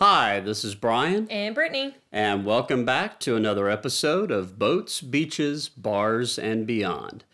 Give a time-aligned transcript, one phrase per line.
[0.00, 1.94] Hi, this is Brian, And Brittany.
[2.10, 7.24] and welcome back to another episode of Boats, Beaches, Bars, and Beyond.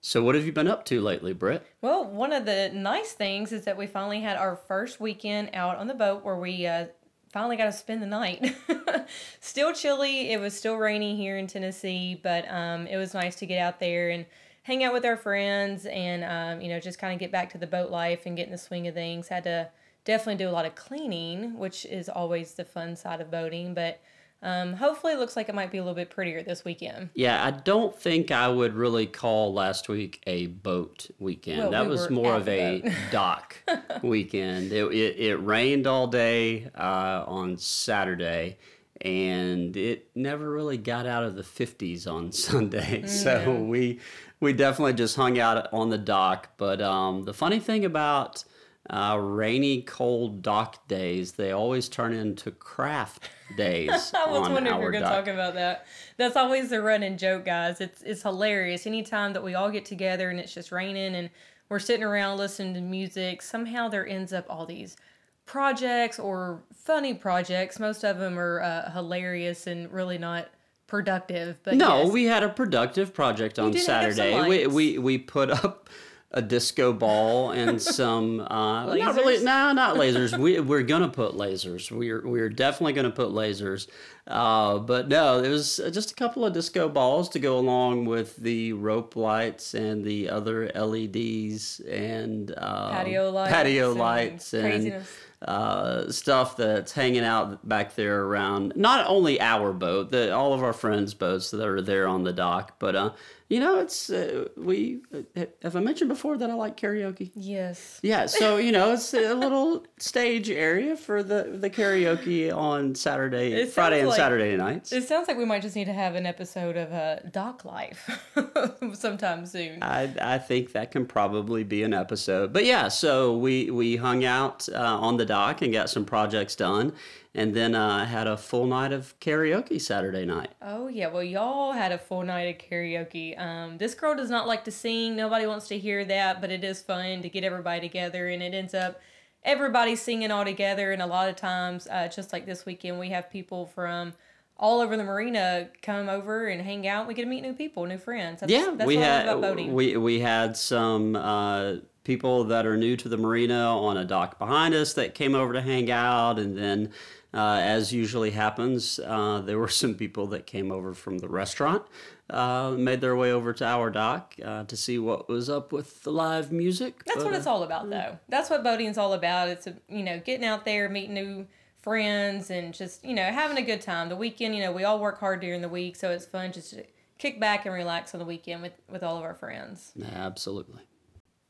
[0.00, 1.64] So, what have you been up to lately, Britt?
[1.80, 5.76] Well, one of the nice things is that we finally had our first weekend out
[5.76, 6.86] on the boat where we uh,
[7.32, 8.52] finally got to spend the night.
[9.40, 10.32] still chilly.
[10.32, 13.78] It was still rainy here in Tennessee, but um, it was nice to get out
[13.78, 14.26] there and
[14.64, 17.58] hang out with our friends and, um, you know, just kind of get back to
[17.58, 19.28] the boat life and get in the swing of things.
[19.28, 19.68] Had to
[20.08, 24.00] definitely do a lot of cleaning, which is always the fun side of boating, but
[24.42, 27.10] um, hopefully it looks like it might be a little bit prettier this weekend.
[27.12, 31.58] Yeah, I don't think I would really call last week a boat weekend.
[31.58, 33.56] Well, that we was more of a dock
[34.02, 34.72] weekend.
[34.72, 38.56] It, it, it rained all day uh, on Saturday,
[39.02, 43.06] and it never really got out of the 50s on Sunday.
[43.06, 44.00] So we
[44.40, 46.48] we definitely just hung out on the dock.
[46.56, 48.44] But um, the funny thing about
[48.90, 53.90] uh, rainy, cold dock days, they always turn into craft days.
[54.14, 55.86] I was on wondering if you our were going to talk about that.
[56.16, 57.80] That's always the running joke, guys.
[57.80, 58.86] It's it's hilarious.
[58.86, 61.30] Anytime that we all get together and it's just raining and
[61.68, 64.96] we're sitting around listening to music, somehow there ends up all these
[65.44, 67.78] projects or funny projects.
[67.78, 70.48] Most of them are uh, hilarious and really not
[70.86, 71.58] productive.
[71.62, 72.12] But No, yes.
[72.12, 74.48] we had a productive project on did hang up some Saturday.
[74.48, 75.88] We, we we put up
[76.30, 79.44] a disco ball and some uh, not really Lasers?
[79.44, 80.36] no not lasers.
[80.38, 81.90] we we're gonna put lasers.
[81.90, 83.88] We're we're definitely gonna put lasers.
[84.26, 88.36] Uh, but no, it was just a couple of disco balls to go along with
[88.36, 94.62] the rope lights and the other LEDs and um, Patio lights patio and lights and
[94.64, 95.08] craziness.
[95.40, 100.62] uh, stuff that's hanging out back there around not only our boat, the all of
[100.62, 103.12] our friends' boats that are there on the dock, but uh,
[103.48, 107.30] you know, it's uh, we uh, have I mentioned before that I like karaoke.
[107.34, 107.98] yes.
[108.02, 113.64] Yeah, so you know, it's a little stage area for the the karaoke on Saturday,
[113.66, 114.92] Friday, and like- Saturday nights.
[114.92, 118.28] It sounds like we might just need to have an episode of uh, Dock Life
[118.94, 119.82] sometime soon.
[119.82, 122.52] I, I think that can probably be an episode.
[122.52, 126.54] But yeah, so we, we hung out uh, on the dock and got some projects
[126.56, 126.92] done,
[127.38, 130.50] and then uh, had a full night of karaoke Saturday night.
[130.60, 133.38] Oh yeah, well y'all had a full night of karaoke.
[133.38, 135.14] Um, this girl does not like to sing.
[135.14, 138.54] Nobody wants to hear that, but it is fun to get everybody together, and it
[138.54, 139.00] ends up
[139.44, 140.92] everybody singing all together.
[140.92, 144.14] And a lot of times, uh, just like this weekend, we have people from
[144.56, 147.06] all over the marina come over and hang out.
[147.06, 148.40] We get to meet new people, new friends.
[148.40, 149.72] That's, Yeah, that's we had about boating.
[149.74, 154.40] we we had some uh, people that are new to the marina on a dock
[154.40, 156.90] behind us that came over to hang out, and then.
[157.34, 161.82] Uh, as usually happens, uh, there were some people that came over from the restaurant,
[162.30, 166.02] uh, made their way over to our dock uh, to see what was up with
[166.04, 167.04] the live music.
[167.04, 168.18] That's But, what uh, it's all about, though.
[168.28, 169.48] That's what boating's all about.
[169.48, 171.46] It's you know getting out there, meeting new
[171.82, 174.08] friends, and just you know having a good time.
[174.08, 176.70] The weekend, you know, we all work hard during the week, so it's fun just
[176.70, 176.84] to
[177.18, 179.92] kick back and relax on the weekend with with all of our friends.
[180.14, 180.82] Absolutely.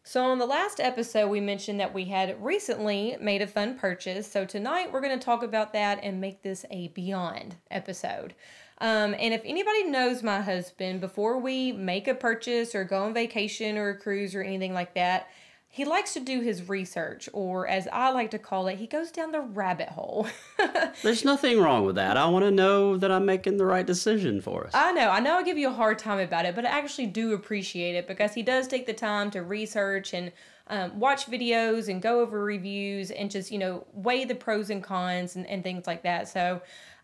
[0.08, 4.26] So on the last episode, we mentioned that we had recently made a fun purchase.
[4.26, 8.34] So tonight we're going to talk about that and make this a beyond episode.
[8.78, 13.12] Um, and if anybody knows my husband, before we make a purchase or go on
[13.12, 15.28] vacation or a cruise or anything like that,
[15.70, 19.10] he likes to do his research, or as I like to call it, he goes
[19.10, 20.26] down the rabbit hole.
[21.02, 22.16] There's nothing wrong with that.
[22.16, 24.72] I want to know that I'm making the right decision for us.
[24.74, 27.06] I know, I know I give you a hard time about it, but I actually
[27.06, 30.32] do appreciate it because he does take the time to research and
[30.68, 34.82] um, watch videos and go over reviews and just, you know, weigh the pros and
[34.82, 36.28] cons and, and things like that.
[36.28, 36.62] So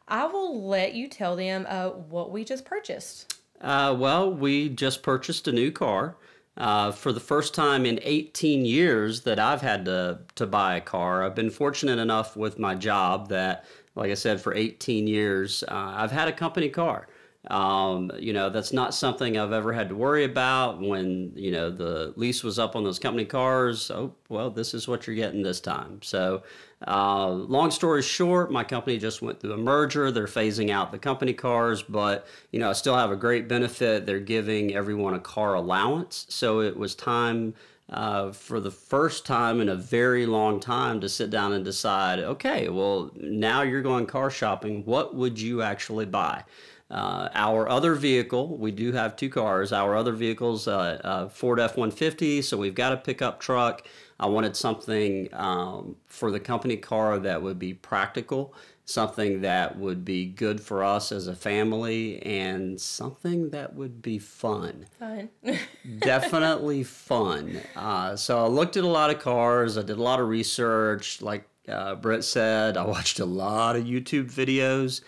[0.09, 3.35] I will let you tell them uh, what we just purchased.
[3.61, 6.17] Uh, well, we just purchased a new car.
[6.57, 10.81] Uh, for the first time in 18 years that I've had to, to buy a
[10.81, 13.65] car, I've been fortunate enough with my job that,
[13.97, 17.09] like I said, for 18 years, uh, I've had a company car.
[17.51, 21.71] Um, you know, that's not something I've ever had to worry about when, you know,
[21.71, 23.91] the lease was up on those company cars.
[23.91, 26.01] Oh, well, this is what you're getting this time.
[26.03, 26.43] So,
[26.87, 30.11] uh, long story short, my company just went through a merger.
[30.11, 34.07] They're phasing out the company cars, but, you know, I still have a great benefit.
[34.07, 36.27] They're giving everyone a car allowance.
[36.29, 37.55] So it was time
[37.91, 42.19] uh, for the first time in a very long time to sit down and decide
[42.19, 44.85] okay, well, now you're going car shopping.
[44.85, 46.45] What would you actually buy?
[46.91, 49.73] Uh, our other vehicle, we do have two cars.
[49.73, 53.87] Our other vehicle's uh, a Ford F 150, so we've got a pickup truck.
[54.19, 60.05] I wanted something um, for the company car that would be practical, something that would
[60.05, 65.29] be good for us as a family, and something that would be fun Fun.
[65.99, 67.61] definitely fun.
[67.75, 69.77] Uh, so I looked at a lot of cars.
[69.77, 73.85] I did a lot of research, like uh, Britt said, I watched a lot of
[73.85, 75.01] YouTube videos.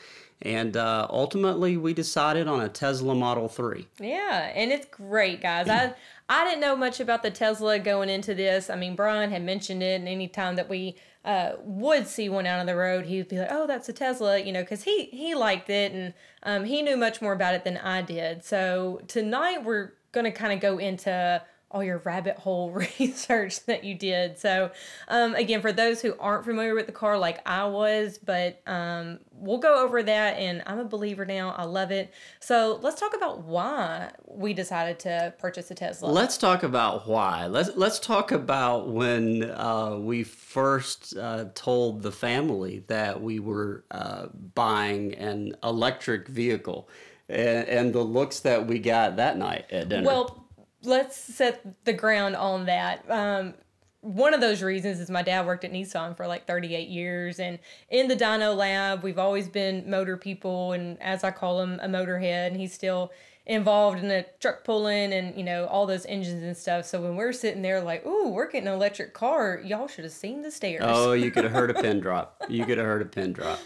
[0.42, 3.86] And uh, ultimately, we decided on a Tesla Model 3.
[3.98, 5.66] Yeah, and it's great, guys.
[5.68, 5.94] I
[6.28, 8.68] I didn't know much about the Tesla going into this.
[8.68, 12.58] I mean, Brian had mentioned it, and anytime that we uh, would see one out
[12.58, 15.34] on the road, he'd be like, "Oh, that's a Tesla," you know, because he he
[15.34, 18.44] liked it and um, he knew much more about it than I did.
[18.44, 23.94] So tonight we're gonna kind of go into all your rabbit hole research that you
[23.94, 24.38] did.
[24.38, 24.70] So,
[25.08, 29.18] um, again, for those who aren't familiar with the car like I was, but um,
[29.32, 30.36] we'll go over that.
[30.38, 31.54] And I'm a believer now.
[31.56, 32.12] I love it.
[32.40, 36.08] So, let's talk about why we decided to purchase a Tesla.
[36.08, 37.46] Let's talk about why.
[37.46, 43.84] Let's let's talk about when uh, we first uh, told the family that we were
[43.90, 46.88] uh, buying an electric vehicle.
[47.28, 50.06] And, and the looks that we got that night at dinner.
[50.06, 50.45] Well,
[50.86, 53.08] let's set the ground on that.
[53.10, 53.54] Um,
[54.00, 57.40] one of those reasons is my dad worked at Nissan for like 38 years.
[57.40, 57.58] And
[57.90, 60.72] in the dyno lab, we've always been motor people.
[60.72, 62.48] And as I call him, a motorhead.
[62.48, 63.10] And he's still
[63.46, 66.84] involved in the truck pulling and, you know, all those engines and stuff.
[66.84, 70.12] So when we're sitting there like, ooh, we're getting an electric car, y'all should have
[70.12, 70.82] seen the stares.
[70.84, 72.42] Oh, you could have heard a pin drop.
[72.48, 73.58] You could have heard a pin drop.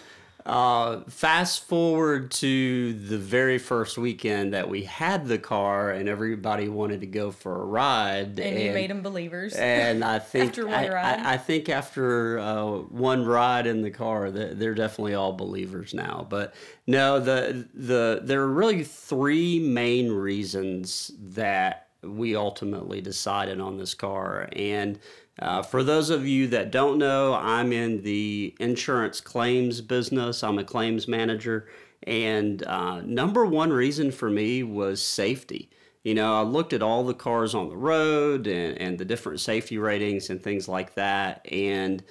[0.47, 6.69] Uh, fast forward to the very first weekend that we had the car and everybody
[6.69, 8.39] wanted to go for a ride.
[8.39, 9.55] And, and you made them believers.
[9.55, 11.21] And I think after one I, ride.
[11.21, 16.27] I, I think after uh, one ride in the car, they're definitely all believers now.
[16.29, 16.55] But
[16.87, 23.95] no, the the there are really three main reasons that we ultimately decided on this
[23.95, 24.99] car and
[25.41, 30.45] uh, for those of you that don't know, I'm in the insurance claims business.
[30.45, 31.69] I'm a claims manager.
[32.03, 35.71] And uh, number one reason for me was safety.
[36.03, 39.41] You know, I looked at all the cars on the road and, and the different
[39.41, 41.47] safety ratings and things like that.
[41.51, 42.03] And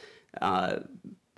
[0.41, 0.79] uh,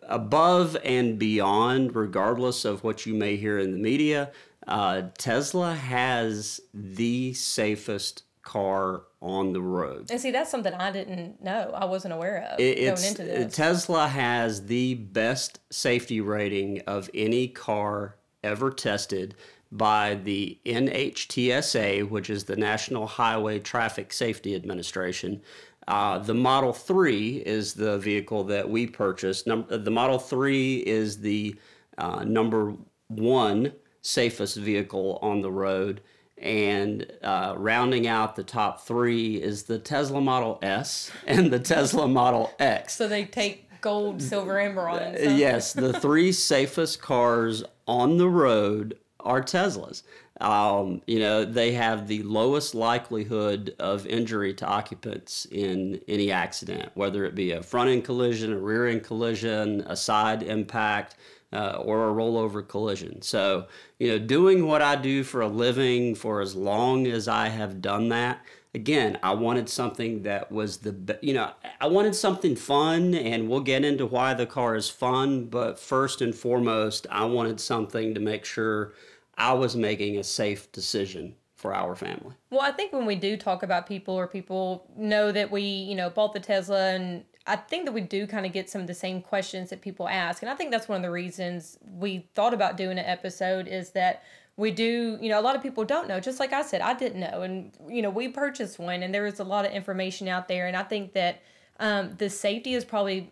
[0.04, 4.32] above and beyond, regardless of what you may hear in the media,
[4.68, 10.12] uh, Tesla has the safest car on the road.
[10.12, 11.72] And see, that's something I didn't know.
[11.74, 13.56] I wasn't aware of it, going into this.
[13.56, 19.36] Tesla has the best safety rating of any car ever tested
[19.72, 25.42] by the NHTSA, which is the National Highway Traffic Safety Administration.
[25.88, 29.48] Uh, the Model 3 is the vehicle that we purchased.
[29.48, 31.56] Num- the Model 3 is the
[31.98, 32.76] uh, number
[33.08, 33.72] one
[34.02, 36.02] safest vehicle on the road.
[36.42, 42.08] And uh, rounding out the top three is the Tesla Model S and the Tesla
[42.08, 42.96] Model X.
[42.96, 45.20] So they take gold, silver, and bronze.
[45.22, 50.04] yes, the three safest cars on the road are Teslas.
[50.40, 56.90] Um, you know, they have the lowest likelihood of injury to occupants in any accident,
[56.96, 61.16] whether it be a front end collision, a rear end collision, a side impact
[61.54, 63.22] uh, or a rollover collision.
[63.22, 63.68] So,
[64.00, 67.82] you know, doing what I do for a living for as long as I have
[67.82, 68.42] done that,
[68.74, 73.62] again, I wanted something that was the, you know, I wanted something fun, and we'll
[73.62, 78.22] get into why the car is fun, but first and foremost, I wanted something to
[78.22, 78.94] make sure
[79.38, 82.34] I was making a safe decision for our family.
[82.50, 85.96] Well, I think when we do talk about people or people know that we, you
[85.96, 88.88] know, bought the Tesla and I think that we do kind of get some of
[88.88, 90.44] the same questions that people ask.
[90.44, 93.92] And I think that's one of the reasons we thought about doing an episode is
[93.92, 94.24] that
[94.58, 96.20] we do, you know, a lot of people don't know.
[96.20, 97.42] Just like I said, I didn't know.
[97.42, 100.68] And, you know, we purchased one and there is a lot of information out there.
[100.68, 101.42] And I think that
[101.80, 103.30] um, the safety is probably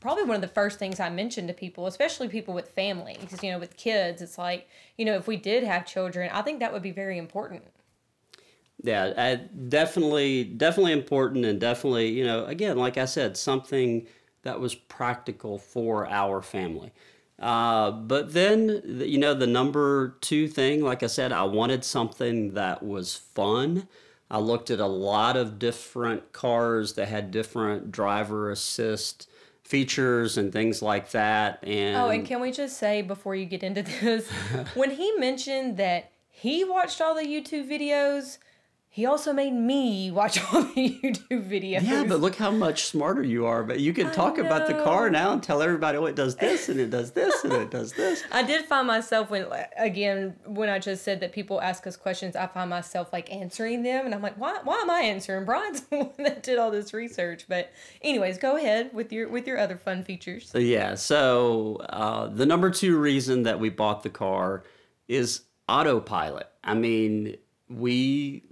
[0.00, 3.52] probably one of the first things I mentioned to people, especially people with families, you
[3.52, 4.20] know, with kids.
[4.20, 7.18] It's like, you know, if we did have children, I think that would be very
[7.18, 7.62] important.
[8.82, 9.36] Yeah, uh,
[9.68, 14.06] definitely, definitely important, and definitely, you know, again, like I said, something
[14.42, 16.92] that was practical for our family.
[17.38, 22.54] Uh, but then, you know, the number two thing, like I said, I wanted something
[22.54, 23.88] that was fun.
[24.30, 29.28] I looked at a lot of different cars that had different driver assist
[29.62, 31.58] features and things like that.
[31.62, 34.28] And oh, and can we just say before you get into this,
[34.74, 38.38] when he mentioned that he watched all the YouTube videos
[38.94, 41.82] he also made me watch all the YouTube videos.
[41.82, 43.64] Yeah, but look how much smarter you are.
[43.64, 46.68] But you can talk about the car now and tell everybody, oh, it does this
[46.68, 48.22] and it does this and it does this.
[48.30, 49.46] I did find myself when,
[49.78, 53.82] again, when I just said that people ask us questions, I find myself like answering
[53.82, 54.58] them, and I'm like, why?
[54.62, 55.46] Why am I answering?
[55.46, 57.46] Brian's the one that did all this research.
[57.48, 57.72] But,
[58.02, 60.52] anyways, go ahead with your with your other fun features.
[60.54, 60.96] Yeah.
[60.96, 64.64] So uh, the number two reason that we bought the car
[65.08, 66.48] is autopilot.
[66.62, 67.38] I mean,
[67.70, 68.51] we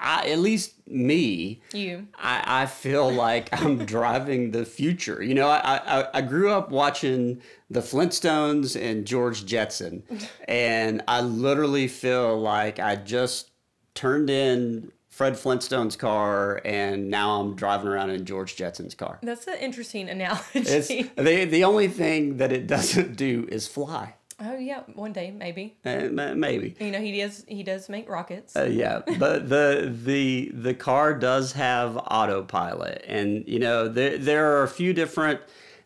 [0.00, 2.06] I, at least me, You.
[2.18, 5.22] I, I feel like I'm driving the future.
[5.22, 10.02] You know, I, I, I grew up watching the Flintstones and George Jetson,
[10.48, 13.50] and I literally feel like I just
[13.94, 19.18] turned in Fred Flintstone's car, and now I'm driving around in George Jetson's car.
[19.22, 21.10] That's an interesting It's analogy.
[21.16, 24.14] the the only thing that it doesn't do is fly.
[24.42, 25.76] Oh yeah, one day maybe.
[25.84, 26.74] Uh, maybe.
[26.80, 28.56] You know, he does he does make rockets.
[28.56, 34.56] Uh, yeah, but the the the car does have autopilot, and you know there there
[34.56, 35.40] are a few different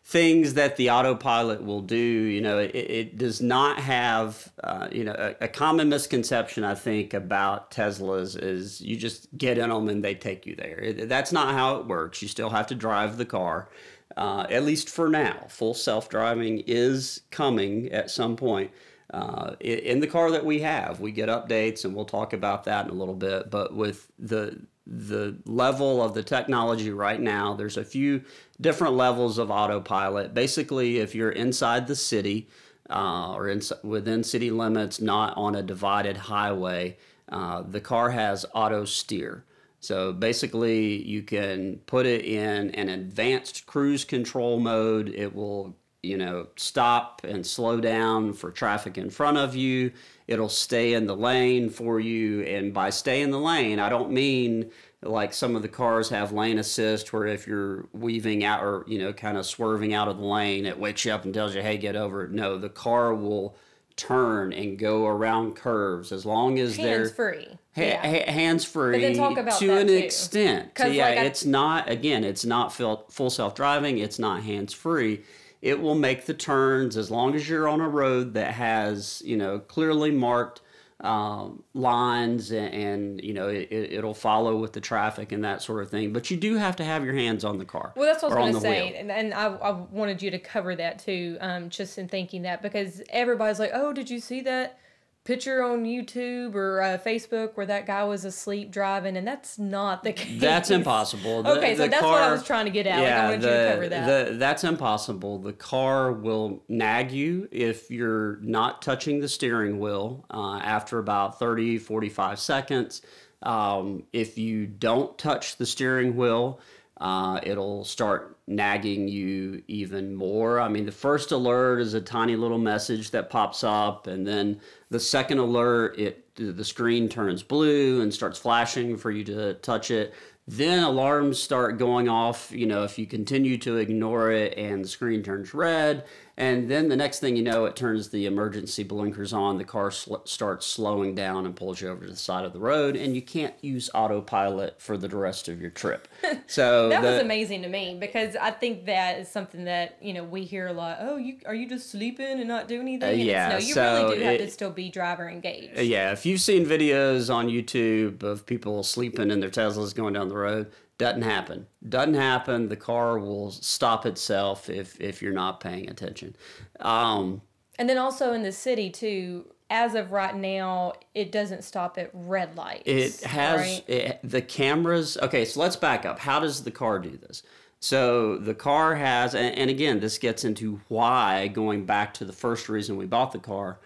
[0.07, 1.97] things that the autopilot will do.
[1.97, 6.75] You know, it, it does not have uh, you know a, a common misconception I
[6.75, 10.79] think about Teslas is you just get in them and they take you there.
[10.79, 12.21] It, that's not how it works.
[12.21, 13.69] You still have to drive the car.
[14.17, 18.71] Uh, at least for now, full self driving is coming at some point
[19.13, 20.99] uh, in the car that we have.
[20.99, 23.51] We get updates, and we'll talk about that in a little bit.
[23.51, 28.23] But with the the level of the technology right now, there's a few
[28.59, 30.33] different levels of autopilot.
[30.33, 32.47] Basically, if you're inside the city
[32.89, 36.97] uh, or in, within city limits, not on a divided highway,
[37.29, 39.43] uh, the car has auto steer.
[39.79, 45.09] So basically, you can put it in an advanced cruise control mode.
[45.09, 49.91] It will, you know, stop and slow down for traffic in front of you.
[50.27, 52.41] It'll stay in the lane for you.
[52.41, 54.71] And by stay in the lane, I don't mean
[55.03, 58.97] like some of the cars have lane assist where if you're weaving out or, you
[58.97, 61.61] know, kind of swerving out of the lane, it wakes you up and tells you,
[61.61, 62.31] hey, get over it.
[62.31, 63.55] No, the car will
[63.97, 67.47] turn and go around curves as long as they're Hands free.
[67.75, 68.31] Ha- yeah.
[68.31, 69.93] hands free then talk about to an too.
[69.93, 70.73] extent.
[70.73, 73.97] 'Cause, yeah, like, I- it's not again, it's not full, full self driving.
[73.97, 75.23] It's not hands free.
[75.61, 79.35] It will make the turns as long as you're on a road that has you
[79.35, 80.61] know clearly marked
[81.01, 85.61] um, lines and, and you know it, it- it'll follow with the traffic and that
[85.61, 86.11] sort of thing.
[86.11, 87.93] But you do have to have your hands on the car.
[87.95, 88.99] Well, that's what I was going to say, wheel.
[88.99, 92.61] and, and I, I wanted you to cover that too, um, just in thinking that
[92.63, 94.79] because everybody's like, "Oh, did you see that
[95.27, 100.03] picture on YouTube or uh, Facebook where that guy was asleep driving?" And that's not
[100.03, 100.39] the case.
[100.41, 101.43] That's impossible.
[101.43, 102.99] The- Okay, so the that's what I was trying to get at.
[102.99, 104.27] like, I wanted you to cover that.
[104.29, 105.39] The, that's impossible.
[105.39, 111.37] The car will nag you if you're not touching the steering wheel uh, after about
[111.39, 113.01] 30, 45 seconds.
[113.43, 116.59] Um, if you don't touch the steering wheel,
[116.99, 120.59] uh, it'll start nagging you even more.
[120.59, 124.59] I mean, the first alert is a tiny little message that pops up, and then
[124.89, 129.89] the second alert, it the screen turns blue and starts flashing for you to touch
[129.89, 130.13] it.
[130.47, 134.87] Then alarms start going off, you know, if you continue to ignore it and the
[134.87, 136.05] screen turns red.
[136.39, 139.89] And then the next thing you know, it turns the emergency blinkers on, the car
[139.89, 143.15] sl- starts slowing down and pulls you over to the side of the road, and
[143.15, 146.07] you can't use autopilot for the rest of your trip.
[146.49, 150.13] So that the, was amazing to me because I think that is something that you
[150.13, 150.97] know we hear a lot.
[151.01, 153.09] Oh, you are you just sleeping and not doing uh, anything?
[153.09, 155.77] And it's, yeah, no, you so really do have it- to still be driver engaged.
[155.77, 160.13] Uh, yeah, if you've seen videos on YouTube of people sleeping in their Teslas going
[160.13, 161.67] down the road, doesn't happen.
[161.87, 162.69] Doesn't happen.
[162.69, 166.35] The car will stop itself if if you're not paying attention.
[166.79, 167.41] Um,
[167.77, 169.51] And then also in the city too.
[169.69, 172.83] As of right now, it doesn't stop at red lights.
[172.85, 173.83] it has right?
[173.89, 175.17] it, the cameras.
[175.21, 176.19] Okay, so let's back up.
[176.19, 177.43] How does the car do this?
[177.81, 182.31] So the car has, and, and again, this gets into why going back to the
[182.31, 183.79] first reason we bought the car,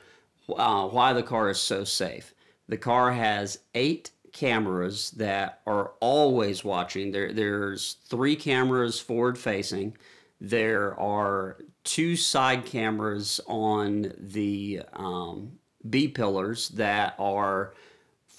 [0.55, 2.35] uh, why the car is so safe.
[2.69, 7.11] The car has eight cameras that are always watching.
[7.11, 9.97] There, there's three cameras forward facing.
[10.39, 15.53] There are two side cameras on the um,
[15.89, 17.73] B pillars that are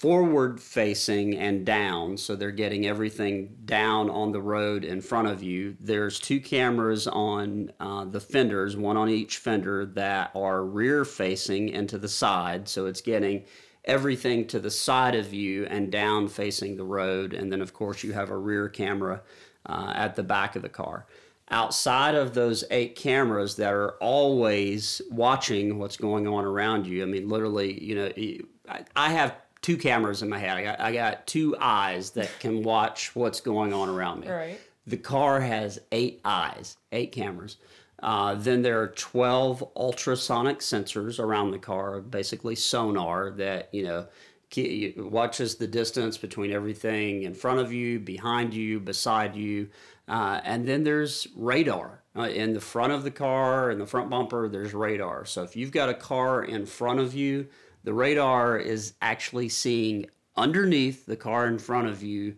[0.03, 5.41] forward facing and down so they're getting everything down on the road in front of
[5.41, 11.05] you there's two cameras on uh, the fenders one on each fender that are rear
[11.05, 13.45] facing and to the side so it's getting
[13.85, 18.03] everything to the side of you and down facing the road and then of course
[18.03, 19.21] you have a rear camera
[19.65, 21.05] uh, at the back of the car
[21.49, 27.03] outside of those eight cameras that are always watching what's going on around you.
[27.03, 30.57] I mean, literally, you know, I- have two cameras in my head.
[30.57, 34.29] I got, I got two eyes that can watch what's going on around me.
[34.29, 34.59] Right.
[34.87, 37.57] The car has eight eyes, eight cameras.
[38.03, 44.05] Uh, then there are 12 ultrasonic sensors around the car, basically sonar that, you know,
[44.97, 49.69] watches the distance between everything in front of you, behind you, beside you.
[50.09, 52.01] Uh, and then there's radar.
[52.15, 55.25] Uh, in the front of the car, in the front bumper, there's radar.
[55.25, 57.47] So if you've got a car in front of you,
[57.85, 62.35] the radar is actually seeing underneath the car in front of you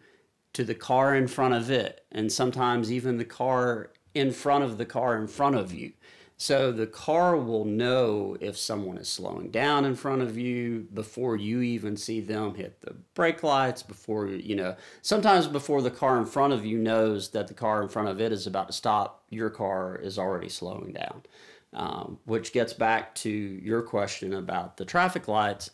[0.54, 4.80] to the car in front of it, and sometimes even the car in front of
[4.80, 5.92] the car in front of you.
[6.38, 11.38] So the car will know if someone is slowing down in front of you before
[11.38, 16.18] you even see them hit the brake lights, before, you know, sometimes before the car
[16.18, 18.74] in front of you knows that the car in front of it is about to
[18.74, 21.24] stop, your car is already slowing down.
[21.72, 25.72] Um, which gets back to your question about the traffic lights.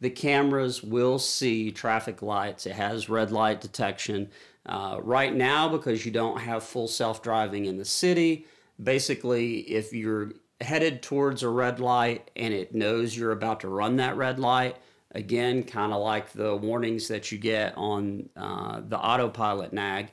[0.00, 4.30] The cameras will see traffic lights, it has red light detection.
[4.66, 8.46] Uh, right now, because you don't have full self driving in the city,
[8.82, 13.96] basically, if you're headed towards a red light and it knows you're about to run
[13.96, 14.76] that red light,
[15.14, 20.08] again, kind of like the warnings that you get on uh, the autopilot nag,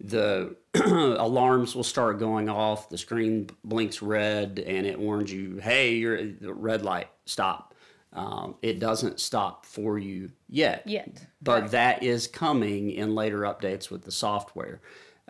[0.00, 2.88] the alarms will start going off.
[2.88, 7.69] The screen blinks red and it warns you, hey, you're the red light, stop.
[8.12, 10.82] Um, it doesn't stop for you yet.
[10.84, 11.26] Yet.
[11.42, 11.70] But right.
[11.70, 14.80] that is coming in later updates with the software.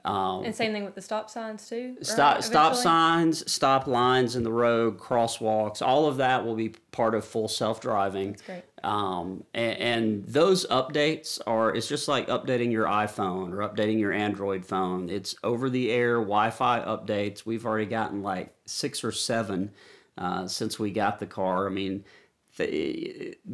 [0.04, 1.96] Um, and same thing with the stop signs too.
[2.00, 6.70] Stop right, stop signs, stop lines in the road, crosswalks, all of that will be
[6.90, 8.30] part of full self driving.
[8.30, 8.62] That's great.
[8.82, 14.12] Um, and, and, those updates are it's just like updating your iPhone or updating your
[14.12, 15.10] Android phone.
[15.10, 17.44] It's over the air Wi-Fi updates.
[17.44, 19.72] We've already gotten like six or seven
[20.16, 21.66] uh, since we got the car.
[21.66, 22.04] I mean.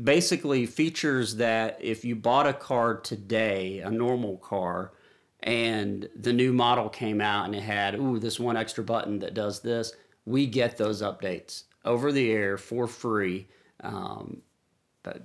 [0.03, 4.93] Basically, features that if you bought a car today, a normal car,
[5.43, 9.35] and the new model came out and it had ooh this one extra button that
[9.35, 9.93] does this
[10.25, 13.47] we get those updates over the air for free
[13.81, 14.43] um,
[15.03, 15.23] but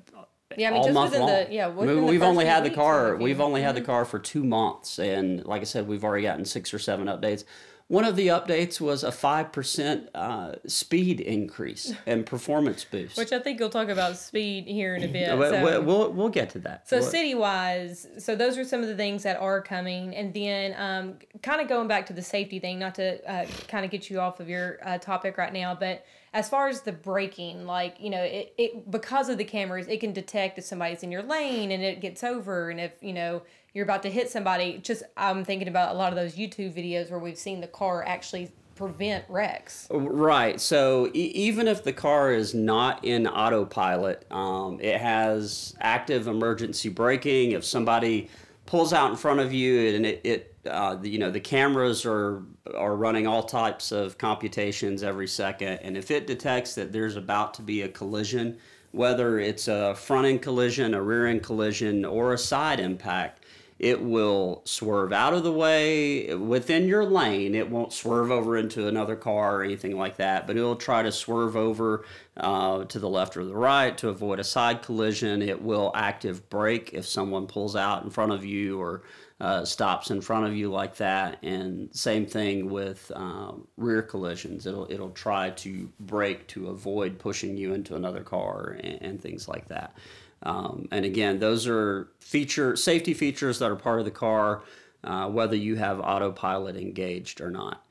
[0.57, 1.29] yeah, I mean, just within long.
[1.29, 3.15] the yeah, within we've the only had the car.
[3.15, 3.67] We've only mm-hmm.
[3.67, 6.79] had the car for two months, and like I said, we've already gotten six or
[6.79, 7.45] seven updates.
[7.91, 13.17] One of the updates was a 5% uh, speed increase and performance boost.
[13.17, 15.37] Which I think you'll talk about speed here in a bit.
[15.37, 15.81] We'll, so.
[15.81, 16.87] we'll, we'll, get to that.
[16.87, 20.15] So, we'll, city wise, so those are some of the things that are coming.
[20.15, 23.83] And then um, kind of going back to the safety thing, not to uh, kind
[23.83, 26.93] of get you off of your uh, topic right now, but as far as the
[26.93, 31.03] braking, like, you know, it, it because of the cameras, it can detect if somebody's
[31.03, 32.69] in your lane and it gets over.
[32.69, 33.41] And if, you know,
[33.73, 34.79] you're about to hit somebody.
[34.79, 38.03] Just I'm thinking about a lot of those YouTube videos where we've seen the car
[38.05, 39.87] actually prevent wrecks.
[39.91, 40.59] Right.
[40.59, 46.89] So e- even if the car is not in autopilot, um, it has active emergency
[46.89, 47.51] braking.
[47.51, 48.29] If somebody
[48.65, 52.43] pulls out in front of you and it, it uh, you know the cameras are
[52.75, 57.53] are running all types of computations every second, and if it detects that there's about
[57.55, 58.57] to be a collision,
[58.91, 63.40] whether it's a front end collision, a rear end collision, or a side impact,
[63.81, 67.55] it will swerve out of the way within your lane.
[67.55, 71.11] It won't swerve over into another car or anything like that, but it'll try to
[71.11, 72.05] swerve over
[72.37, 75.41] uh, to the left or the right to avoid a side collision.
[75.41, 79.01] It will active brake if someone pulls out in front of you or
[79.39, 81.39] uh, stops in front of you like that.
[81.41, 84.67] And same thing with um, rear collisions.
[84.67, 89.47] It'll it'll try to brake to avoid pushing you into another car and, and things
[89.47, 89.95] like that.
[90.43, 94.63] Um, and again, those are feature safety features that are part of the car,
[95.03, 97.83] uh, whether you have autopilot engaged or not.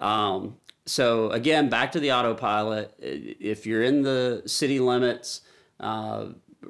[0.00, 2.94] Um, so again, back to the autopilot.
[2.98, 5.40] If you're in the city limits,
[5.80, 6.26] uh,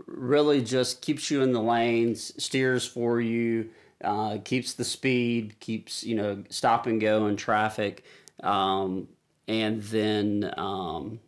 [0.07, 3.71] really just keeps you in the lanes, steers for you,
[4.03, 8.05] uh, keeps the speed, keeps you know stop and go in traffic,
[8.43, 9.09] um,
[9.49, 11.21] and then um,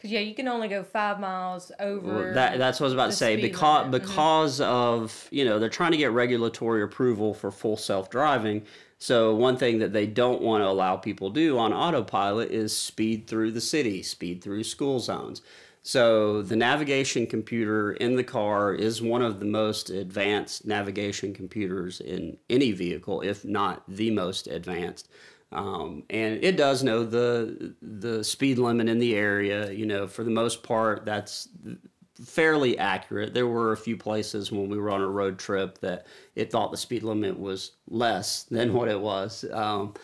[0.00, 2.24] because yeah, you can only go five miles over.
[2.24, 3.36] Well, that that's what I was about to say.
[3.36, 4.00] Because limit.
[4.00, 4.72] because mm-hmm.
[4.72, 8.64] of you know they're trying to get regulatory approval for full self driving.
[8.98, 13.26] So one thing that they don't want to allow people do on autopilot is speed
[13.26, 15.42] through the city, speed through school zones.
[15.82, 22.00] So the navigation computer in the car is one of the most advanced navigation computers
[22.00, 25.08] in any vehicle, if not the most advanced.
[25.52, 29.72] Um, and it does know the the speed limit in the area.
[29.72, 31.48] You know, for the most part, that's
[32.24, 33.34] fairly accurate.
[33.34, 36.70] There were a few places when we were on a road trip that it thought
[36.70, 39.44] the speed limit was less than what it was.
[39.52, 39.94] Um,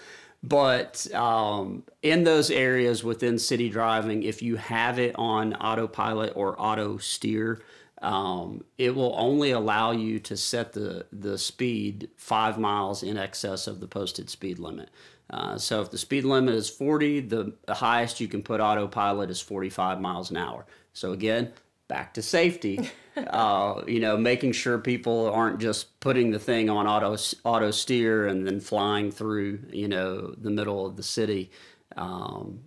[0.43, 6.61] but um, in those areas within city driving, if you have it on autopilot or
[6.61, 7.61] auto steer,
[8.03, 13.67] um, it will only allow you to set the, the speed five miles in excess
[13.67, 14.91] of the posted speed limit.
[15.31, 19.31] Uh, so if the speed limit is 40, the, the highest you can put autopilot
[19.31, 20.67] is 45 miles an hour.
[20.93, 21.53] So again,
[21.89, 22.91] back to safety.
[23.17, 28.27] uh, you know, making sure people aren't just putting the thing on auto auto steer
[28.27, 31.51] and then flying through, you know, the middle of the city.
[31.97, 32.61] Um,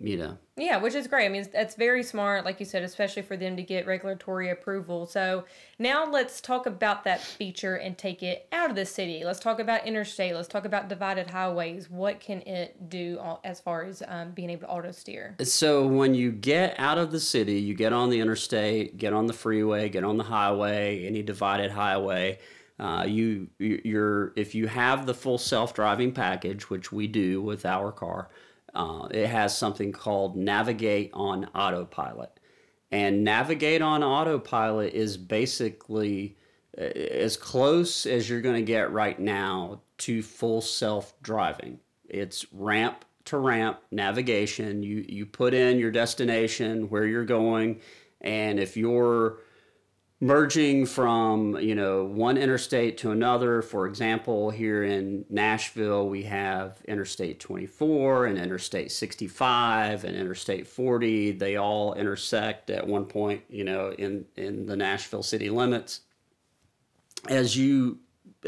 [0.00, 0.38] you know.
[0.56, 1.26] Yeah, which is great.
[1.26, 5.06] I mean, that's very smart, like you said, especially for them to get regulatory approval.
[5.06, 5.44] So
[5.78, 9.22] now let's talk about that feature and take it out of the city.
[9.24, 10.34] Let's talk about interstate.
[10.34, 11.90] Let's talk about divided highways.
[11.90, 15.36] What can it do as far as um, being able to auto steer?
[15.42, 19.26] So when you get out of the city, you get on the interstate, get on
[19.26, 22.38] the freeway, get on the highway, any divided highway.
[22.78, 27.92] Uh, you you're if you have the full self-driving package, which we do with our
[27.92, 28.30] car
[28.74, 32.38] uh, it has something called Navigate on Autopilot.
[32.90, 36.36] And Navigate on Autopilot is basically
[36.76, 41.78] uh, as close as you're going to get right now to full self driving.
[42.08, 44.82] It's ramp to ramp navigation.
[44.82, 47.80] You, you put in your destination, where you're going,
[48.20, 49.38] and if you're
[50.20, 53.62] merging from you know one interstate to another.
[53.62, 61.32] For example here in nashville we have interstate 24 and interstate 65 and interstate 40
[61.32, 66.02] they all intersect at one point you know in in the nashville city limits.
[67.28, 67.98] As you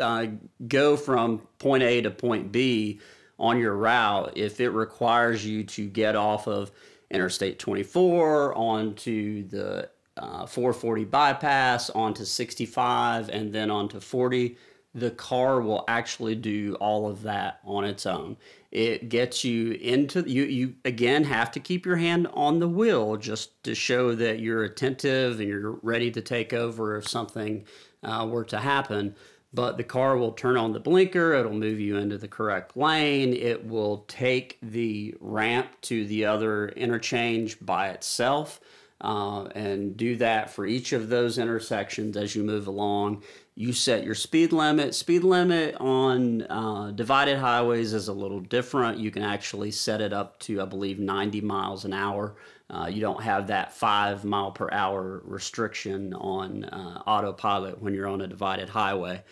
[0.00, 0.26] uh,
[0.68, 3.00] go from point a to point b
[3.38, 6.70] on your route if it requires you to get off of
[7.10, 14.56] interstate 24 onto the uh, 440 bypass onto 65 and then onto 40
[14.94, 18.36] the car will actually do all of that on its own.
[18.70, 23.16] It gets you into you you again have to keep your hand on the wheel
[23.16, 27.64] just to show that you're attentive and you're ready to take over if something
[28.02, 29.14] uh, were to happen.
[29.54, 33.34] But the car will turn on the blinker it'll move you into the correct lane
[33.34, 38.60] it will take the ramp to the other interchange by itself
[39.02, 43.22] uh, and do that for each of those intersections as you move along.
[43.54, 44.94] You set your speed limit.
[44.94, 48.98] Speed limit on uh, divided highways is a little different.
[48.98, 52.36] You can actually set it up to, I believe, 90 miles an hour.
[52.70, 58.06] Uh, you don't have that five mile per hour restriction on uh, autopilot when you're
[58.06, 59.22] on a divided highway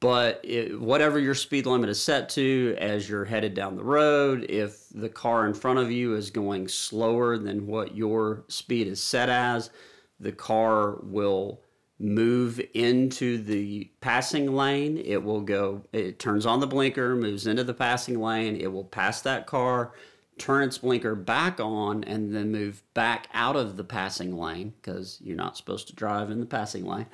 [0.00, 4.44] but it, whatever your speed limit is set to as you're headed down the road,
[4.48, 9.02] if the car in front of you is going slower than what your speed is
[9.02, 9.70] set as,
[10.20, 11.62] the car will
[11.98, 14.98] move into the passing lane.
[14.98, 18.84] It will go, it turns on the blinker, moves into the passing lane, it will
[18.84, 19.92] pass that car,
[20.38, 25.18] turn its blinker back on, and then move back out of the passing lane because
[25.22, 27.06] you're not supposed to drive in the passing lane.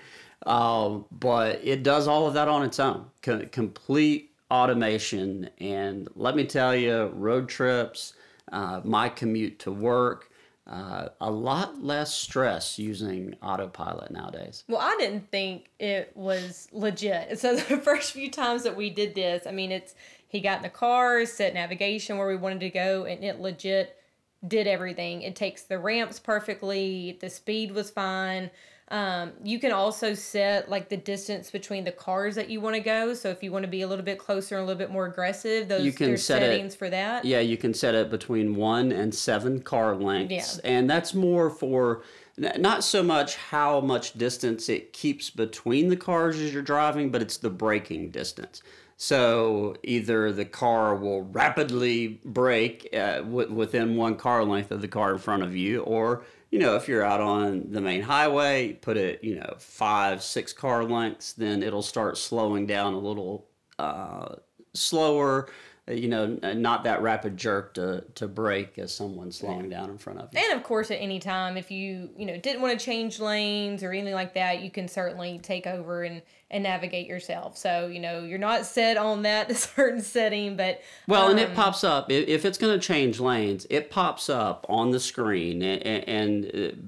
[0.47, 5.49] Um, but it does all of that on its own, complete automation.
[5.59, 8.15] And let me tell you, road trips,
[8.51, 10.31] uh, my commute to work,
[10.67, 14.65] uh, a lot less stress using autopilot nowadays.
[14.69, 17.39] Well, I didn't think it was legit.
[17.39, 19.95] So the first few times that we did this, I mean, it's
[20.29, 23.99] he got in the car, set navigation where we wanted to go, and it legit
[24.47, 25.23] did everything.
[25.23, 27.19] It takes the ramps perfectly.
[27.21, 28.51] The speed was fine.
[28.93, 32.81] Um, you can also set like the distance between the cars that you want to
[32.81, 33.15] go.
[33.15, 35.07] So if you want to be a little bit closer and a little bit more
[35.07, 37.25] aggressive, those you can set settings it, for that.
[37.25, 40.71] Yeah, you can set it between one and seven car lengths, yeah.
[40.71, 42.03] and that's more for
[42.37, 47.23] not so much how much distance it keeps between the cars as you're driving, but
[47.23, 48.63] it's the braking distance.
[48.99, 54.89] So either the car will rapidly brake uh, w- within one car length of the
[54.89, 58.75] car in front of you, or you know, if you're out on the main highway,
[58.75, 63.49] put it, you know, five, six car lengths, then it'll start slowing down a little
[63.79, 64.35] uh,
[64.75, 65.49] slower.
[65.89, 69.99] Uh, you know, not that rapid jerk to, to brake as someone slowing down in
[69.99, 70.41] front of you.
[70.41, 73.83] And of course, at any time, if you you know didn't want to change lanes
[73.83, 77.57] or anything like that, you can certainly take over and and navigate yourself.
[77.57, 81.49] So you know you're not set on that certain setting, but well, um, and it
[81.49, 83.67] um, pops up if it's going to change lanes.
[83.69, 86.85] It pops up on the screen, and, and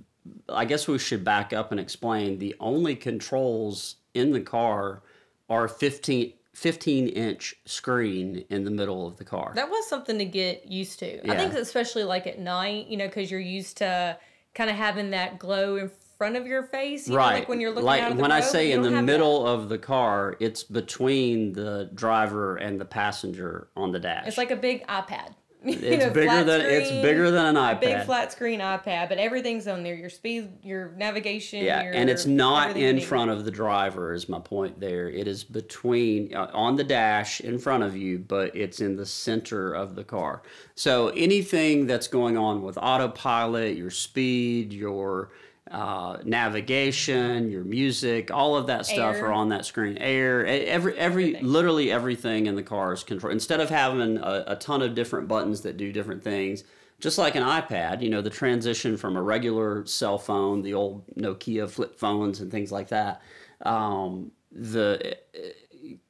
[0.48, 5.02] uh, I guess we should back up and explain the only controls in the car
[5.50, 9.52] are 15 15 inch screen in the middle of the car.
[9.54, 11.20] That was something to get used to.
[11.24, 11.32] Yeah.
[11.32, 14.16] I think especially like at night, you know, because you're used to
[14.54, 17.08] kind of having that glow in front of your face.
[17.08, 17.30] You right.
[17.30, 19.50] Know, like when you're looking like when road, I say in the middle that.
[19.50, 24.26] of the car, it's between the driver and the passenger on the dash.
[24.26, 25.34] It's like a big iPad.
[25.84, 27.80] It's know, bigger than screen, it's bigger than an iPad.
[27.80, 29.94] big flat screen iPad, but everything's on there.
[29.94, 31.64] Your speed, your navigation.
[31.64, 34.12] Yeah, your, and it's not in front of the driver.
[34.12, 35.08] Is my point there?
[35.08, 39.06] It is between uh, on the dash in front of you, but it's in the
[39.06, 40.42] center of the car.
[40.74, 45.30] So anything that's going on with autopilot, your speed, your
[45.74, 49.26] uh, navigation, your music, all of that stuff Air.
[49.26, 49.98] are on that screen.
[49.98, 51.44] Air, every every everything.
[51.44, 53.32] literally everything in the car is controlled.
[53.32, 56.62] Instead of having a, a, ton of different buttons that do different things,
[57.00, 61.04] just like an iPad, you know, the transition from a regular cell phone, the old
[61.16, 63.20] Nokia flip phones and things like that,
[63.62, 65.16] um, the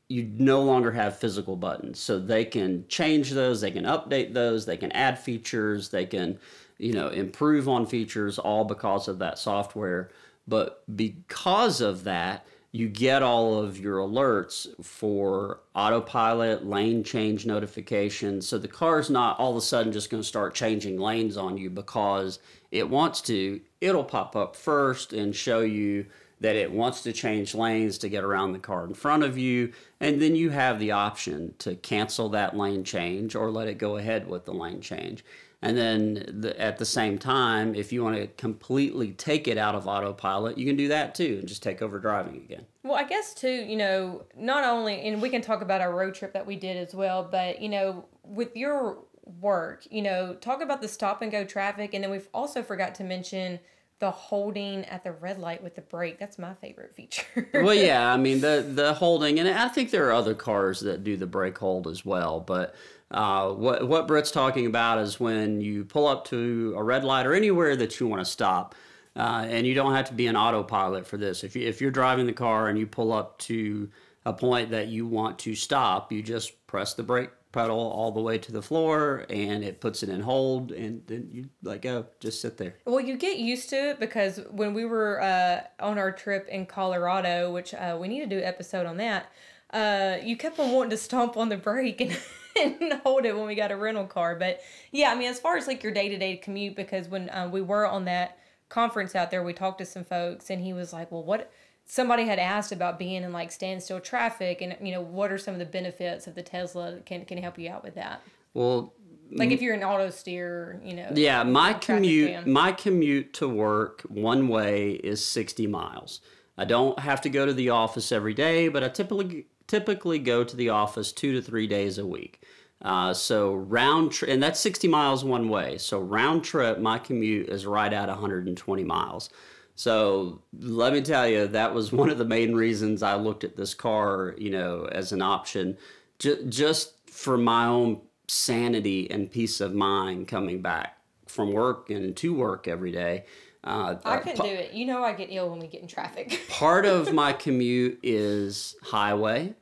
[0.09, 1.99] you no longer have physical buttons.
[1.99, 6.39] So they can change those, they can update those, they can add features, they can,
[6.85, 10.11] you know, improve on features all because of that software.
[10.47, 18.47] But because of that, you get all of your alerts for autopilot, lane change notifications.
[18.47, 21.57] So the car's not all of a sudden just going to start changing lanes on
[21.57, 22.39] you because
[22.71, 23.63] it wants to.
[23.81, 26.05] It'll pop up first and show you
[26.41, 29.73] that it wants to change lanes to get around the car in front of you.
[30.01, 33.97] And then you have the option to cancel that lane change or let it go
[33.97, 35.25] ahead with the lane change.
[35.65, 39.75] And then the, at the same time, if you want to completely take it out
[39.75, 42.67] of autopilot, you can do that too and just take over driving again.
[42.83, 46.15] Well, I guess too, you know, not only, and we can talk about our road
[46.15, 48.99] trip that we did as well, but, you know, with your
[49.41, 51.95] work, you know, talk about the stop and go traffic.
[51.95, 53.59] And then we've also forgot to mention
[54.01, 56.19] the holding at the red light with the brake.
[56.19, 57.49] That's my favorite feature.
[57.55, 61.05] well, yeah, I mean the the holding, and I think there are other cars that
[61.05, 62.41] do the brake hold as well.
[62.41, 62.75] But
[63.11, 67.27] uh, what what Britt's talking about is when you pull up to a red light
[67.27, 68.75] or anywhere that you want to stop,
[69.17, 71.45] uh, and you don't have to be an autopilot for this.
[71.45, 73.91] If you if you're driving the car and you pull up to
[74.27, 78.21] a point that you want to stop, you just press the brake pedal all the
[78.21, 82.05] way to the floor and it puts it in hold and then you let go
[82.19, 85.97] just sit there well you get used to it because when we were uh, on
[85.97, 89.31] our trip in colorado which uh, we need to do episode on that
[89.75, 92.17] uh, you kept on wanting to stomp on the brake and
[92.81, 94.37] and hold it when we got a rental car.
[94.37, 94.61] But
[94.93, 97.49] yeah, I mean, as far as like your day to day commute, because when uh,
[97.53, 100.93] we were on that conference out there, we talked to some folks, and he was
[100.93, 101.53] like, "Well, what?"
[101.87, 105.55] Somebody had asked about being in like standstill traffic, and you know, what are some
[105.55, 107.01] of the benefits of the Tesla?
[107.05, 108.23] Can can help you out with that?
[108.55, 108.95] Well,
[109.33, 111.11] like if you're an auto steer, you know.
[111.13, 112.53] Yeah, my commute, jam.
[112.53, 116.21] my commute to work one way is sixty miles.
[116.57, 120.45] I don't have to go to the office every day, but I typically typically go
[120.45, 122.41] to the office two to three days a week.
[122.81, 125.79] Uh, so round trip, and that's 60 miles one way.
[125.79, 129.31] So round trip, my commute is right at 120 miles.
[129.75, 133.57] So let me tell you, that was one of the main reasons I looked at
[133.57, 135.77] this car, you know, as an option,
[136.21, 142.17] J- just for my own sanity and peace of mind coming back from work and
[142.19, 143.25] to work every day.
[143.65, 144.73] Uh, I couldn't do it.
[144.73, 146.39] You know, I get ill when we get in traffic.
[146.49, 149.55] part of my commute is highway.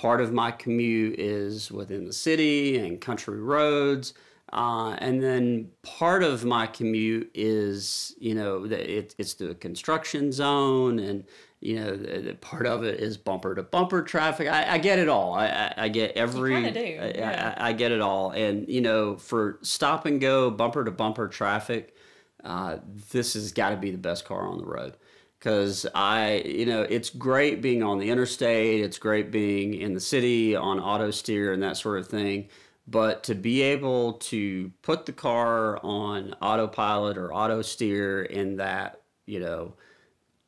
[0.00, 4.14] Part of my commute is within the city and country roads.
[4.50, 10.98] Uh, and then part of my commute is, you know, it, it's the construction zone,
[10.98, 11.24] and
[11.60, 14.48] you know, the, the part of it is bumper to bumper traffic.
[14.48, 15.34] I, I get it all.
[15.34, 16.64] I, I, I get every.
[16.64, 16.80] You do.
[16.80, 17.54] Yeah.
[17.58, 21.28] I, I, get it all, and you know, for stop and go, bumper to bumper
[21.28, 21.94] traffic,
[22.42, 22.78] uh,
[23.12, 24.96] this has got to be the best car on the road
[25.40, 30.00] because I, you know, it's great being on the interstate, it's great being in the
[30.00, 32.48] city on auto steer and that sort of thing.
[32.86, 39.00] But to be able to put the car on autopilot or auto steer in that,
[39.24, 39.74] you know,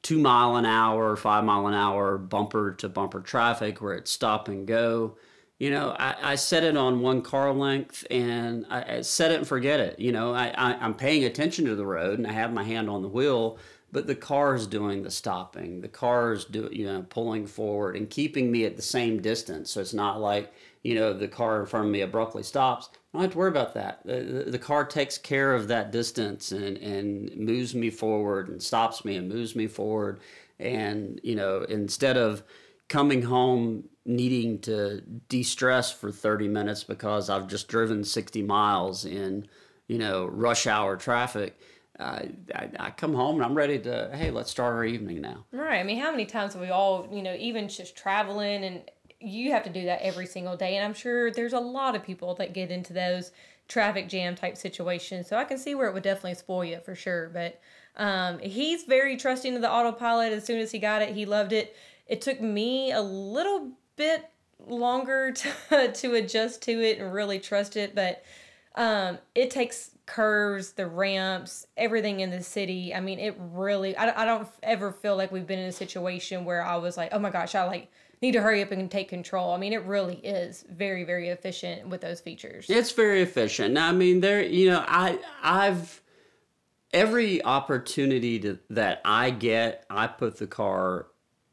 [0.03, 4.49] two mile an hour, five mile an hour bumper to bumper traffic where it's stop
[4.49, 5.17] and go,
[5.59, 9.39] you know, I, I set it on one car length and I, I set it
[9.39, 9.99] and forget it.
[9.99, 12.91] You know, I, I, I'm paying attention to the road and I have my hand
[12.91, 13.59] on the wheel,
[13.93, 15.83] but the car is doing the stopping.
[15.83, 19.71] The car is do, you know, pulling forward and keeping me at the same distance.
[19.71, 20.53] So it's not like,
[20.83, 22.89] you know, the car in front of me abruptly stops.
[22.93, 24.01] I don't have to worry about that.
[24.07, 28.63] The, the, the car takes care of that distance and, and moves me forward and
[28.63, 30.21] stops me and moves me forward.
[30.59, 32.43] And, you know, instead of
[32.89, 39.47] coming home needing to de-stress for 30 minutes because I've just driven 60 miles in,
[39.87, 41.59] you know, rush hour traffic.
[42.03, 45.45] Uh, I, I, come home and I'm ready to, hey, let's start our evening now.
[45.53, 45.79] Right.
[45.79, 48.83] I mean, how many times have we all, you know, even just traveling and
[49.21, 50.77] you have to do that every single day.
[50.77, 53.31] And I'm sure there's a lot of people that get into those
[53.69, 55.29] traffic jam type situations.
[55.29, 57.31] So I can see where it would definitely spoil you for sure.
[57.33, 57.61] But
[57.97, 60.33] um, he's very trusting of the autopilot.
[60.33, 61.77] As soon as he got it, he loved it.
[62.09, 64.29] It took me a little bit
[64.67, 65.33] longer
[65.71, 68.25] to, to adjust to it and really trust it, but
[68.75, 72.95] um, it takes curves, the ramps, everything in the city.
[72.95, 76.45] I mean, it really, I, I don't ever feel like we've been in a situation
[76.45, 79.09] where I was like, oh my gosh, I like need to hurry up and take
[79.09, 79.53] control.
[79.53, 82.67] I mean, it really is very, very efficient with those features.
[82.69, 83.79] It's very efficient.
[83.79, 86.01] I mean, there, you know, I, I've,
[86.93, 91.07] every opportunity to, that I get, I put the car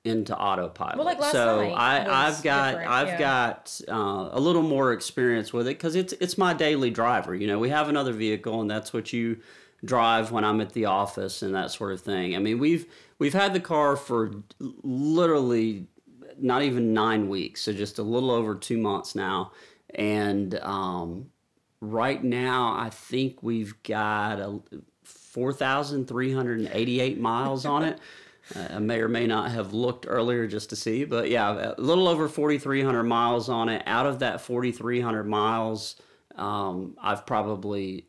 [0.03, 0.97] into autopilot.
[0.97, 3.19] Well, like so night I, I've got I've yeah.
[3.19, 7.35] got uh, a little more experience with it because it's it's my daily driver.
[7.35, 9.39] You know, we have another vehicle, and that's what you
[9.83, 12.35] drive when I'm at the office and that sort of thing.
[12.35, 12.85] I mean, we've
[13.17, 15.87] we've had the car for literally
[16.37, 19.51] not even nine weeks, so just a little over two months now,
[19.93, 21.29] and um,
[21.81, 24.61] right now I think we've got a
[25.03, 27.99] 4,388 miles on it.
[28.55, 32.07] I may or may not have looked earlier just to see, but yeah, a little
[32.07, 33.83] over 4,300 miles on it.
[33.85, 35.95] Out of that 4,300 miles,
[36.35, 38.07] um, I've probably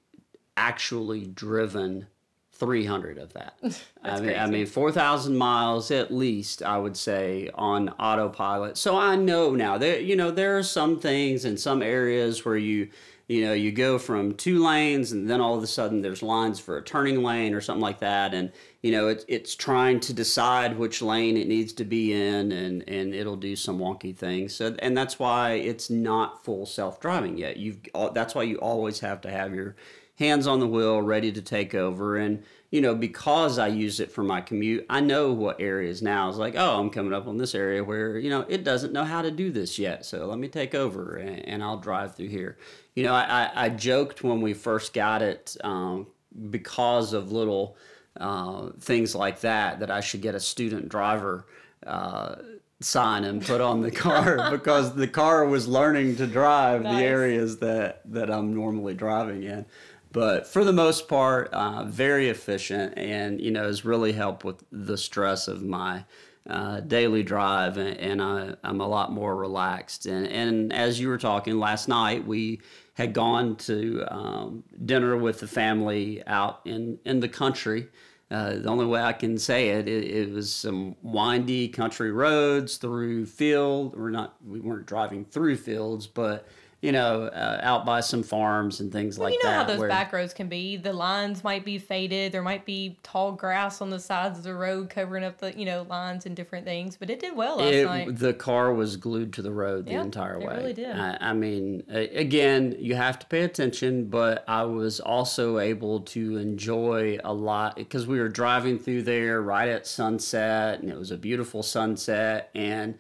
[0.57, 2.07] actually driven
[2.53, 3.55] 300 of that.
[4.05, 8.77] I mean, I mean, 4,000 miles at least, I would say, on autopilot.
[8.77, 12.57] So I know now there, you know, there are some things in some areas where
[12.57, 12.89] you,
[13.29, 16.61] you know, you go from two lanes and then all of a sudden there's lines
[16.61, 18.35] for a turning lane or something like that.
[18.35, 22.51] And, you know, it's it's trying to decide which lane it needs to be in
[22.51, 24.55] and, and it'll do some wonky things.
[24.55, 27.59] So, and that's why it's not full self-driving yet.
[27.59, 27.79] You've,
[28.15, 29.77] that's why you always have to have your
[30.19, 32.17] hands on the wheel, ready to take over.
[32.17, 36.29] And, you know, because I use it for my commute, I know what areas now.
[36.29, 39.05] It's like, oh, I'm coming up on this area where, you know, it doesn't know
[39.05, 40.05] how to do this yet.
[40.05, 42.59] So let me take over and, and I'll drive through here.
[42.95, 46.07] You know, I, I, I joked when we first got it um,
[46.51, 47.77] because of little
[48.21, 51.47] uh, things like that, that I should get a student driver.
[51.85, 52.37] Uh,
[52.83, 56.97] sign and put on the car because the car was learning to drive Nice.
[56.97, 59.67] the areas that that I'm normally driving in.
[60.13, 64.65] But for the most part, uh, very efficient, and you know has really helped with
[64.73, 66.05] the stress of my
[66.49, 70.07] uh, daily drive, and, and I, I'm a lot more relaxed.
[70.07, 72.61] And and as you were talking last night, we
[72.95, 77.89] had gone to um, dinner with the family out in in the country.
[78.31, 82.77] Uh, the only way I can say it, it, it was some windy country roads
[82.77, 83.97] through field.
[83.97, 86.47] We're not, we weren't driving through fields, but
[86.83, 89.35] you know, uh, out by some farms and things like that.
[89.35, 89.57] you know that.
[89.57, 90.77] how those where- back roads can be.
[90.79, 92.33] The lines might be faded.
[92.33, 95.67] There might be tall grass on the sides of the road covering up the you
[95.67, 96.97] know lines and different things.
[96.97, 98.17] But it did well last it, night.
[98.19, 100.57] the car was glued to the road the entire it way.
[100.57, 100.97] really did.
[100.97, 106.39] I, I mean, again, you have to pay attention, but I was also able to
[106.39, 111.11] enjoy a lot because we were driving through there right at sunset, and it was
[111.11, 112.51] a beautiful sunset.
[112.55, 112.99] And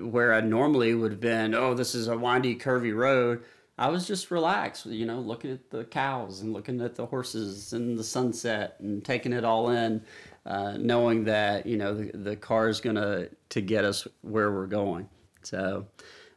[0.00, 3.42] where I normally would have been, oh, this is a windy, curvy road.
[3.76, 7.72] I was just relaxed, you know, looking at the cows and looking at the horses
[7.72, 10.02] and the sunset and taking it all in,
[10.46, 14.66] uh, knowing that you know the, the car is gonna to get us where we're
[14.66, 15.08] going.
[15.42, 15.86] So.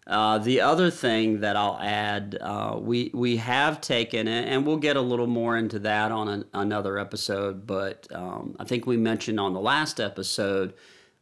[0.07, 4.77] Uh, the other thing that I'll add, uh, we we have taken it, and we'll
[4.77, 7.67] get a little more into that on an, another episode.
[7.67, 10.75] But um, I think we mentioned on the last episode,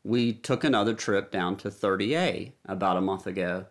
[0.06, 3.66] we took another trip down to 30A about a month ago,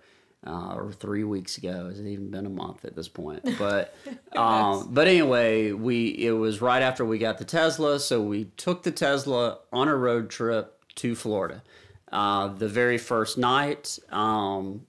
[0.46, 1.86] uh, or three weeks ago.
[1.88, 3.48] Has it even been a month at this point?
[3.58, 3.94] But
[4.36, 8.82] um, but anyway, we it was right after we got the Tesla, so we took
[8.82, 11.62] the Tesla on a road trip to Florida.
[12.12, 14.82] Uh, the very first night, um,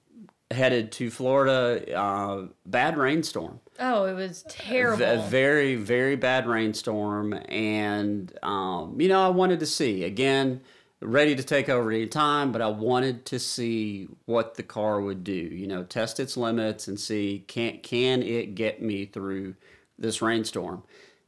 [0.52, 5.04] headed to Florida, uh, bad rainstorm oh, it was terrible.
[5.04, 10.62] a very very bad rainstorm and um, you know i wanted to see again
[11.02, 15.24] ready to take over any time but i wanted to see what the car would
[15.24, 19.56] do you know test its limits and see can can it get me through
[19.98, 20.84] this rainstorm?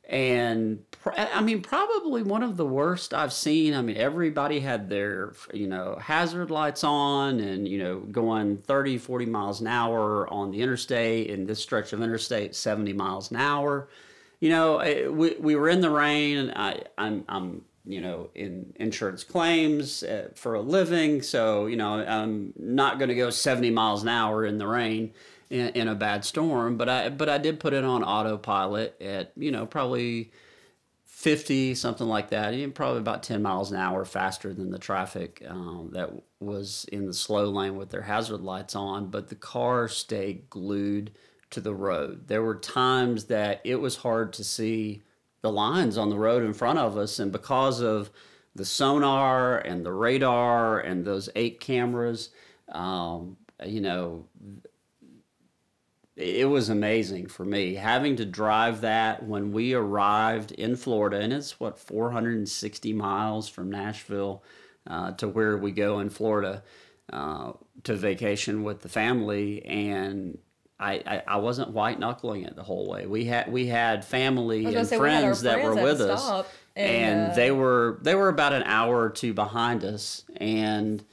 [0.10, 5.34] And i mean probably one of the worst i've seen i mean everybody had their
[5.54, 10.52] you know hazard lights on and you know going 30 40 miles an hour on
[10.52, 13.90] the interstate and this stretch of interstate 70 miles an hour.
[14.40, 18.74] You know we, we were in the rain and I, I'm, I'm you know in
[18.76, 21.22] insurance claims uh, for a living.
[21.22, 25.14] So you know i'm not going to go 70 miles an hour in the rain
[25.50, 29.32] in, in a bad storm but i but i did put it on autopilot at
[29.36, 30.32] you know probably
[31.06, 35.44] 50 something like that even probably about 10 miles an hour faster than the traffic
[35.48, 39.88] um, that was in the slow lane with their hazard lights on but the car
[39.88, 41.12] stayed glued
[41.50, 42.28] to the road.
[42.28, 45.02] There were times that it was hard to see
[45.48, 48.12] the lines on the road in front of us and because of
[48.56, 52.30] the sonar and the radar and those eight cameras
[52.74, 54.26] um, you know
[56.18, 57.76] it was amazing for me.
[57.76, 63.70] Having to drive that when we arrived in Florida, and it's what 460 miles from
[63.70, 64.44] Nashville
[64.88, 66.64] uh, to where we go in Florida
[67.14, 70.40] uh, to vacation with the family, and
[70.80, 73.08] I, I, I wasn't white knuckling it the whole way.
[73.08, 75.76] We had we had family I was gonna and say, we had friends that were
[75.76, 79.84] with us, and, and, uh, they were they were about an hour or two behind
[79.84, 81.04] us, and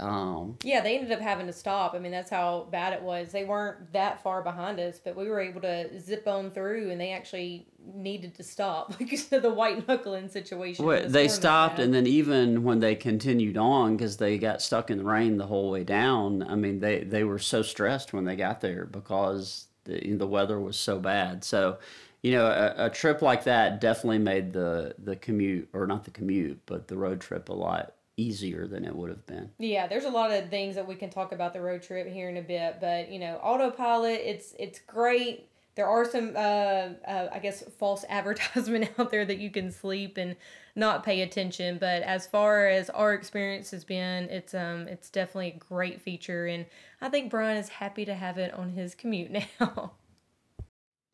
[0.00, 1.94] um, Yeah, they ended up having to stop.
[1.94, 3.32] I mean, that's how bad it was.
[3.32, 7.00] They weren't that far behind us, but we were able to zip on through, and
[7.00, 8.96] they actually needed to stop.
[8.98, 10.84] because of the white knuckling situation.
[10.84, 14.98] Well, they stopped, and then even when they continued on, because they got stuck in
[14.98, 16.42] the rain the whole way down.
[16.42, 20.58] I mean, they they were so stressed when they got there because the the weather
[20.58, 21.44] was so bad.
[21.44, 21.78] So,
[22.22, 26.10] you know, a, a trip like that definitely made the the commute, or not the
[26.10, 29.50] commute, but the road trip a lot easier than it would have been.
[29.58, 32.28] Yeah, there's a lot of things that we can talk about the road trip here
[32.28, 35.46] in a bit, but you know, autopilot, it's it's great.
[35.76, 40.18] There are some, uh, uh, I guess, false advertisement out there that you can sleep
[40.18, 40.36] and
[40.76, 41.78] not pay attention.
[41.78, 46.46] But as far as our experience has been, it's um, it's definitely a great feature,
[46.46, 46.66] and
[47.00, 49.92] I think Brian is happy to have it on his commute now.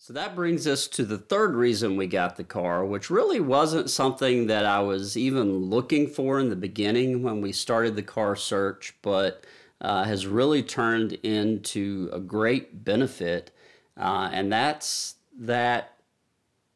[0.06, 3.90] So that brings us to the third reason we got the car, which really wasn't
[3.90, 8.36] something that I was even looking for in the beginning when we started the car
[8.36, 9.42] search, but
[9.80, 13.50] uh, has really turned into a great benefit.
[13.96, 15.96] Uh, and that's that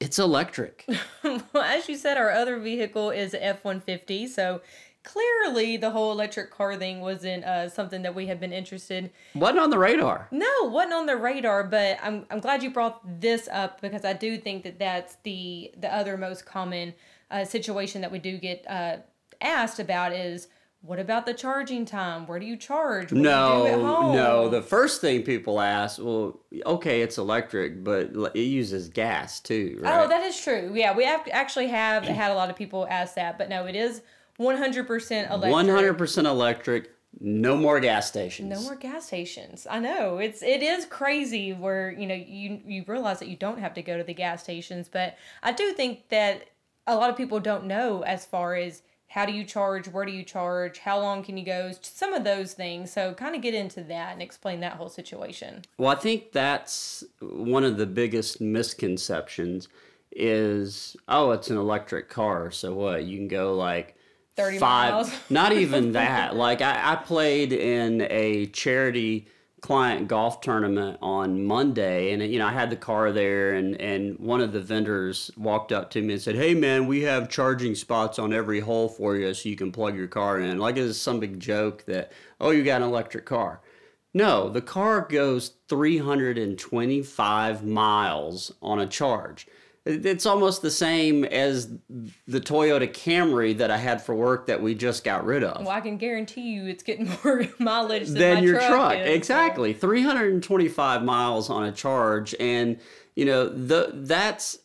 [0.00, 0.84] it's electric.
[1.22, 4.26] well, as you said, our other vehicle is F 150.
[4.26, 4.60] so
[5.02, 9.58] clearly the whole electric car thing wasn't uh, something that we had been interested wasn't
[9.58, 10.28] on the radar.
[10.30, 14.12] No, wasn't on the radar, but I'm I'm glad you brought this up because I
[14.12, 16.94] do think that that's the the other most common
[17.30, 18.98] uh, situation that we do get uh,
[19.40, 20.48] asked about is
[20.82, 22.26] what about the charging time?
[22.26, 23.12] Where do you charge?
[23.12, 24.16] What do you No, home?
[24.16, 24.48] no.
[24.48, 30.02] The first thing people ask, well, okay, it's electric, but it uses gas too, right?
[30.02, 30.72] Oh, that is true.
[30.74, 33.76] Yeah, we have actually have had a lot of people ask that, but no, it
[33.76, 34.00] is
[34.40, 35.52] 100% electric.
[35.52, 36.90] One hundred percent electric.
[37.20, 38.48] No more gas stations.
[38.48, 39.66] No more gas stations.
[39.68, 43.58] I know it's it is crazy where you know you you realize that you don't
[43.58, 46.48] have to go to the gas stations, but I do think that
[46.86, 50.12] a lot of people don't know as far as how do you charge, where do
[50.12, 52.92] you charge, how long can you go, some of those things.
[52.92, 55.62] So kind of get into that and explain that whole situation.
[55.78, 59.68] Well, I think that's one of the biggest misconceptions
[60.12, 63.04] is oh, it's an electric car, so what?
[63.04, 63.96] You can go like
[64.36, 65.12] 30 five, miles.
[65.30, 66.36] not even that.
[66.36, 69.28] Like I, I played in a charity
[69.60, 74.18] client golf tournament on Monday and you know I had the car there and and
[74.18, 77.74] one of the vendors walked up to me and said hey man we have charging
[77.74, 80.82] spots on every hole for you so you can plug your car in like it
[80.82, 82.10] was some big joke that
[82.40, 83.60] oh you got an electric car
[84.14, 89.46] no the car goes 325 miles on a charge
[89.86, 91.68] it's almost the same as
[92.26, 95.70] the Toyota Camry that I had for work that we just got rid of Well,
[95.70, 98.68] I can guarantee you it's getting more mileage than, than my your truck.
[98.68, 98.94] truck.
[98.98, 99.72] is, so- Exactly.
[99.72, 102.78] 325 miles on a charge and
[103.16, 104.58] you know, the that's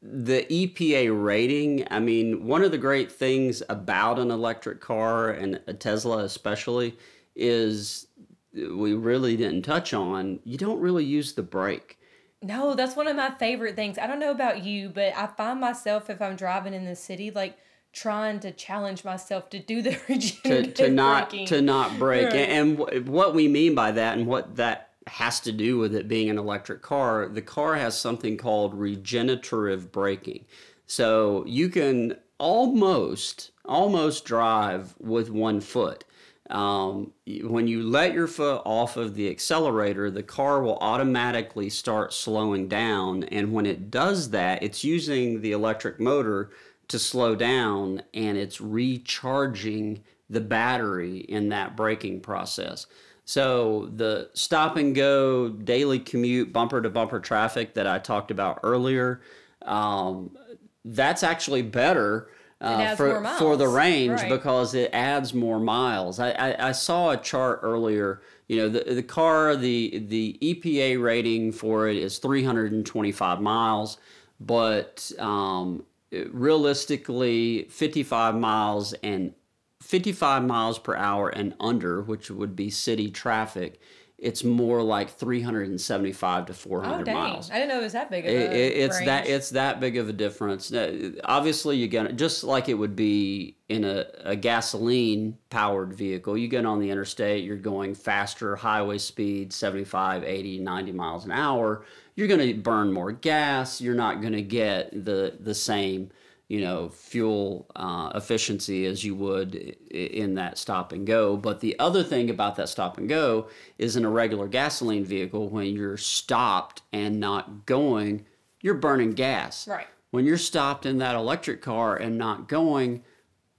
[0.00, 1.86] the EPA rating.
[1.90, 6.96] I mean, one of the great things about an electric car and a Tesla especially
[7.36, 8.06] is
[8.54, 11.98] we really didn't touch on, you don't really use the brake.
[12.44, 13.96] No, that's one of my favorite things.
[13.96, 17.30] I don't know about you, but I find myself if I'm driving in the city,
[17.30, 17.56] like
[17.94, 21.46] trying to challenge myself to do the regenerative to not braking.
[21.46, 22.26] to not break.
[22.26, 22.34] Right.
[22.34, 26.08] and, and what we mean by that and what that has to do with it
[26.08, 30.46] being an electric car the car has something called regenerative braking
[30.86, 36.04] so you can almost almost drive with one foot
[36.50, 42.12] um, when you let your foot off of the accelerator, the car will automatically start
[42.12, 43.24] slowing down.
[43.24, 46.50] And when it does that, it's using the electric motor
[46.88, 52.86] to slow down and it's recharging the battery in that braking process.
[53.24, 58.60] So the stop and go daily commute bumper to bumper traffic that I talked about
[58.62, 59.22] earlier,
[59.62, 60.36] um,
[60.84, 62.28] that's actually better
[62.64, 64.28] uh, for for the range Right.
[64.30, 66.18] because it adds more miles.
[66.18, 68.20] I, I, I saw a chart earlier.
[68.48, 73.98] You know, the the car the the EPA rating for it is 325 miles,
[74.40, 75.84] but um,
[76.30, 79.34] realistically, 55 miles and
[79.82, 83.80] 55 miles per hour and under, which would be city traffic,
[84.24, 87.50] it's more like 375 to 400 Oh miles.
[87.50, 89.96] I didn't know it was that big of a it- it's that it's that big
[89.96, 90.72] of a difference.
[90.72, 96.36] Uh, Obviously, you get just like it would be in a, a gasoline powered vehicle.
[96.36, 101.32] You get on the interstate, you're going faster, highway speed 75, 80, 90 miles an
[101.32, 101.84] hour.
[102.16, 103.80] You're going to burn more gas.
[103.80, 106.10] You're not going to get the the same
[106.48, 109.54] you know fuel uh, efficiency as you would
[109.90, 111.36] in that stop and go.
[111.36, 115.48] But the other thing about that stop and go is in a regular gasoline vehicle,
[115.48, 118.26] when you're stopped and not going,
[118.60, 119.66] you're burning gas.
[119.66, 119.86] Right.
[120.10, 123.02] When you're stopped in that electric car and not going,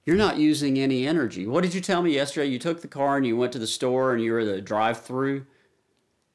[0.05, 1.47] you're not using any energy.
[1.47, 2.47] What did you tell me yesterday?
[2.47, 5.45] You took the car and you went to the store and you were the drive-through.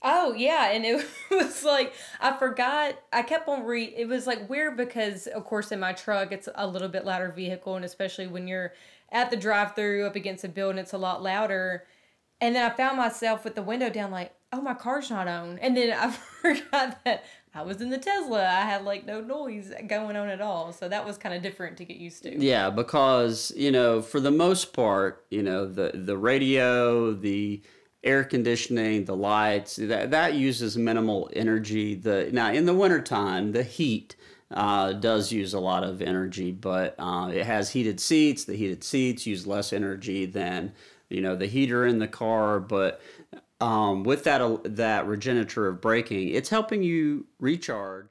[0.03, 2.99] Oh yeah, and it was like I forgot.
[3.13, 3.85] I kept on re.
[3.97, 7.31] It was like weird because, of course, in my truck it's a little bit louder
[7.31, 8.73] vehicle, and especially when you're
[9.13, 11.85] at the drive-through up against a building, it's a lot louder.
[12.41, 15.59] And then I found myself with the window down, like, oh, my car's not on.
[15.59, 17.25] And then I forgot that
[17.55, 18.47] I was in the Tesla.
[18.47, 20.73] I had like no noise going on at all.
[20.73, 22.39] So that was kind of different to get used to.
[22.39, 27.61] Yeah, because you know, for the most part, you know, the the radio, the
[28.03, 31.95] air conditioning, the lights, that, that uses minimal energy.
[31.95, 34.17] The now in the wintertime, the heat
[34.51, 38.45] uh, does use a lot of energy, but uh, it has heated seats.
[38.45, 40.73] The heated seats use less energy than
[41.09, 43.01] you know the heater in the car, but
[43.61, 48.09] um, with that uh, that regenerative braking, it's helping you recharge.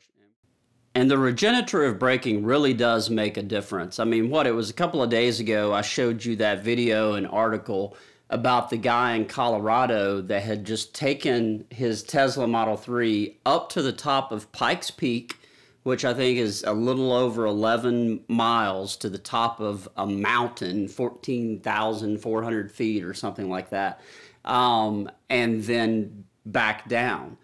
[0.95, 3.99] And the regenerative braking really does make a difference.
[3.99, 7.13] I mean, what it was a couple of days ago, I showed you that video
[7.13, 7.95] and article
[8.29, 13.81] about the guy in Colorado that had just taken his Tesla Model 3 up to
[13.81, 15.37] the top of Pikes Peak,
[15.83, 20.87] which I think is a little over 11 miles to the top of a mountain,
[20.87, 23.99] 14,400 feet or something like that,
[24.45, 27.37] um, and then back down.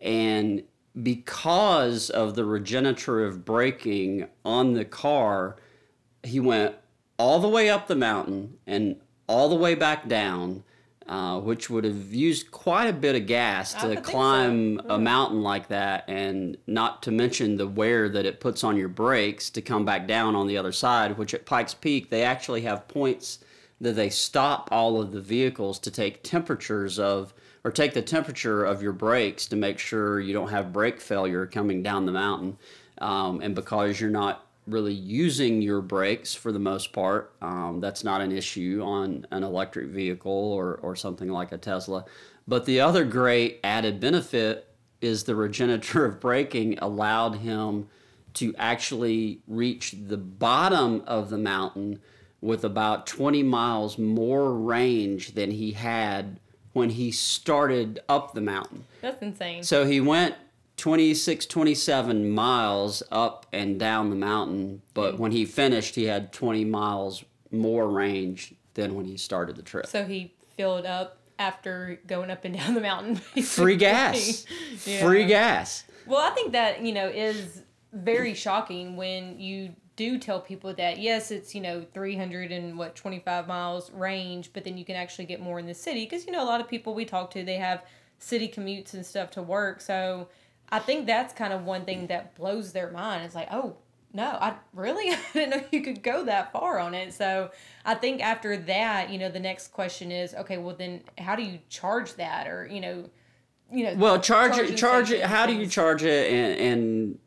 [0.00, 0.62] And
[1.02, 5.56] because of the regenerative braking on the car,
[6.22, 6.76] he went
[7.18, 8.96] all the way up the mountain and
[9.30, 10.64] all the way back down,
[11.06, 14.94] uh, which would have used quite a bit of gas to climb so.
[14.96, 18.88] a mountain like that, and not to mention the wear that it puts on your
[18.88, 22.62] brakes to come back down on the other side, which at Pikes Peak, they actually
[22.62, 23.38] have points
[23.80, 28.64] that they stop all of the vehicles to take temperatures of or take the temperature
[28.64, 32.58] of your brakes to make sure you don't have brake failure coming down the mountain.
[32.98, 37.32] Um, and because you're not really using your brakes for the most part.
[37.42, 42.04] Um, that's not an issue on an electric vehicle or, or something like a Tesla.
[42.46, 44.66] But the other great added benefit
[45.00, 47.88] is the regenerative braking allowed him
[48.34, 52.00] to actually reach the bottom of the mountain
[52.40, 56.38] with about 20 miles more range than he had
[56.72, 58.84] when he started up the mountain.
[59.00, 59.62] That's insane.
[59.62, 60.36] So he went
[60.80, 66.64] 26, 27 miles up and down the mountain, but when he finished, he had 20
[66.64, 69.86] miles more range than when he started the trip.
[69.86, 73.16] So he filled up after going up and down the mountain.
[73.16, 74.46] Free gas.
[74.86, 75.04] yeah.
[75.04, 75.84] Free gas.
[76.06, 77.62] Well, I think that, you know, is
[77.92, 82.94] very shocking when you do tell people that yes it's you know 300 and what
[82.94, 86.32] 25 miles range but then you can actually get more in the city because you
[86.32, 87.82] know a lot of people we talk to they have
[88.18, 90.26] city commutes and stuff to work so
[90.72, 93.24] I think that's kind of one thing that blows their mind.
[93.24, 93.76] It's like, oh,
[94.12, 97.12] no, I really I didn't know you could go that far on it.
[97.12, 97.50] So
[97.84, 101.42] I think after that, you know, the next question is, okay, well then how do
[101.42, 103.10] you charge that or, you know,
[103.72, 105.22] you know, well, charge it, charge it.
[105.22, 106.32] How do you charge it?
[106.32, 107.18] And, and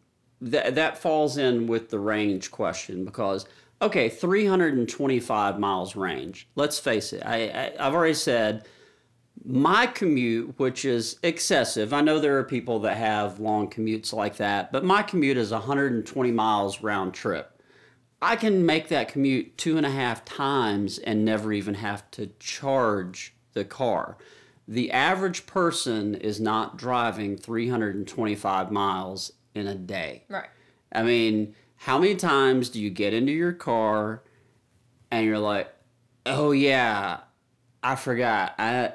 [0.42, 3.46] that, that falls in with the range question because,
[3.82, 6.50] okay, 325 miles range.
[6.56, 7.24] Let's face it.
[7.26, 8.66] I, I I've already said
[9.46, 14.38] my commute, which is excessive, I know there are people that have long commutes like
[14.38, 17.62] that, but my commute is 120 miles round trip.
[18.22, 22.28] I can make that commute two and a half times and never even have to
[22.40, 24.18] charge the car.
[24.66, 30.24] The average person is not driving 325 miles in a day.
[30.30, 30.48] Right.
[30.94, 34.24] I mean, how many times do you get into your car
[35.12, 35.74] and you're like,
[36.26, 37.20] oh yeah,
[37.84, 38.56] I forgot.
[38.58, 38.94] I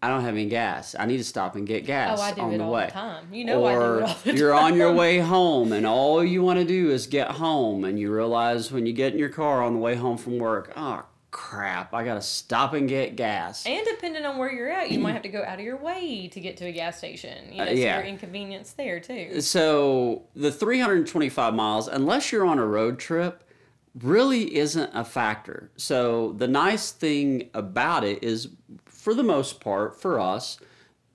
[0.00, 0.94] I don't have any gas.
[0.98, 2.86] I need to stop and get gas oh, I do on it the all way.
[2.86, 3.34] The time.
[3.34, 6.24] You know or I do it all the you're on your way home and all
[6.24, 9.28] you want to do is get home and you realize when you get in your
[9.28, 13.16] car on the way home from work, oh crap, I got to stop and get
[13.16, 13.66] gas.
[13.66, 16.28] And depending on where you're at, you might have to go out of your way
[16.28, 17.52] to get to a gas station.
[17.52, 17.96] You know, uh, yeah.
[17.96, 19.40] so you're inconvenienced there too.
[19.40, 23.44] So the 325 miles, unless you're on a road trip,
[24.00, 25.70] really isn't a factor.
[25.76, 28.48] So the nice thing about it is
[29.08, 30.58] for the most part, for us,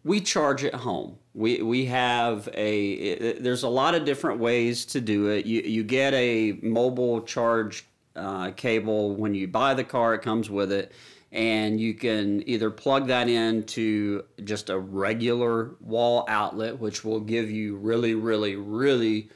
[0.03, 1.15] we charge at home.
[1.35, 5.45] We, we have a, there's a lot of different ways to do it.
[5.45, 7.85] You, you get a mobile charge
[8.15, 10.91] uh, cable when you buy the car, it comes with it.
[11.31, 17.51] And you can either plug that into just a regular wall outlet, which will give
[17.51, 19.29] you really, really, really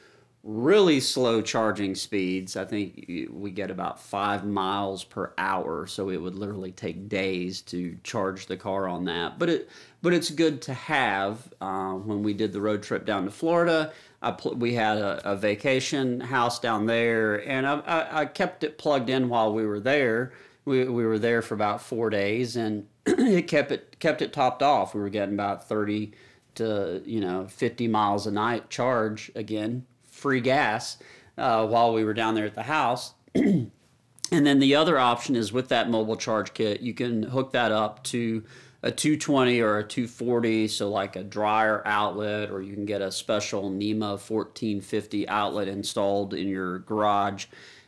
[0.44, 2.56] really slow charging speeds.
[2.56, 7.60] I think we get about five miles per hour, so it would literally take days
[7.62, 9.38] to charge the car on that.
[9.38, 9.68] But it,
[10.00, 11.52] but it's good to have.
[11.60, 13.92] Uh, when we did the road trip down to Florida,
[14.36, 18.78] pl- we had a, a, vacation house down there, and I, I, I, kept it
[18.78, 20.32] plugged in while we were there.
[20.64, 24.62] We, we were there for about four days, and it kept it kept it topped
[24.62, 24.94] off.
[24.94, 26.12] We were getting about thirty
[26.54, 29.86] to you know 50 miles a night charge again
[30.18, 30.98] free gas
[31.38, 33.14] uh, while we were down there at the house.
[33.34, 33.70] and
[34.30, 38.02] then the other option is with that mobile charge kit, you can hook that up
[38.04, 38.42] to
[38.82, 43.10] a 220 or a 240, so like a dryer outlet, or you can get a
[43.10, 47.46] special NEMA 1450 outlet installed in your garage.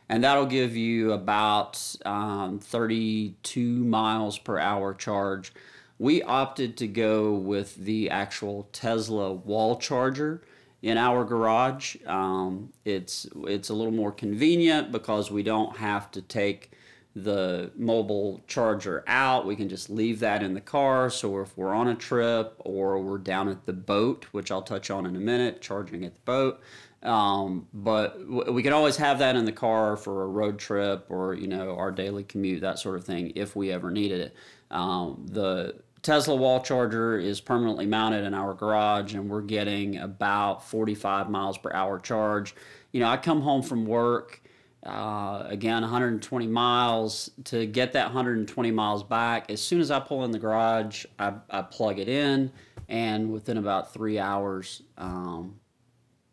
[0.09, 5.53] And that'll give you about um, 32 miles per hour charge.
[5.97, 10.41] We opted to go with the actual Tesla wall charger
[10.81, 11.95] in our garage.
[12.05, 16.71] Um, it's it's a little more convenient because we don't have to take
[17.15, 19.45] the mobile charger out.
[19.45, 21.09] We can just leave that in the car.
[21.09, 24.89] So if we're on a trip or we're down at the boat, which I'll touch
[24.89, 26.61] on in a minute, charging at the boat.
[27.03, 31.33] Um, but we can always have that in the car for a road trip or
[31.33, 34.35] you know our daily commute, that sort of thing, if we ever needed it.
[34.69, 40.63] Um, the Tesla wall charger is permanently mounted in our garage, and we're getting about
[40.63, 42.55] 45 miles per hour charge.
[42.91, 44.41] You know, I come home from work,
[44.83, 47.29] uh, again, 120 miles.
[47.45, 51.33] To get that 120 miles back, as soon as I pull in the garage, I,
[51.51, 52.51] I plug it in,
[52.89, 55.59] and within about three hours, um,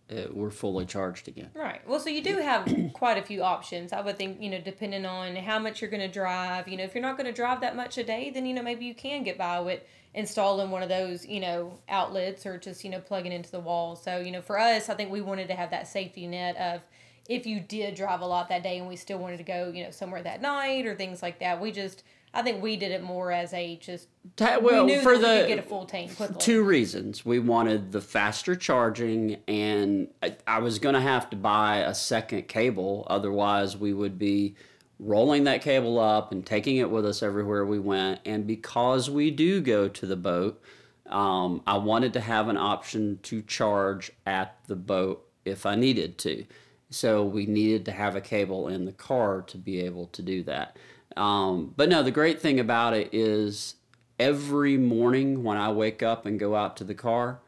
[0.08, 1.50] it, we're fully charged again.
[1.54, 1.86] Right.
[1.86, 3.92] Well, so you do have quite a few options.
[3.92, 6.68] I would think, you know, depending on how much you're going to drive.
[6.68, 8.62] You know, if you're not going to drive that much a day, then, you know,
[8.62, 9.80] maybe you can get by with
[10.14, 13.96] installing one of those, you know, outlets or just, you know, plugging into the wall.
[13.96, 16.80] So, you know, for us, I think we wanted to have that safety net of
[17.28, 19.84] if you did drive a lot that day and we still wanted to go, you
[19.84, 21.60] know, somewhere that night or things like that.
[21.60, 22.02] We just,
[22.34, 24.08] I think we did it more as a just.
[24.38, 26.36] Well, we for the get a full tank quickly.
[26.38, 31.36] Two reasons: we wanted the faster charging, and I, I was going to have to
[31.36, 33.06] buy a second cable.
[33.08, 34.54] Otherwise, we would be
[34.98, 38.20] rolling that cable up and taking it with us everywhere we went.
[38.24, 40.60] And because we do go to the boat,
[41.06, 46.18] um, I wanted to have an option to charge at the boat if I needed
[46.18, 46.44] to.
[46.90, 50.42] So we needed to have a cable in the car to be able to do
[50.44, 50.76] that.
[51.18, 53.74] Um, but no, the great thing about it is
[54.18, 57.40] every morning when I wake up and go out to the car,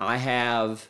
[0.00, 0.88] I have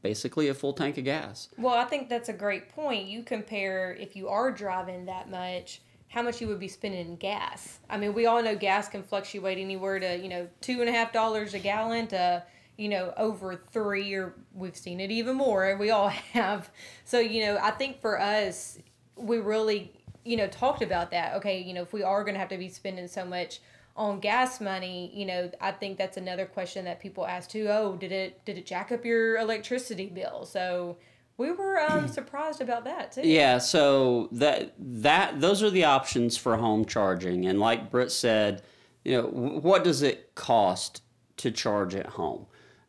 [0.00, 1.48] basically a full tank of gas.
[1.58, 3.08] Well, I think that's a great point.
[3.08, 7.16] You compare if you are driving that much, how much you would be spending in
[7.16, 7.80] gas.
[7.90, 10.92] I mean, we all know gas can fluctuate anywhere to, you know, two and a
[10.92, 12.44] half dollars a gallon to,
[12.78, 15.68] you know, over three, or we've seen it even more.
[15.68, 16.70] And we all have.
[17.04, 18.78] So, you know, I think for us,
[19.16, 19.92] we really
[20.24, 21.34] you know, talked about that.
[21.36, 23.60] Okay, you know, if we are going to have to be spending so much
[23.96, 27.66] on gas money, you know, I think that's another question that people ask too.
[27.68, 30.44] Oh, did it did it jack up your electricity bill?
[30.44, 30.96] So
[31.36, 33.22] we were um, surprised about that too.
[33.22, 38.62] Yeah, so that that those are the options for home charging, and like Britt said,
[39.04, 41.02] you know, what does it cost
[41.38, 42.46] to charge at home?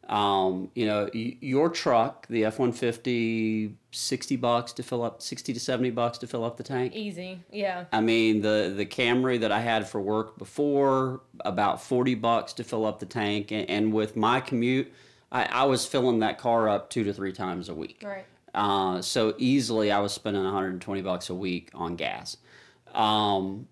[0.10, 5.60] Um, you know, your truck, the F 150, 60 bucks to fill up, 60 to
[5.60, 6.96] 70 bucks to fill up the tank.
[6.96, 7.86] Easy, yeah.
[7.92, 12.64] I mean, the, the Camry that I had for work before, about 40 bucks to
[12.64, 13.52] fill up the tank.
[13.52, 14.92] And, and with my commute,
[15.32, 18.02] I, I was filling that car up two to three times a week.
[18.04, 18.26] Right.
[18.54, 22.38] Uh, so easily I was spending 120 bucks a week on gas.
[22.94, 23.68] Um,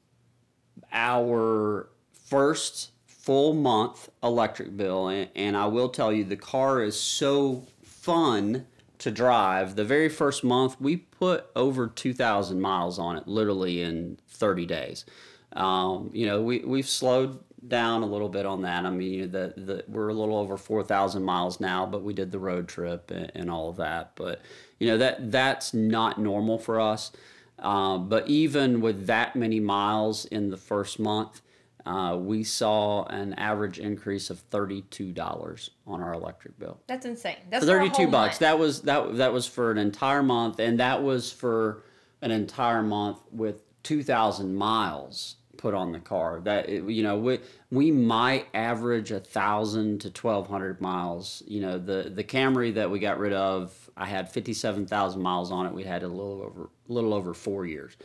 [0.91, 1.89] our
[2.25, 5.07] first full month electric bill.
[5.07, 8.65] And, and I will tell you, the car is so fun
[8.99, 9.75] to drive.
[9.75, 15.05] The very first month, we put over 2,000 miles on it, literally in 30 days.
[15.53, 18.85] Um, you know, we, we've slowed down a little bit on that.
[18.85, 22.39] I mean, the, the, we're a little over 4,000 miles now, but we did the
[22.39, 24.11] road trip and, and, all of that.
[24.15, 24.41] But,
[24.79, 27.11] you know, that that's not normal for us.
[27.57, 31.41] Uh, but even with that many miles in the first month,
[31.89, 36.79] uh, we saw an average increase of thirty-two dollars on our electric bill.
[36.85, 37.37] That's insane.
[37.49, 38.33] That's thirty-two bucks.
[38.33, 38.39] Month.
[38.39, 41.81] That was that that was for an entire month, and that was for
[42.21, 46.41] an entire month with two thousand miles put on the car.
[46.41, 47.39] That you know we
[47.71, 51.41] we might average a thousand to twelve hundred miles.
[51.47, 55.51] You know the the Camry that we got rid of, I had fifty-seven thousand miles
[55.51, 55.73] on it.
[55.73, 57.97] We had a little over a little over four years.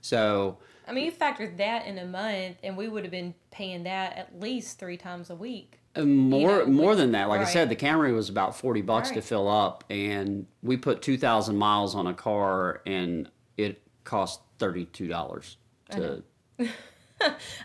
[0.00, 0.58] So
[0.92, 4.14] I mean, you factor that in a month, and we would have been paying that
[4.18, 5.78] at least three times a week.
[5.96, 7.30] Uh, more know, more which- than that.
[7.30, 11.00] Like I said, the Camry was about forty bucks to fill up, and we put
[11.00, 15.56] two thousand miles on a car, and it cost thirty two dollars
[15.90, 16.22] to.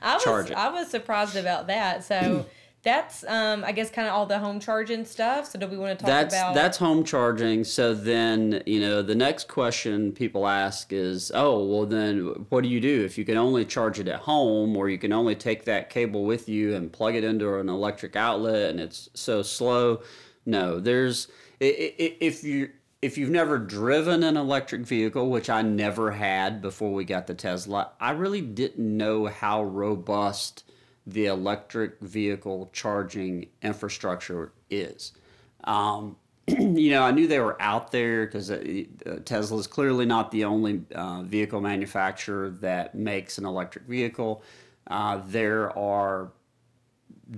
[0.01, 0.57] I was charge it.
[0.57, 2.05] I was surprised about that.
[2.05, 2.45] So
[2.87, 5.51] that's um I guess kind of all the home charging stuff.
[5.51, 7.65] So do we want to talk That's about that's home charging.
[7.65, 12.69] So then you know the next question people ask is, oh well, then what do
[12.69, 15.65] you do if you can only charge it at home, or you can only take
[15.65, 20.01] that cable with you and plug it into an electric outlet, and it's so slow?
[20.45, 21.27] No, there's
[21.59, 22.69] if you
[23.01, 27.33] if you've never driven an electric vehicle, which I never had before we got the
[27.33, 30.63] Tesla, I really didn't know how robust
[31.07, 35.13] the electric vehicle charging infrastructure is.
[35.63, 38.85] Um, you know, I knew they were out there because uh,
[39.23, 44.43] Tesla is clearly not the only uh, vehicle manufacturer that makes an electric vehicle.
[44.85, 46.31] Uh, there are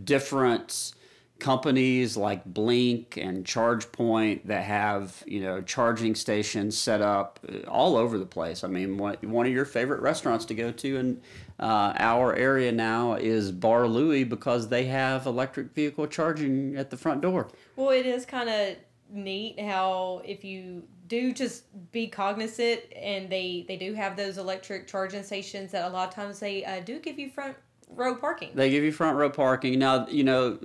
[0.03, 0.93] different
[1.39, 7.95] companies like Blink and ChargePoint that have you know charging stations set up uh, all
[7.95, 8.63] over the place.
[8.63, 11.21] I mean, one, one of your favorite restaurants to go to in
[11.59, 16.97] uh, our area now is Bar Louie because they have electric vehicle charging at the
[16.97, 17.49] front door.
[17.75, 18.77] Well, it is kind of
[19.11, 24.87] neat how if you do just be cognizant and they they do have those electric
[24.87, 27.57] charging stations that a lot of times they uh, do give you front
[27.89, 28.51] row parking.
[28.53, 29.79] They give you front row parking.
[29.79, 30.59] Now, you know,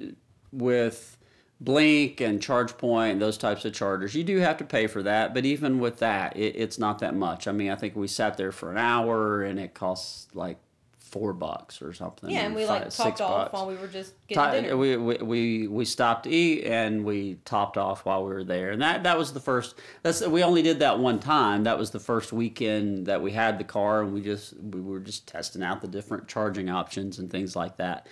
[0.00, 0.04] uh,
[0.52, 1.15] with
[1.58, 5.32] Blink and ChargePoint, those types of chargers, you do have to pay for that.
[5.32, 7.48] But even with that, it, it's not that much.
[7.48, 10.58] I mean, I think we sat there for an hour and it costs like
[10.98, 12.28] four bucks or something.
[12.28, 13.52] yeah, and we five- like six topped off bucks.
[13.54, 14.76] while we were just getting Ti- dinner.
[14.76, 18.72] we, we, we, we stopped to eat and we topped off while we were there
[18.72, 21.90] and that, that was the first that's we only did that one time that was
[21.92, 25.62] the first weekend that we had the car and we just we were just testing
[25.62, 28.06] out the different charging options and things like that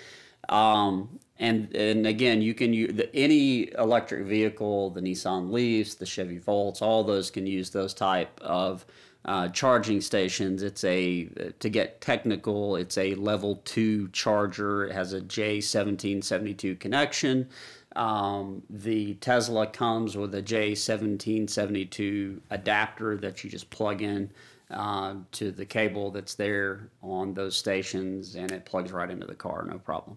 [0.49, 6.07] um, and and again you can use the, any electric vehicle the nissan leafs the
[6.07, 8.85] chevy volts all those can use those type of
[9.27, 10.63] uh, charging stations.
[10.63, 11.25] It's a
[11.59, 12.77] to get technical.
[12.77, 14.85] It's a level two charger.
[14.87, 17.49] It has a J1772 connection.
[17.97, 24.31] Um, the Tesla comes with a J1772 adapter that you just plug in
[24.71, 29.35] uh, to the cable that's there on those stations, and it plugs right into the
[29.35, 30.17] car, no problem.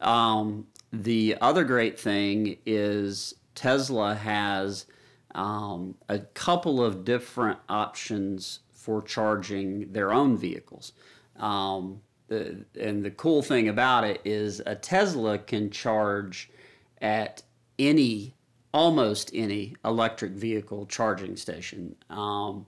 [0.00, 4.86] Um, the other great thing is Tesla has
[5.34, 10.92] um, a couple of different options for charging their own vehicles.
[11.36, 16.50] Um, the, and the cool thing about it is a Tesla can charge
[17.02, 17.42] at
[17.78, 18.34] any,
[18.72, 21.96] almost any electric vehicle charging station.
[22.10, 22.66] Um,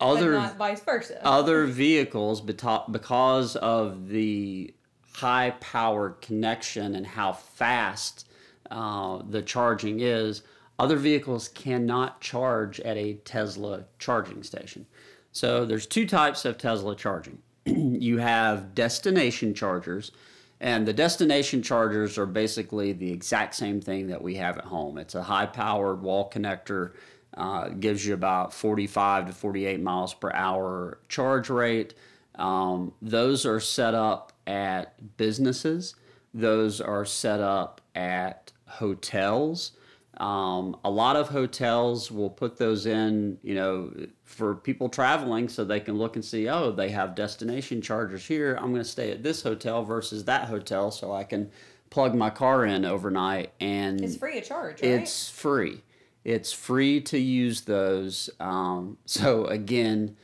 [0.00, 1.20] other not vice versa.
[1.26, 4.74] other vehicles beto- because of the
[5.14, 8.28] high powered connection and how fast
[8.70, 10.42] uh, the charging is
[10.78, 14.86] other vehicles cannot charge at a tesla charging station.
[15.32, 17.38] So there's two types of tesla charging.
[17.66, 20.12] You have destination chargers
[20.60, 24.96] and the destination chargers are basically the exact same thing that we have at home.
[24.96, 26.92] It's a high powered wall connector
[27.36, 31.94] uh, gives you about 45 to 48 miles per hour charge rate.
[32.36, 35.94] Um, those are set up at businesses,
[36.32, 39.72] those are set up at hotels.
[40.18, 43.92] Um, a lot of hotels will put those in, you know,
[44.24, 48.54] for people traveling so they can look and see, oh, they have destination chargers here.
[48.54, 51.50] I'm going to stay at this hotel versus that hotel so I can
[51.90, 54.90] plug my car in overnight and it's free of charge, right?
[54.90, 55.82] it's free.
[56.26, 58.28] It's free to use those.
[58.40, 60.16] Um, so again,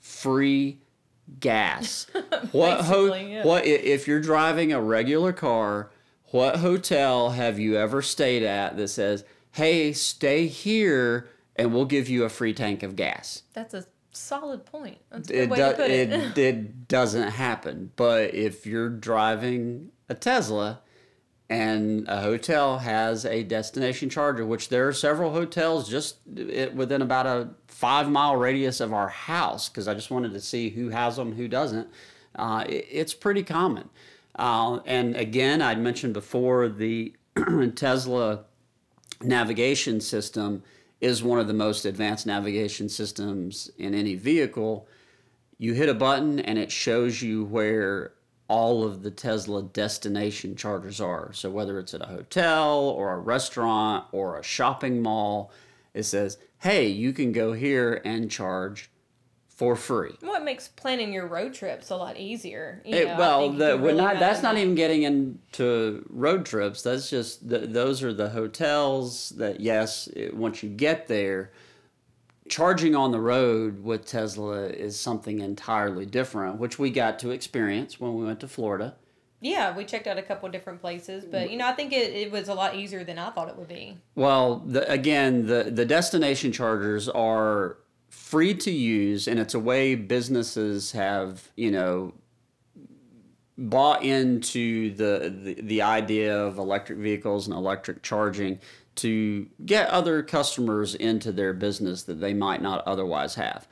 [0.00, 0.80] free
[1.40, 2.06] gas.
[2.52, 3.44] what ho- yeah.
[3.44, 5.90] what if you're driving a regular car?
[6.30, 12.08] What hotel have you ever stayed at that says, "Hey, stay here and we'll give
[12.08, 13.42] you a free tank of gas"?
[13.52, 14.96] That's a solid point.
[15.10, 16.10] That's a It, way do- to put it.
[16.12, 17.90] it, it doesn't happen.
[17.96, 20.80] But if you're driving a Tesla
[21.48, 27.26] and a hotel has a destination charger, which there are several hotels just within about
[27.26, 31.16] a five mile radius of our house, because I just wanted to see who has
[31.16, 31.88] them, who doesn't.
[32.34, 33.90] Uh, it, it's pretty common.
[34.34, 37.14] Uh, and again, I'd mentioned before the
[37.76, 38.44] Tesla
[39.20, 40.62] navigation system
[41.00, 44.86] is one of the most advanced navigation systems in any vehicle.
[45.58, 48.12] You hit a button and it shows you where
[48.52, 51.32] all of the Tesla destination chargers are.
[51.32, 55.50] So whether it's at a hotel or a restaurant or a shopping mall,
[55.94, 58.90] it says, "Hey, you can go here and charge
[59.48, 60.12] for free.
[60.20, 62.82] Well, it makes planning your road trips a lot easier.
[62.84, 66.82] You It- know, well, the, really not, that's not even getting into road trips.
[66.82, 71.52] That's just the, those are the hotels that yes, it, once you get there,
[72.52, 77.98] charging on the road with Tesla is something entirely different, which we got to experience
[77.98, 78.94] when we went to Florida.
[79.40, 82.30] Yeah, we checked out a couple different places, but you know, I think it, it
[82.30, 83.96] was a lot easier than I thought it would be.
[84.14, 87.78] Well, the, again, the the destination chargers are
[88.10, 92.12] free to use, and it's a way businesses have you know
[93.56, 98.60] bought into the, the the idea of electric vehicles and electric charging
[98.96, 103.66] to get other customers into their business that they might not otherwise have.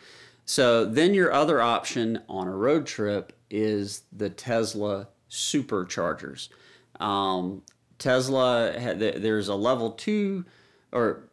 [0.45, 6.49] So then your other option on a road trip is the Tesla superchargers.
[6.99, 7.63] Um,
[7.99, 10.45] Tesla, there's a level two,
[10.91, 11.31] or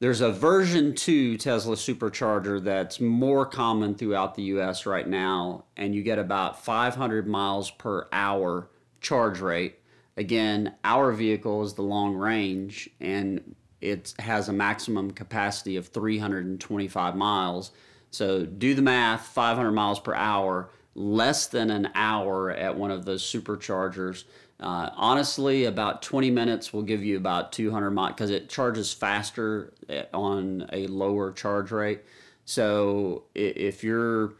[0.00, 5.94] there's a version two Tesla supercharger that's more common throughout the US right now, and
[5.94, 8.68] you get about 500 miles per hour
[9.00, 9.78] charge rate.
[10.18, 17.14] Again, our vehicle is the long range and it has a maximum capacity of 325
[17.14, 17.70] miles.
[18.10, 23.04] So do the math 500 miles per hour, less than an hour at one of
[23.04, 24.24] those superchargers.
[24.58, 29.72] Uh, honestly, about 20 minutes will give you about 200 miles because it charges faster
[30.12, 32.00] on a lower charge rate.
[32.44, 34.32] So if you're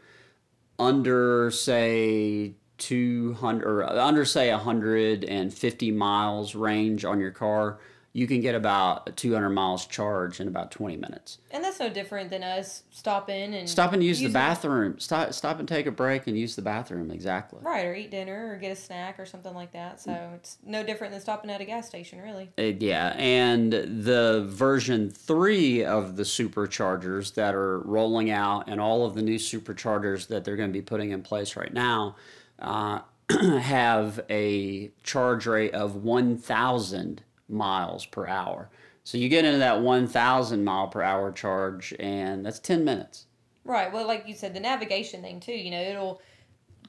[0.77, 7.79] under say 200 or under say 150 miles range on your car
[8.11, 12.31] you can get about 200 miles charge in about 20 minutes And that's no different
[12.31, 16.25] than us stopping and stop and use the bathroom stop stop and take a break
[16.25, 19.53] and use the bathroom exactly Right, or eat dinner or get a snack or something
[19.53, 20.01] like that.
[20.01, 22.49] So it's no different than stopping at a gas station, really.
[22.57, 29.05] Uh, yeah, and the version three of the superchargers that are rolling out, and all
[29.05, 32.15] of the new superchargers that they're going to be putting in place right now,
[32.59, 33.01] uh,
[33.59, 38.69] have a charge rate of 1,000 miles per hour.
[39.03, 43.25] So you get into that 1,000 mile per hour charge, and that's 10 minutes.
[43.63, 43.91] Right.
[43.91, 45.53] Well, like you said, the navigation thing too.
[45.53, 46.21] You know, it'll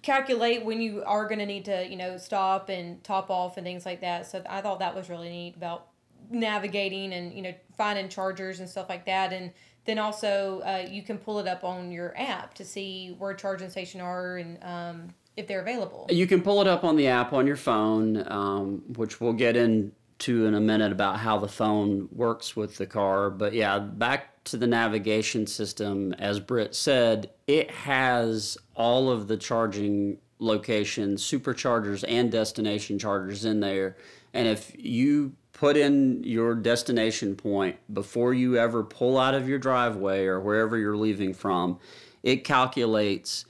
[0.02, 3.64] calculate when you are going to need to, you know, stop and top off and
[3.64, 4.26] things like that.
[4.26, 5.88] So I thought that was really neat about
[6.30, 9.32] navigating and you know finding chargers and stuff like that.
[9.32, 9.52] And
[9.84, 13.70] then also uh, you can pull it up on your app to see where charging
[13.70, 16.06] station are and um, if they're available.
[16.10, 19.56] You can pull it up on the app on your phone, um, which we'll get
[19.56, 23.30] into in a minute about how the phone works with the car.
[23.30, 29.36] But yeah, back to the navigation system, as Britt said, it has all of the
[29.36, 33.96] charging locations, superchargers, and destination chargers in there.
[34.32, 39.58] And if you put in your destination point before you ever pull out of your
[39.58, 41.78] driveway or wherever you're leaving from,
[42.22, 43.44] it calculates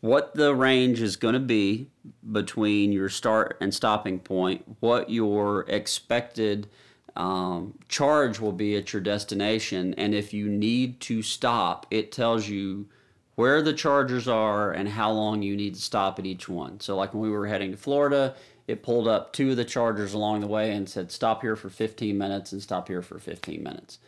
[0.00, 1.90] what the range is going to be
[2.32, 6.68] between your start and stopping point, what your expected
[7.16, 12.48] um, charge will be at your destination, and if you need to stop, it tells
[12.48, 12.88] you
[13.34, 16.80] where the chargers are and how long you need to stop at each one.
[16.80, 18.34] So, like when we were heading to Florida,
[18.68, 21.68] it pulled up two of the chargers along the way and said, stop here for
[21.68, 23.98] 15 minutes and stop here for 15 minutes.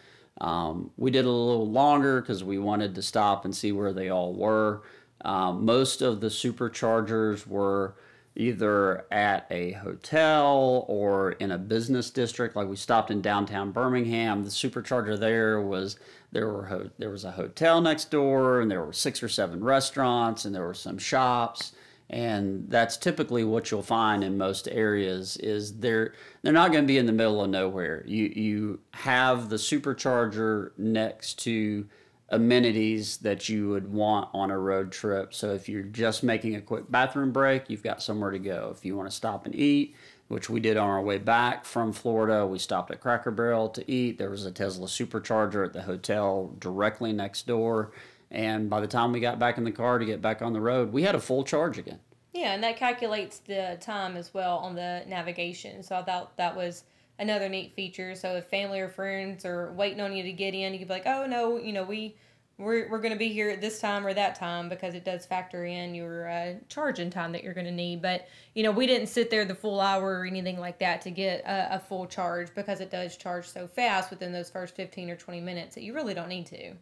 [0.41, 4.09] Um, we did a little longer because we wanted to stop and see where they
[4.09, 4.83] all were.
[5.25, 7.95] Um, most of the superchargers were
[8.35, 12.57] either at a hotel or in a business district.
[12.57, 14.45] Like we stopped in downtown Birmingham.
[14.45, 15.97] The supercharger there was
[16.33, 19.63] there were ho- there was a hotel next door, and there were six or seven
[19.63, 21.73] restaurants, and there were some shops.
[22.09, 26.13] And that's typically what you'll find in most areas is they're
[26.43, 28.03] they're not going to be in the middle of nowhere.
[28.07, 31.87] You you have the supercharger next to
[32.33, 35.35] amenities that you would want on a road trip.
[35.35, 38.73] So if you're just making a quick bathroom break, you've got somewhere to go.
[38.75, 39.95] If you want to stop and eat,
[40.29, 43.89] which we did on our way back from Florida, we stopped at Cracker Barrel to
[43.89, 44.17] eat.
[44.17, 47.93] There was a Tesla supercharger at the hotel directly next door.
[48.31, 50.61] And by the time we got back in the car to get back on the
[50.61, 52.01] road, we had a full charge again.
[52.33, 55.83] Yeah, and that calculates the time as well on the navigation.
[55.83, 56.85] So I thought that was
[57.23, 58.15] another neat feature.
[58.15, 60.95] So if family or friends are waiting on you to get in, you could be
[60.95, 62.17] like, "Oh no, you know we
[62.59, 65.25] we're we're going to be here at this time or that time because it does
[65.25, 68.87] factor in your uh, charging time that you're going to need." But you know we
[68.87, 72.07] didn't sit there the full hour or anything like that to get a, a full
[72.07, 75.83] charge because it does charge so fast within those first fifteen or twenty minutes that
[75.85, 76.75] you really don't need to.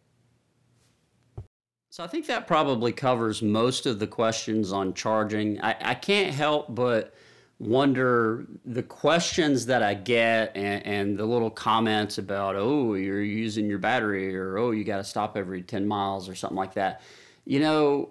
[1.93, 5.61] So I think that probably covers most of the questions on charging.
[5.61, 7.13] I, I can't help but
[7.61, 13.69] wonder the questions that I get and, and the little comments about, oh, you're using
[13.69, 17.03] your battery or oh, you got to stop every 10 miles or something like that.
[17.45, 18.09] You know,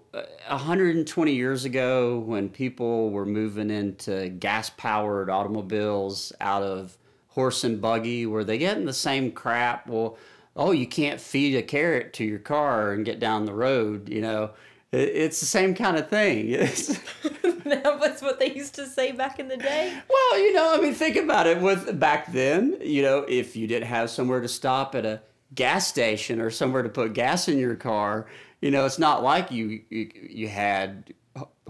[0.50, 6.98] 120 years ago, when people were moving into gas powered automobiles out of
[7.30, 9.88] horse and buggy, were they getting the same crap?
[9.88, 10.18] Well,
[10.56, 14.22] oh, you can't feed a carrot to your car and get down the road, you
[14.22, 14.52] know
[14.92, 16.50] it's the same kind of thing.
[17.66, 19.96] that was what they used to say back in the day.
[20.10, 21.62] Well, you know, I mean, think about it.
[21.62, 25.22] With back then, you know, if you didn't have somewhere to stop at a
[25.54, 28.28] gas station or somewhere to put gas in your car,
[28.62, 31.14] you know, it's not like you you, you had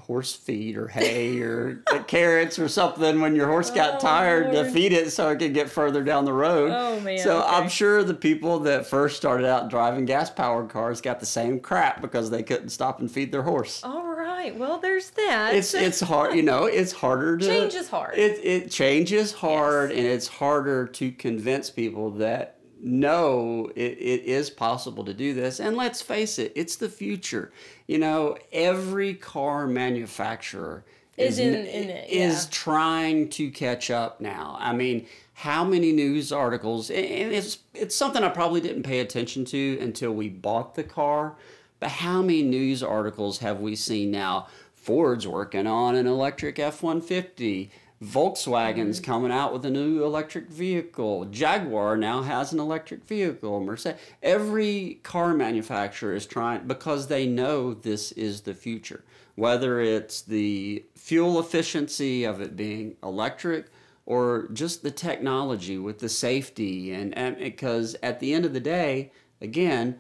[0.09, 1.75] horse feed or hay or
[2.07, 4.65] carrots or something when your horse got oh, tired Lord.
[4.65, 6.71] to feed it so it could get further down the road.
[6.71, 7.19] Oh man.
[7.19, 7.47] So okay.
[7.47, 11.59] I'm sure the people that first started out driving gas powered cars got the same
[11.59, 13.83] crap because they couldn't stop and feed their horse.
[13.83, 14.57] All right.
[14.57, 15.53] Well, there's that.
[15.53, 18.17] It's it's hard, you know, it's harder to Change is hard.
[18.17, 19.99] It it changes hard yes.
[19.99, 25.59] and it's harder to convince people that no, it, it is possible to do this.
[25.59, 27.51] And let's face it, it's the future.
[27.87, 30.85] You know, every car manufacturer
[31.17, 32.27] is, is in, in it, yeah.
[32.27, 34.57] is trying to catch up now.
[34.59, 39.45] I mean, how many news articles and it's it's something I probably didn't pay attention
[39.45, 41.35] to until we bought the car,
[41.79, 44.47] but how many news articles have we seen now?
[44.73, 47.69] Ford's working on an electric F-150.
[48.01, 51.25] Volkswagen's coming out with a new electric vehicle.
[51.25, 53.59] Jaguar now has an electric vehicle.
[53.59, 59.03] Mercedes, every car manufacturer is trying because they know this is the future.
[59.35, 63.67] Whether it's the fuel efficiency of it being electric
[64.05, 68.59] or just the technology with the safety and, and because at the end of the
[68.61, 69.99] day, again,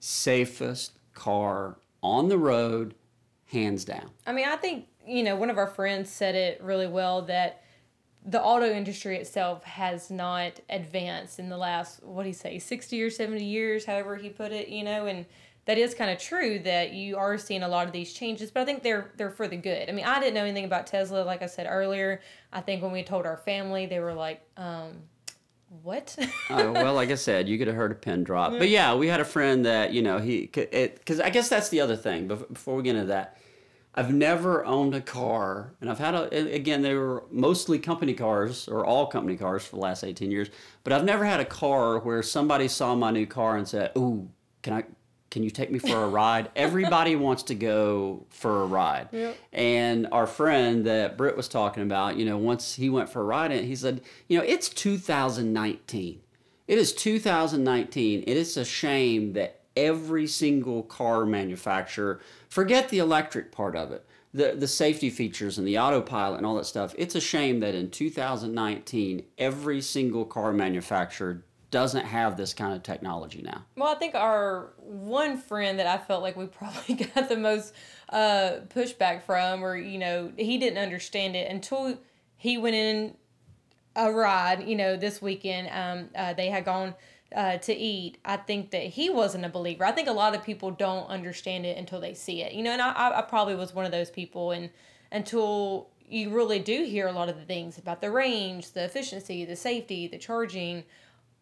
[0.00, 2.94] safest car on the road
[3.46, 4.10] hands down.
[4.26, 7.64] I mean, I think you know, one of our friends said it really well that
[8.24, 13.02] the auto industry itself has not advanced in the last what do you say 60
[13.02, 15.26] or 70 years however he put it you know and
[15.66, 18.60] that is kind of true that you are seeing a lot of these changes but
[18.60, 21.22] i think they're they're for the good i mean i didn't know anything about tesla
[21.22, 22.20] like i said earlier
[22.52, 25.02] i think when we told our family they were like um,
[25.82, 26.16] what?
[26.50, 28.52] uh, well, like I said, you could have heard a pin drop.
[28.52, 31.80] But yeah, we had a friend that, you know, he, because I guess that's the
[31.80, 33.38] other thing, before we get into that
[33.96, 38.66] I've never owned a car, and I've had a, again, they were mostly company cars
[38.66, 40.50] or all company cars for the last 18 years,
[40.82, 44.28] but I've never had a car where somebody saw my new car and said, Ooh,
[44.62, 44.84] can I,
[45.30, 46.50] can you take me for a ride?
[46.56, 49.08] Everybody wants to go for a ride.
[49.12, 49.36] Yep.
[49.52, 53.24] And our friend that Britt was talking about, you know, once he went for a
[53.24, 56.20] ride, and he said, you know, it's 2019.
[56.66, 58.24] It is 2019.
[58.26, 62.20] It is a shame that every single car manufacturer,
[62.54, 66.54] forget the electric part of it, the, the safety features and the autopilot and all
[66.54, 66.94] that stuff.
[66.96, 71.42] It's a shame that in 2019, every single car manufacturer
[71.72, 73.64] doesn't have this kind of technology now.
[73.74, 77.74] Well, I think our one friend that I felt like we probably got the most
[78.10, 81.98] uh, pushback from, or, you know, he didn't understand it until
[82.36, 83.16] he went in
[83.96, 85.68] a ride, you know, this weekend.
[85.72, 86.94] Um, uh, they had gone
[87.34, 89.84] uh, to eat, I think that he wasn't a believer.
[89.84, 92.70] I think a lot of people don't understand it until they see it, you know.
[92.70, 94.70] And I, I probably was one of those people, and
[95.10, 99.44] until you really do hear a lot of the things about the range, the efficiency,
[99.44, 100.84] the safety, the charging,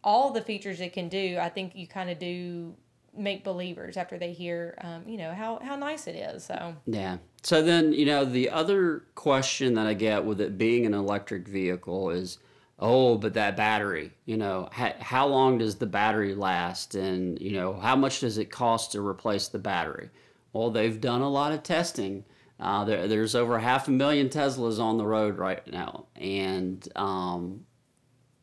[0.03, 2.73] all the features it can do, I think you kind of do
[3.15, 6.45] make believers after they hear, um, you know, how, how nice it is.
[6.45, 7.17] So, yeah.
[7.43, 11.47] So then, you know, the other question that I get with it being an electric
[11.47, 12.39] vehicle is,
[12.83, 16.95] oh but that battery you know how, long does the battery last?
[16.95, 20.09] And you know how much does it cost to replace the battery?
[20.51, 22.25] Well they've done a lot of testing.
[22.59, 26.05] Uh, there, there's over half a million teslas on the road right now.
[26.15, 27.65] And um,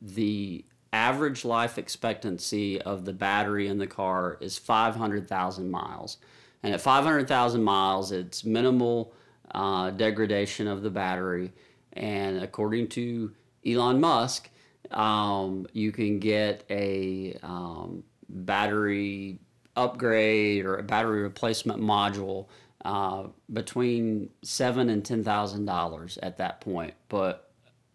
[0.02, 6.18] the average life expectancy of the battery in the car is 500000 miles.
[6.62, 9.14] And at 500000 miles it's minimal
[9.54, 11.52] uh, degradation of the battery.
[11.94, 13.32] And according to
[13.66, 14.50] Elon Musk,
[14.90, 19.38] um, you can get a um, battery
[19.76, 22.46] upgrade or a battery replacement module
[22.84, 26.94] uh, between seven and ten thousand dollars at that point.
[27.08, 27.50] But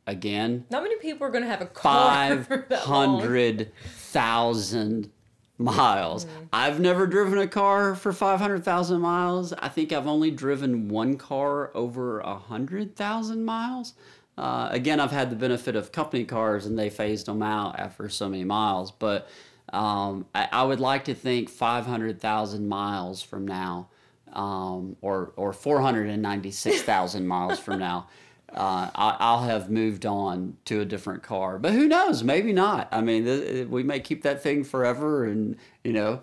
[0.08, 2.46] again, not many people are going to have a car.
[2.48, 5.12] Five hundred thousand
[5.58, 6.26] miles.
[6.26, 6.44] Mm-hmm.
[6.54, 9.54] I've never driven a car for 500,000 miles.
[9.54, 13.94] I think I've only driven one car over 100,000 miles.
[14.38, 18.10] Uh, again, I've had the benefit of company cars and they phased them out after
[18.10, 19.30] so many miles, but
[19.72, 23.88] um, I, I, would like to think 500,000 miles from now,
[24.34, 28.08] um, or, or 496,000 miles from now,
[28.54, 31.58] uh, I, I'll have moved on to a different car.
[31.58, 32.24] But who knows?
[32.24, 32.88] Maybe not.
[32.92, 36.22] I mean, th- we may keep that thing forever, and you know,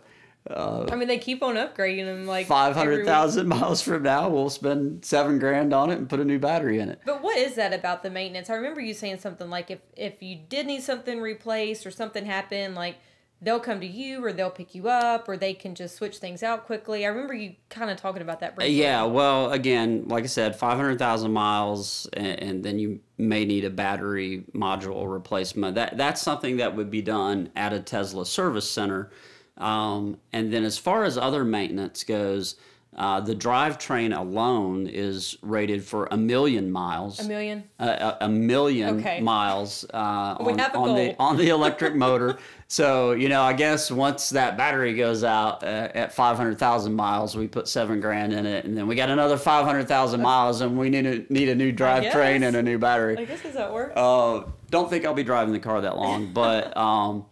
[0.51, 4.29] Uh, I mean, they keep on upgrading them like five hundred thousand miles from now,
[4.29, 7.01] we'll spend seven grand on it and put a new battery in it.
[7.07, 8.51] But what is that about the maintenance?
[8.51, 12.27] I remember you saying something like if if you did need something replaced or something
[12.27, 12.97] happened, like
[13.43, 16.43] they'll come to you or they'll pick you up or they can just switch things
[16.43, 17.05] out quickly.
[17.05, 18.81] I remember you kind of talking about that briefly.
[18.81, 23.65] Uh, yeah, well, again, like I said, 500,000 miles, and, and then you may need
[23.65, 25.75] a battery module replacement.
[25.75, 29.11] That That's something that would be done at a Tesla service center.
[29.59, 32.57] Um, and then as far as other maintenance goes,
[32.95, 37.21] uh, the drivetrain alone is rated for a million miles.
[37.21, 37.65] A million.
[37.79, 39.19] a, a, a million Okay.
[39.21, 42.37] miles uh, on, on the on the electric motor.
[42.69, 46.93] So you know, I guess once that battery goes out uh, at five hundred thousand
[46.93, 50.21] miles, we put seven grand in it, and then we got another five hundred thousand
[50.21, 53.17] miles, and we need a need a new drivetrain and a new battery.
[53.17, 53.93] I guess how it works.
[53.97, 57.25] Uh, don't think I'll be driving the car that long, but um,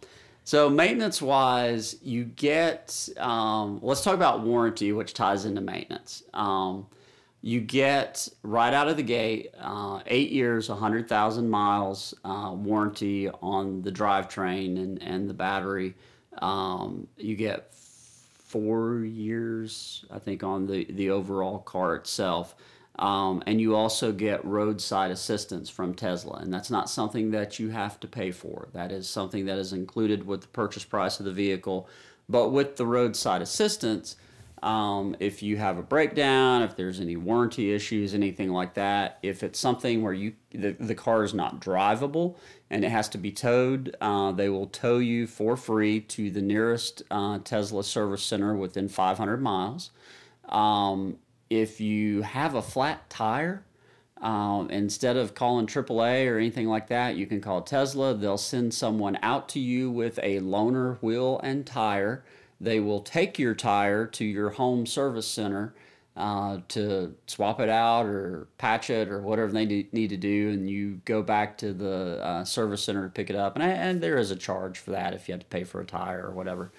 [0.51, 3.07] so maintenance wise, you get.
[3.15, 6.23] Um, let's talk about warranty, which ties into maintenance.
[6.33, 6.87] Um,
[7.41, 13.29] you get right out of the gate uh, eight years, hundred thousand miles uh, warranty
[13.29, 15.95] on the drivetrain and and the battery.
[16.41, 22.57] Um, you get four years, I think, on the, the overall car itself.
[22.99, 26.37] Um, and you also get roadside assistance from Tesla.
[26.37, 28.67] And that's not something that you have to pay for.
[28.73, 31.87] That is something that is included with the purchase price of the vehicle.
[32.27, 34.17] But with the roadside assistance,
[34.63, 39.41] um, if you have a breakdown, if there's any warranty issues, anything like that, if
[39.41, 42.35] it's something where you the, the car is not drivable
[42.69, 46.41] and it has to be towed, uh, they will tow you for free to the
[46.41, 49.89] nearest uh, Tesla service center within 500 miles.
[50.47, 51.17] Um,
[51.51, 53.65] if you have a flat tire,
[54.21, 58.13] um, instead of calling AAA or anything like that, you can call Tesla.
[58.13, 62.23] They'll send someone out to you with a loaner wheel and tire.
[62.61, 65.73] They will take your tire to your home service center
[66.17, 70.69] uh, to swap it out or patch it or whatever they need to do, and
[70.69, 73.55] you go back to the uh, service center to pick it up.
[73.55, 75.85] And, and there is a charge for that if you have to pay for a
[75.85, 76.71] tire or whatever.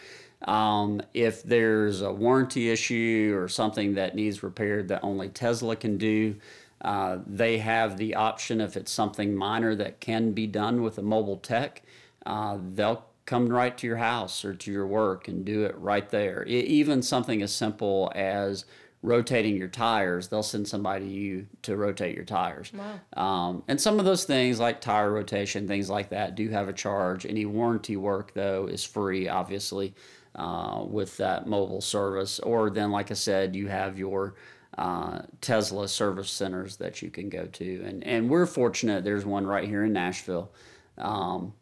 [0.44, 5.98] Um, if there's a warranty issue or something that needs repaired that only Tesla can
[5.98, 6.36] do,
[6.82, 11.02] uh, they have the option if it's something minor that can be done with a
[11.02, 11.82] mobile tech,
[12.26, 16.10] uh, they'll come right to your house or to your work and do it right
[16.10, 16.44] there.
[16.48, 18.64] E- even something as simple as
[19.02, 22.72] rotating your tires, they'll send somebody to you to rotate your tires.
[22.72, 23.00] Wow.
[23.20, 26.72] Um, and some of those things like tire rotation, things like that, do have a
[26.72, 27.26] charge.
[27.26, 29.94] Any warranty work, though, is free, obviously,
[30.36, 32.38] uh, with that mobile service.
[32.38, 34.36] Or then, like I said, you have your
[34.78, 37.82] uh, Tesla service centers that you can go to.
[37.84, 40.52] And, and we're fortunate, there's one right here in Nashville.
[40.96, 41.54] Um,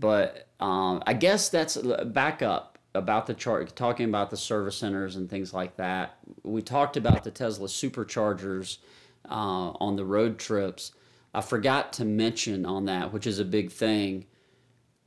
[0.00, 5.16] but um, I guess that's back up about the chart, talking about the service centers
[5.16, 6.18] and things like that.
[6.42, 8.78] We talked about the Tesla superchargers
[9.28, 10.92] uh, on the road trips.
[11.34, 14.26] I forgot to mention on that, which is a big thing.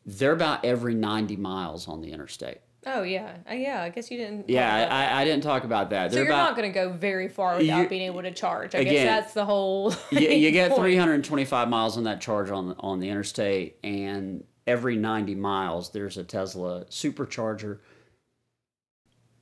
[0.05, 2.59] They're about every 90 miles on the interstate.
[2.88, 3.81] Oh yeah, uh, yeah.
[3.81, 4.47] I guess you didn't.
[4.47, 4.88] Yeah.
[4.91, 6.11] I, I didn't talk about that.
[6.11, 8.75] so They're you're about, not going to go very far without being able to charge.
[8.75, 9.91] I Again, guess that's the whole.
[10.11, 15.36] you, you get 325 miles on that charge on on the interstate, and every 90
[15.36, 17.80] miles there's a Tesla supercharger.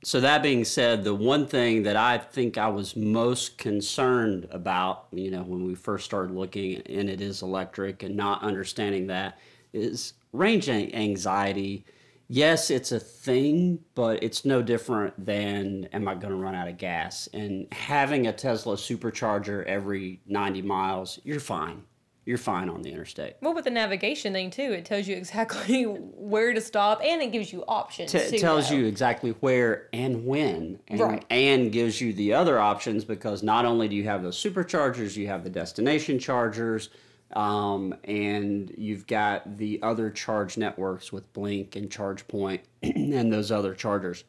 [0.04, 5.06] So that being said, the one thing that I think I was most concerned about,
[5.12, 9.38] you know, when we first started looking and it is electric and not understanding that
[9.72, 11.86] is range anxiety.
[12.28, 16.68] Yes, it's a thing, but it's no different than am I going to run out
[16.68, 17.26] of gas?
[17.32, 21.82] And having a Tesla supercharger every 90 miles, you're fine.
[22.26, 23.34] You're fine on the interstate.
[23.42, 27.32] Well, with the navigation thing too, it tells you exactly where to stop, and it
[27.32, 28.12] gives you options.
[28.12, 31.24] T- too, tells you exactly where and when, and, Right.
[31.30, 35.26] and gives you the other options because not only do you have those superchargers, you
[35.26, 36.88] have the destination chargers,
[37.34, 43.74] um, and you've got the other charge networks with Blink and ChargePoint and those other
[43.74, 44.24] chargers.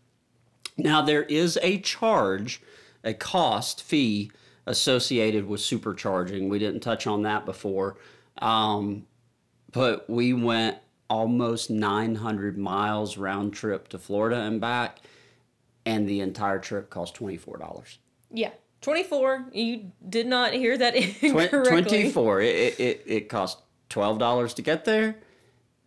[0.77, 2.61] Now there is a charge,
[3.05, 4.31] a cost fee
[4.65, 6.49] associated with supercharging.
[6.49, 7.97] We didn't touch on that before,
[8.39, 9.05] um,
[9.71, 10.77] but we went
[11.09, 14.99] almost 900 miles round trip to Florida and back,
[15.85, 17.99] and the entire trip cost twenty four dollars.
[18.31, 18.51] Yeah,
[18.81, 19.45] twenty four.
[19.53, 21.69] You did not hear that incorrectly.
[21.69, 23.59] 24 it, it, it, it cost
[23.89, 25.15] $12 to get there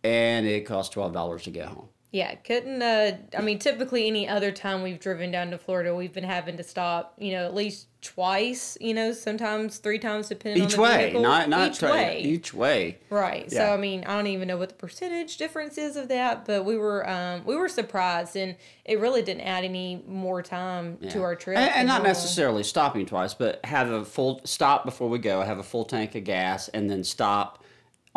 [0.03, 2.81] and it cost $12 to get home Yeah, couldn't.
[2.81, 6.57] Uh, I mean, typically any other time we've driven down to Florida, we've been having
[6.57, 7.13] to stop.
[7.19, 8.79] You know, at least twice.
[8.81, 11.21] You know, sometimes three times, depending Each on the way, vehicle.
[11.21, 12.21] not not each way.
[12.23, 12.97] Each way.
[13.11, 13.51] Right.
[13.51, 16.65] So I mean, I don't even know what the percentage difference is of that, but
[16.65, 18.55] we were um, we were surprised, and
[18.85, 21.59] it really didn't add any more time to our trip.
[21.59, 25.41] and, and not necessarily stopping twice, but have a full stop before we go.
[25.41, 27.63] Have a full tank of gas, and then stop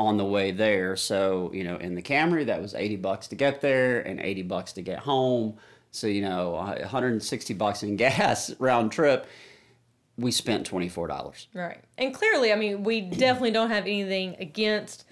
[0.07, 0.97] on the way there.
[0.97, 4.43] So you know, in the Camry, that was eighty bucks to get there and eighty
[4.43, 5.57] bucks to get home.
[5.91, 9.27] So you know, one hundred and sixty bucks in gas round trip.
[10.19, 11.49] We spent twenty four dollars.
[11.55, 11.83] Right.
[11.97, 15.05] And clearly, I mean, we definitely don't have anything against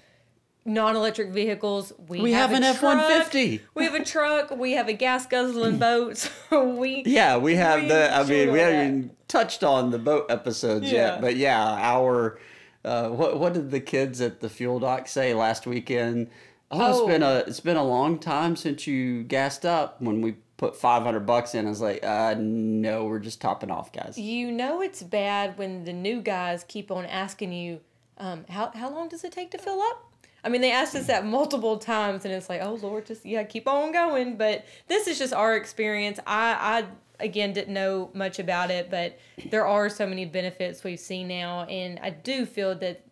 [0.63, 1.91] non-electric vehicles.
[2.07, 3.61] We, We have a an F-150.
[3.73, 4.55] We have a truck.
[4.55, 6.17] We have a gas guzzling boat.
[6.17, 8.13] So we Yeah, we have the.
[8.15, 11.13] I mean, we haven't even touched on the boat episodes Yeah.
[11.13, 12.39] yet, but yeah, our.
[12.83, 16.29] Uh, what what did the kids at the fuel dock say last weekend?
[16.71, 16.89] Oh, Oh.
[16.99, 20.01] it's been a it's been a long time since you gassed up.
[20.01, 23.69] When we put five hundred bucks in, I was like, uh, no, we're just topping
[23.71, 24.17] off, guys.
[24.17, 27.81] you know it's bad when the new guys keep on asking you,
[28.17, 30.07] um, how how long does it take to fill up?
[30.43, 33.43] I mean, they asked us that multiple times, and it's like, oh Lord, just yeah,
[33.43, 34.37] keep on going.
[34.37, 36.19] But this is just our experience.
[36.25, 36.85] I I
[37.21, 39.17] again didn't know much about it, but
[39.49, 43.05] there are so many benefits we've seen now, and I do feel that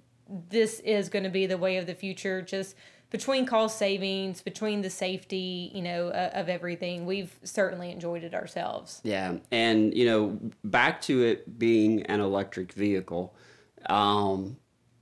[0.49, 2.41] this is going to be the way of the future.
[2.41, 2.75] Just
[3.09, 8.33] between cost savings, between the safety, you know, uh, of everything, we've certainly enjoyed it
[8.33, 9.01] ourselves.
[9.03, 13.35] Yeah, and you know, back to it being an electric vehicle,
[13.89, 14.57] um,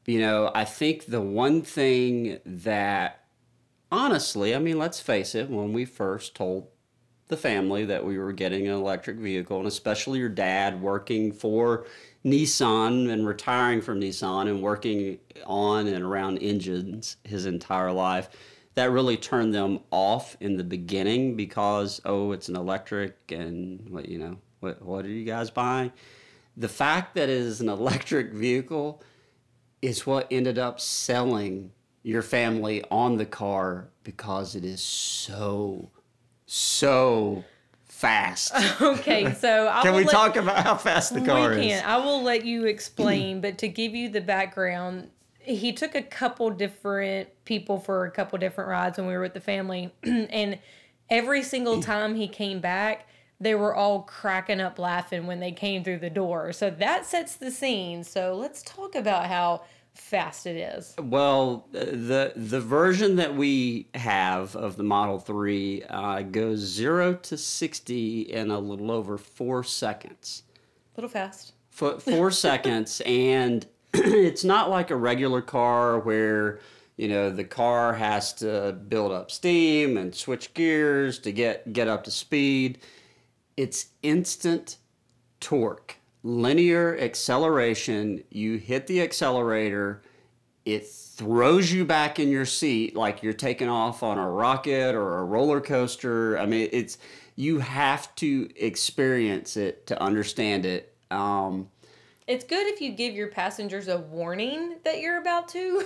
[0.06, 3.26] you know, I think the one thing that,
[3.92, 6.68] honestly, I mean, let's face it, when we first told
[7.28, 11.86] the family that we were getting an electric vehicle, and especially your dad working for
[12.26, 18.30] Nissan and retiring from Nissan and working on and around engines his entire life,
[18.76, 24.08] that really turned them off in the beginning because oh, it's an electric and what
[24.08, 25.92] you know what what are you guys buying?
[26.56, 29.02] The fact that it is an electric vehicle
[29.82, 31.72] is what ended up selling
[32.04, 35.92] your family on the car because it is so
[36.48, 37.44] so
[37.86, 38.54] fast.
[38.82, 41.82] Okay, so I Can will we let- talk about how fast the car we is?
[41.82, 41.86] can.
[41.86, 45.10] I will let you explain, but to give you the background,
[45.40, 49.34] he took a couple different people for a couple different rides when we were with
[49.34, 50.60] the family, and
[51.10, 51.82] every single hmm.
[51.82, 53.08] time he came back,
[53.40, 56.52] they were all cracking up laughing when they came through the door.
[56.54, 58.04] So that sets the scene.
[58.04, 59.62] So let's talk about how
[59.98, 60.96] fast it is.
[60.98, 67.38] Well, the the version that we have of the Model 3 uh, goes 0 to
[67.38, 70.44] 60 in a little over 4 seconds.
[70.96, 71.54] A little fast.
[71.70, 76.60] Fo- 4 seconds and it's not like a regular car where
[76.98, 81.88] you know the car has to build up steam and switch gears to get get
[81.88, 82.80] up to speed.
[83.56, 84.78] It's instant
[85.40, 85.97] torque,
[86.28, 88.22] linear acceleration.
[88.30, 90.02] You hit the accelerator,
[90.66, 95.20] it throws you back in your seat like you're taking off on a rocket or
[95.20, 96.38] a roller coaster.
[96.38, 96.98] I mean, it's
[97.38, 100.94] you have to experience it to understand it.
[101.10, 101.70] Um,
[102.28, 105.86] It's good if you give your passengers a warning that you're about to.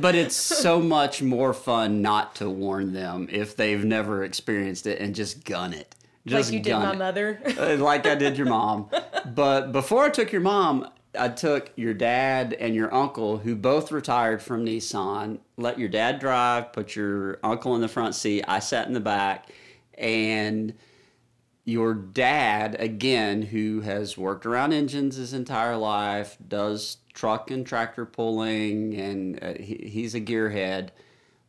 [0.00, 5.00] but it's so much more fun not to warn them if they've never experienced it
[5.00, 5.94] and just gun it.
[6.26, 6.98] Like you did my it.
[6.98, 7.40] mother.
[7.58, 8.90] Uh, like I did your mom.
[9.34, 10.88] But before I took your mom,
[11.18, 15.38] I took your dad and your uncle, who both retired from Nissan.
[15.56, 18.44] Let your dad drive, put your uncle in the front seat.
[18.48, 19.50] I sat in the back,
[19.94, 20.74] and
[21.64, 28.06] your dad, again, who has worked around engines his entire life, does truck and tractor
[28.06, 30.88] pulling, and uh, he, he's a gearhead.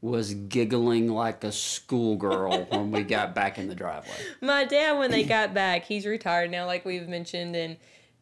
[0.01, 4.15] Was giggling like a schoolgirl when we got back in the driveway.
[4.41, 7.77] My dad, when they got back, he's retired now, like we've mentioned, and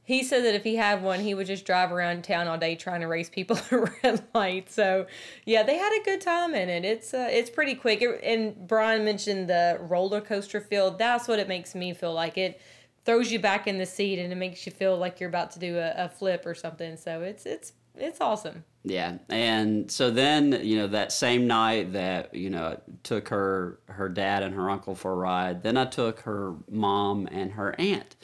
[0.10, 2.76] he said that if he had one, he would just drive around town all day
[2.76, 4.73] trying to race people at red lights.
[4.73, 5.06] So,
[5.45, 6.84] yeah, they had a good time in it.
[6.84, 8.01] It's uh, it's pretty quick.
[8.01, 10.89] It, and Brian mentioned the roller coaster feel.
[10.89, 12.39] That's what it makes me feel like.
[12.39, 12.60] It
[13.06, 15.60] throws you back in the seat and it makes you feel like you're about to
[15.60, 16.97] do a, a flip or something.
[16.97, 18.64] So it's it's it's awesome.
[18.84, 24.08] Yeah, and so then you know that same night that you know took her her
[24.10, 25.64] dad and her uncle for a ride.
[25.64, 28.16] Then I took her mom and her aunt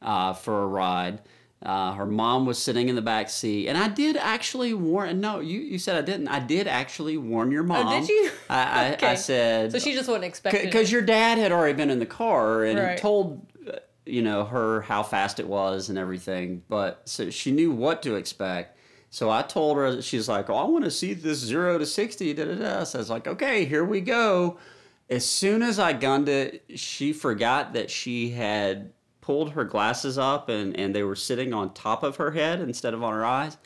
[0.00, 1.20] uh, for a ride.
[1.62, 5.20] Uh, her mom was sitting in the back seat, and I did actually warn.
[5.20, 6.28] No, you, you said I didn't.
[6.28, 7.86] I did actually warn your mom.
[7.88, 8.30] Oh, did you?
[8.50, 10.64] I, I, I said So she just wasn't expecting.
[10.66, 12.98] because your dad had already been in the car and Right.
[12.98, 17.70] told uh, you know her how fast it was and everything but so she knew
[17.72, 18.76] what to expect
[19.14, 22.34] so i told her she's like oh i want to see this 0 to 60
[22.34, 22.84] da, da, da.
[22.84, 24.58] so i was like okay here we go
[25.10, 30.48] as soon as I gunned it, she forgot that she had pulled her glasses up
[30.48, 33.56] and, and they were sitting on top of her head instead of on her eyes.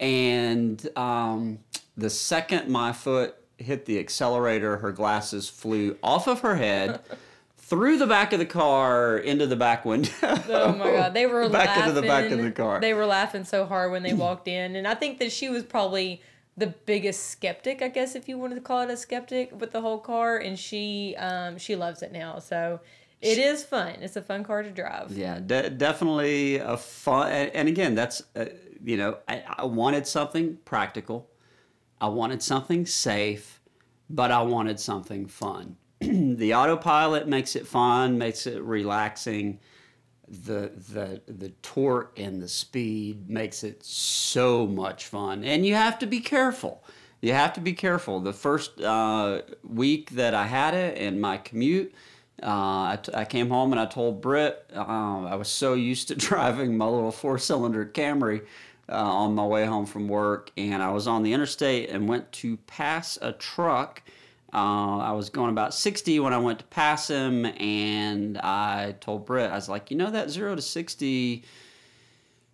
[0.00, 1.58] And um,
[1.96, 7.00] the second my foot hit the accelerator, her glasses flew off of her head.
[7.68, 10.10] through the back of the car into the back window.
[10.22, 11.82] Oh my god, they were back laughing.
[11.82, 12.80] into the back of the car.
[12.80, 15.64] They were laughing so hard when they walked in, and I think that she was
[15.64, 16.22] probably
[16.56, 19.80] the biggest skeptic, I guess, if you wanted to call it a skeptic with the
[19.80, 22.38] whole car, and she um, she loves it now.
[22.38, 22.80] So
[23.20, 23.96] it is fun.
[24.00, 25.12] It's a fun car to drive.
[25.12, 27.30] Yeah, de- definitely a fun.
[27.30, 28.46] And, and again, that's uh,
[28.82, 31.28] you know, I, I wanted something practical,
[32.00, 33.60] I wanted something safe,
[34.08, 35.76] but I wanted something fun.
[36.36, 39.60] the autopilot makes it fun, makes it relaxing.
[40.28, 45.98] The the the torque and the speed makes it so much fun, and you have
[46.00, 46.84] to be careful.
[47.20, 48.20] You have to be careful.
[48.20, 51.92] The first uh, week that I had it in my commute,
[52.42, 56.08] uh, I, t- I came home and I told Britt uh, I was so used
[56.08, 58.42] to driving my little four cylinder Camry
[58.88, 62.30] uh, on my way home from work, and I was on the interstate and went
[62.32, 64.02] to pass a truck.
[64.52, 69.26] Uh, I was going about 60 when I went to pass him, and I told
[69.26, 71.44] Britt, I was like, you know, that zero to 60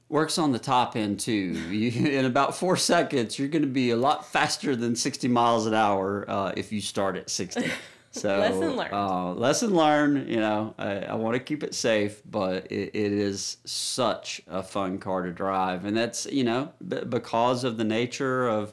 [0.08, 1.52] works on the top end too.
[1.70, 5.66] You, in about four seconds, you're going to be a lot faster than 60 miles
[5.66, 7.64] an hour uh, if you start at 60.
[8.16, 8.92] So Lesson learned.
[8.92, 10.30] Uh, lesson learned.
[10.30, 14.62] You know, I, I want to keep it safe, but it, it is such a
[14.62, 18.72] fun car to drive, and that's you know b- because of the nature of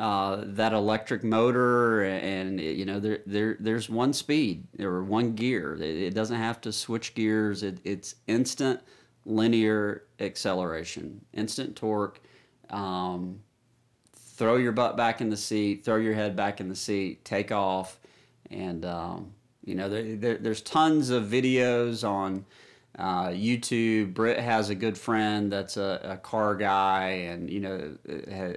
[0.00, 5.74] uh, that electric motor, and you know there there there's one speed or one gear.
[5.74, 7.62] It, doesn't have to switch gears.
[7.62, 8.80] It, it's instant
[9.26, 12.18] linear acceleration, instant torque.
[12.70, 13.40] Um,
[14.14, 17.52] throw your butt back in the seat, throw your head back in the seat, take
[17.52, 18.00] off,
[18.50, 19.32] and um,
[19.66, 22.46] you know there, there, there's tons of videos on
[22.98, 24.14] uh, YouTube.
[24.14, 27.98] Britt has a good friend that's a, a car guy, and you know
[28.32, 28.56] ha-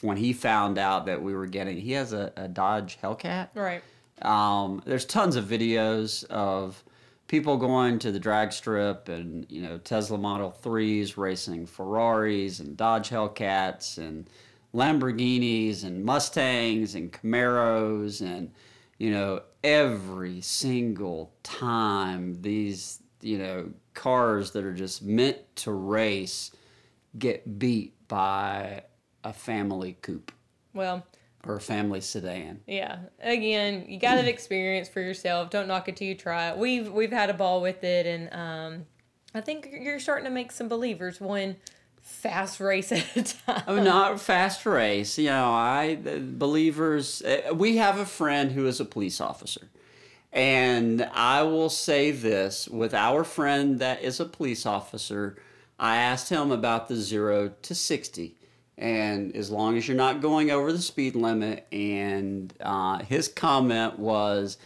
[0.00, 3.48] when he found out that we were getting, he has a, a Dodge Hellcat.
[3.54, 3.82] Right.
[4.22, 6.82] Um, there's tons of videos of
[7.32, 12.76] people going to the drag strip and you know Tesla Model 3s racing Ferraris and
[12.76, 14.28] Dodge Hellcats and
[14.74, 18.52] Lamborghinis and Mustangs and Camaros and
[18.98, 26.50] you know every single time these you know cars that are just meant to race
[27.18, 28.82] get beat by
[29.24, 30.32] a family coupe
[30.74, 31.04] Well,
[31.44, 32.60] or a family sedan.
[32.66, 32.98] yeah.
[33.20, 35.50] Again, you got to experience for yourself.
[35.50, 36.58] Don't knock it till you try it.
[36.58, 38.86] We've we've had a ball with it, and um,
[39.34, 41.56] I think you're starting to make some believers one
[42.02, 43.62] fast race at a time.
[43.68, 45.18] Oh, not fast race.
[45.18, 47.22] You know, I the believers.
[47.22, 49.68] uh, We have a friend who is a police officer,
[50.32, 55.36] and I will say this: with our friend that is a police officer,
[55.78, 58.36] I asked him about the zero to sixty,
[58.82, 63.96] and as long as you're not going over the speed limit, and uh, his comment
[63.96, 64.58] was,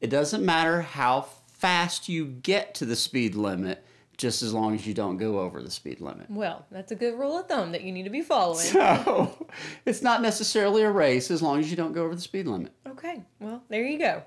[0.00, 1.22] it doesn't matter how
[1.54, 3.84] fast you get to the speed limit,
[4.16, 6.30] just as long as you don't go over the speed limit.
[6.30, 8.64] Well, that's a good rule of thumb that you need to be following.
[8.64, 9.48] So
[9.84, 12.72] it's not necessarily a race as long as you don't go over the speed limit.
[12.86, 14.22] Okay, well, there you go.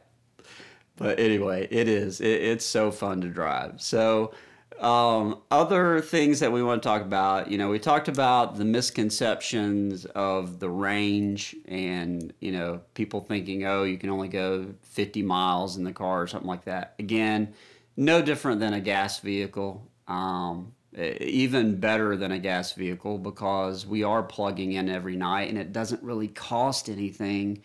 [0.97, 2.19] But anyway, it is.
[2.19, 3.81] It, it's so fun to drive.
[3.81, 4.33] So,
[4.81, 8.65] um, other things that we want to talk about, you know, we talked about the
[8.65, 15.21] misconceptions of the range and, you know, people thinking, oh, you can only go 50
[15.21, 16.95] miles in the car or something like that.
[16.97, 17.53] Again,
[17.95, 19.87] no different than a gas vehicle.
[20.07, 25.57] Um, even better than a gas vehicle because we are plugging in every night and
[25.57, 27.61] it doesn't really cost anything.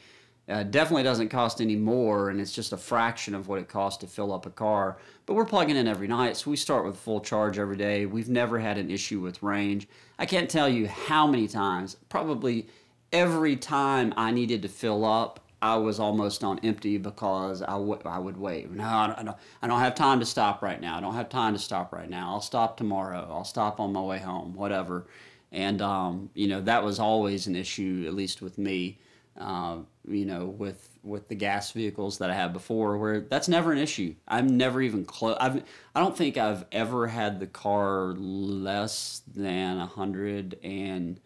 [0.48, 3.98] Uh, definitely doesn't cost any more, and it's just a fraction of what it costs
[4.00, 4.96] to fill up a car.
[5.26, 8.06] But we're plugging in every night, so we start with full charge every day.
[8.06, 9.88] We've never had an issue with range.
[10.20, 12.68] I can't tell you how many times, probably
[13.12, 18.18] every time I needed to fill up, I was almost on empty because I, I
[18.18, 18.70] would wait.
[18.70, 20.96] No, I don't, I, don't, I don't have time to stop right now.
[20.96, 22.30] I don't have time to stop right now.
[22.30, 23.26] I'll stop tomorrow.
[23.28, 25.06] I'll stop on my way home, whatever.
[25.50, 28.98] And, um, you know, that was always an issue, at least with me
[29.38, 33.72] uh, you know, with with the gas vehicles that I had before, where that's never
[33.72, 34.14] an issue.
[34.26, 35.36] I'm never even close.
[35.40, 35.62] I've
[35.94, 41.20] I don't think I've ever had the car less than a hundred and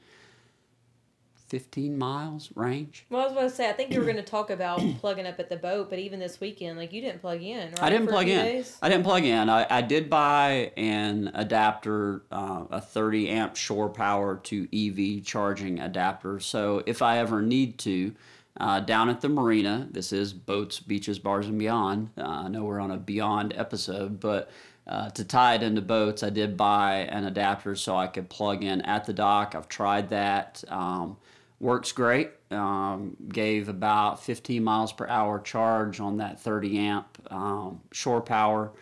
[1.49, 3.07] fifteen miles range.
[3.11, 5.27] Well, I was going to say, I think you were going to talk about plugging
[5.27, 7.83] up at the boat, but even this weekend, like you didn't plug in, right?
[7.83, 8.45] I didn't plug in.
[8.45, 8.79] days?
[8.81, 9.49] I didn't plug in.
[9.51, 15.81] I, I did buy an adapter, uh, a 30 amp shore power to EV charging
[15.81, 16.39] adapter.
[16.39, 18.15] So if I ever need to,
[18.59, 19.89] uh, down at the marina.
[19.91, 22.11] This is Boats, Beaches, Bars, and Beyond.
[22.19, 24.51] Uh, I know we're on a Beyond episode, but
[24.87, 28.65] uh, to tie it into boats, I did buy an adapter so I could plug
[28.65, 29.55] in at the dock.
[29.55, 30.65] I've tried that.
[30.69, 31.17] Um,
[31.61, 32.31] works great.
[32.51, 38.73] Um, gave about 15 miles per hour charge on that 30 amp um, shore power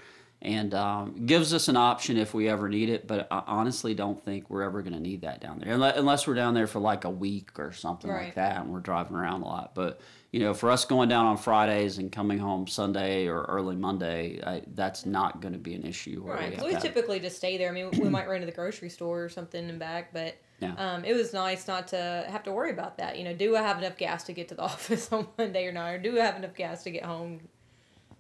[0.41, 3.07] and um, gives us an option if we ever need it.
[3.07, 6.35] But I honestly don't think we're ever going to need that down there unless we're
[6.35, 8.27] down there for like a week or something Right.
[8.27, 9.75] like that and we're driving around a lot.
[9.75, 10.01] But
[10.31, 14.41] you know, for us going down on Fridays and coming home Sunday or early Monday,
[14.47, 16.23] I, that's not going to be an issue.
[16.25, 16.63] Right.
[16.63, 17.71] we, we typically just stay there.
[17.71, 20.75] I mean, we might run to the grocery store or something and back, but Yeah.
[20.77, 23.17] um, it was nice not to have to worry about that.
[23.19, 25.73] You know, do I have enough gas to get to the office on Monday or
[25.73, 25.95] not?
[25.95, 27.41] Or do I have enough gas to get home?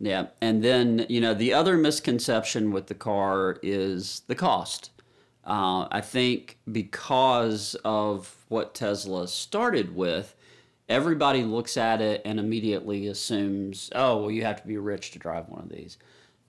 [0.00, 4.90] Yeah, and then you know the other misconception with the car is the cost.
[5.44, 10.34] Uh, I think because of what Tesla started with,
[10.90, 15.18] everybody looks at it and immediately assumes, oh, well, you have to be rich to
[15.18, 15.96] drive one of these.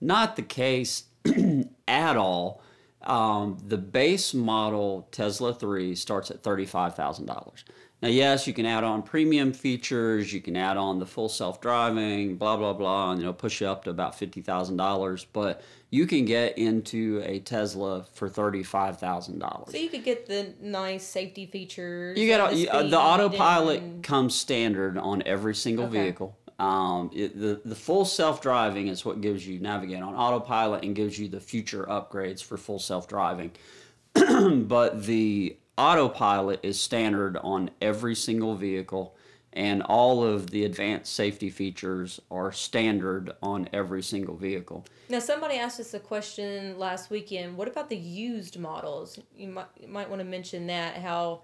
[0.02, 1.04] Not the case
[1.88, 2.62] at all.
[3.02, 7.64] Um, the base model Tesla 3 starts at $35,000.
[8.02, 11.60] Now, yes, you can add on premium features, you can add on the full self
[11.60, 16.06] driving, blah, blah, blah, and you know, push you up to about $50,000, but you
[16.06, 19.70] can get into a Tesla for $35,000.
[19.70, 22.18] So you could get the nice safety features.
[22.18, 26.04] You got the, uh, the autopilot and- comes standard on every single Okay.
[26.04, 26.36] vehicle.
[26.58, 30.94] Um, it, the the full self driving is what gives you navigate on autopilot and
[30.94, 33.52] gives you the future upgrades for full self driving.
[34.14, 39.16] but the autopilot is standard on every single vehicle,
[39.54, 44.84] and all of the advanced safety features are standard on every single vehicle.
[45.08, 47.56] Now, somebody asked us a question last weekend.
[47.56, 49.18] What about the used models?
[49.34, 51.42] You might you might want to mention that how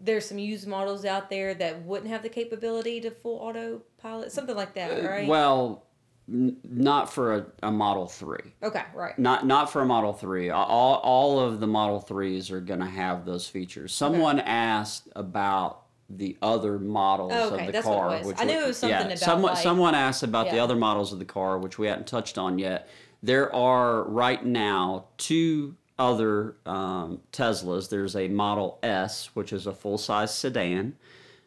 [0.00, 4.56] there's some used models out there that wouldn't have the capability to full autopilot, something
[4.56, 5.24] like that, right?
[5.24, 5.84] Uh, Well,
[6.30, 8.54] n- not for a, a Model Three.
[8.62, 9.18] okay, right.
[9.18, 10.50] Not not for a Model 3.
[10.50, 13.92] All, all of the Model 3s are going to have those features.
[13.94, 18.24] Someone asked about the other models Oh, of okay, the that's what it car.
[18.26, 18.34] was.
[18.38, 21.18] I knew it was something about, someone, like- someone asked about the other models of
[21.18, 22.88] the car, which we hadn't touched on yet.
[23.22, 27.88] There are right now two other um, Teslas.
[27.88, 30.96] There's a Model S, which is a full size sedan,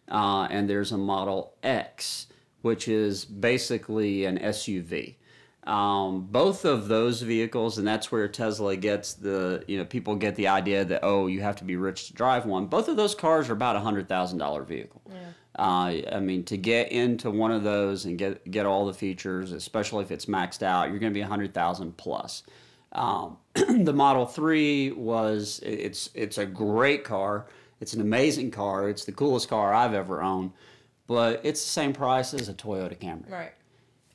[0.09, 2.27] uh, and there's a Model X,
[2.65, 5.13] which is basically an SUV.
[5.67, 10.35] Um, both of those vehicles, and that's where Tesla gets the, you know, people get
[10.35, 12.65] the idea that, oh, you have to be rich to drive one.
[12.65, 15.03] Both of those cars are about a $100,000 vehicle.
[15.59, 15.61] Uh,
[16.11, 20.03] I mean, to get into one of those and get, get all the features, especially
[20.03, 22.41] if it's maxed out, you're going to be a 100000 plus.
[22.93, 27.45] Um, the Model 3 was, it's, it's a great car.
[27.79, 28.89] It's an amazing car.
[28.89, 30.51] It's the coolest car I've ever owned,
[31.07, 33.29] but it's the same price as a Toyota Camry.
[33.29, 33.53] Right.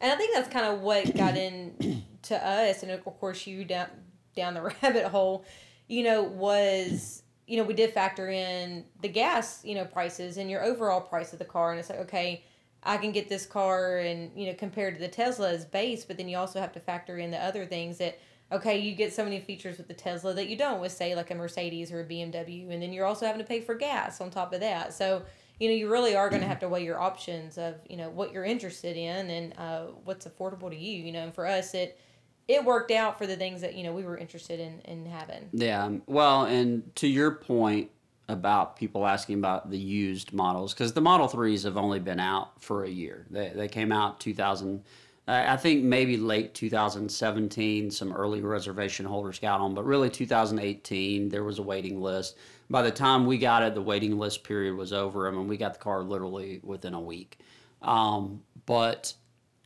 [0.01, 3.65] And I think that's kind of what got in to us, and of course you
[3.65, 3.89] down
[4.35, 5.45] down the rabbit hole.
[5.89, 10.51] You know, was you know we did factor in the gas, you know, prices and
[10.51, 12.45] your overall price of the car, and it's like okay,
[12.83, 16.17] I can get this car, and you know, compared to the Tesla as base, but
[16.17, 18.19] then you also have to factor in the other things that.
[18.53, 21.31] Okay, you get so many features with the Tesla that you don't with, say, like
[21.31, 24.29] a Mercedes or a BMW, and then you're also having to pay for gas on
[24.29, 24.93] top of that.
[24.93, 25.23] So,
[25.61, 28.09] you know, you really are going to have to weigh your options of, you know,
[28.09, 31.05] what you're interested in and uh, what's affordable to you.
[31.05, 32.01] You know, and for us, it
[32.49, 35.49] it worked out for the things that you know we were interested in in having.
[35.53, 35.85] Yeah.
[35.85, 37.91] um, Well, and to your point
[38.27, 42.63] about people asking about the used models, because the Model 3s have only been out
[42.63, 43.27] for a year.
[43.29, 44.85] They, they came out 2000,
[45.27, 51.29] I I think maybe late 2017, some early reservation holders got on, but really 2018,
[51.29, 52.37] there was a waiting list.
[52.71, 55.27] By the time we got it, the waiting list period was over.
[55.27, 57.39] I mean, we got the car literally within a week.
[57.83, 59.13] Um, but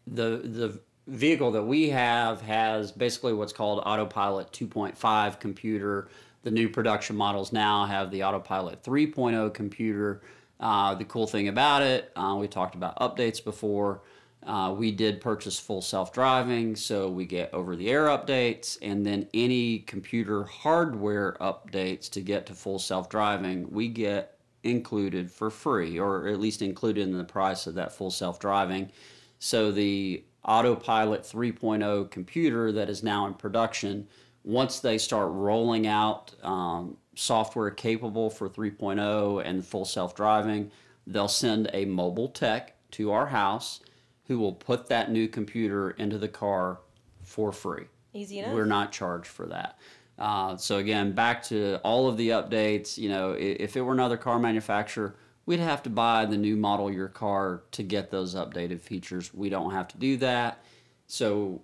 [0.07, 6.09] the the vehicle that we have has basically what's called autopilot 2.5 computer
[6.45, 10.23] the new production models now have the autopilot 3.0 computer
[10.61, 14.01] uh, the cool thing about it uh, we talked about updates before
[14.47, 20.45] uh, we did purchase full self-driving so we get over-the-air updates and then any computer
[20.45, 24.35] hardware updates to get to full self-driving we get
[24.65, 28.91] included for free or at least included in the price of that full self-driving.
[29.39, 34.09] So the Autopilot 3.0 computer that is now in production,
[34.43, 40.71] once they start rolling out um, software capable for 3.0 and full self-driving,
[41.07, 43.81] they'll send a mobile tech to our house
[44.27, 46.81] who will put that new computer into the car
[47.23, 47.85] for free.
[48.13, 48.55] Easy enough.
[48.55, 49.79] We're not charged for that.
[50.19, 52.97] Uh, so again, back to all of the updates.
[52.97, 56.91] You know, if it were another car manufacturer, we'd have to buy the new model
[56.91, 59.35] your car to get those updated features.
[59.35, 60.65] We don't have to do that.
[61.07, 61.63] So,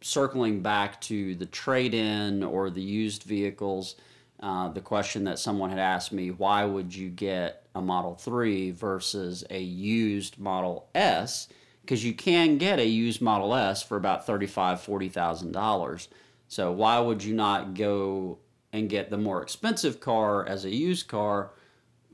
[0.00, 3.96] circling back to the trade in or the used vehicles,
[4.40, 8.70] uh, the question that someone had asked me why would you get a Model 3
[8.70, 11.48] versus a used Model S?
[11.90, 16.06] Because you can get a used Model S for about $35,000, $40,000.
[16.46, 18.38] So, why would you not go
[18.72, 21.50] and get the more expensive car as a used car?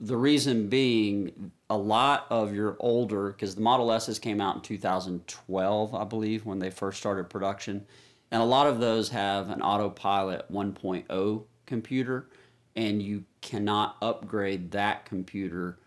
[0.01, 4.63] The reason being, a lot of your older, because the Model S's came out in
[4.63, 7.85] 2012, I believe, when they first started production.
[8.31, 12.31] And a lot of those have an autopilot 1.0 computer,
[12.77, 15.79] and you cannot upgrade that computer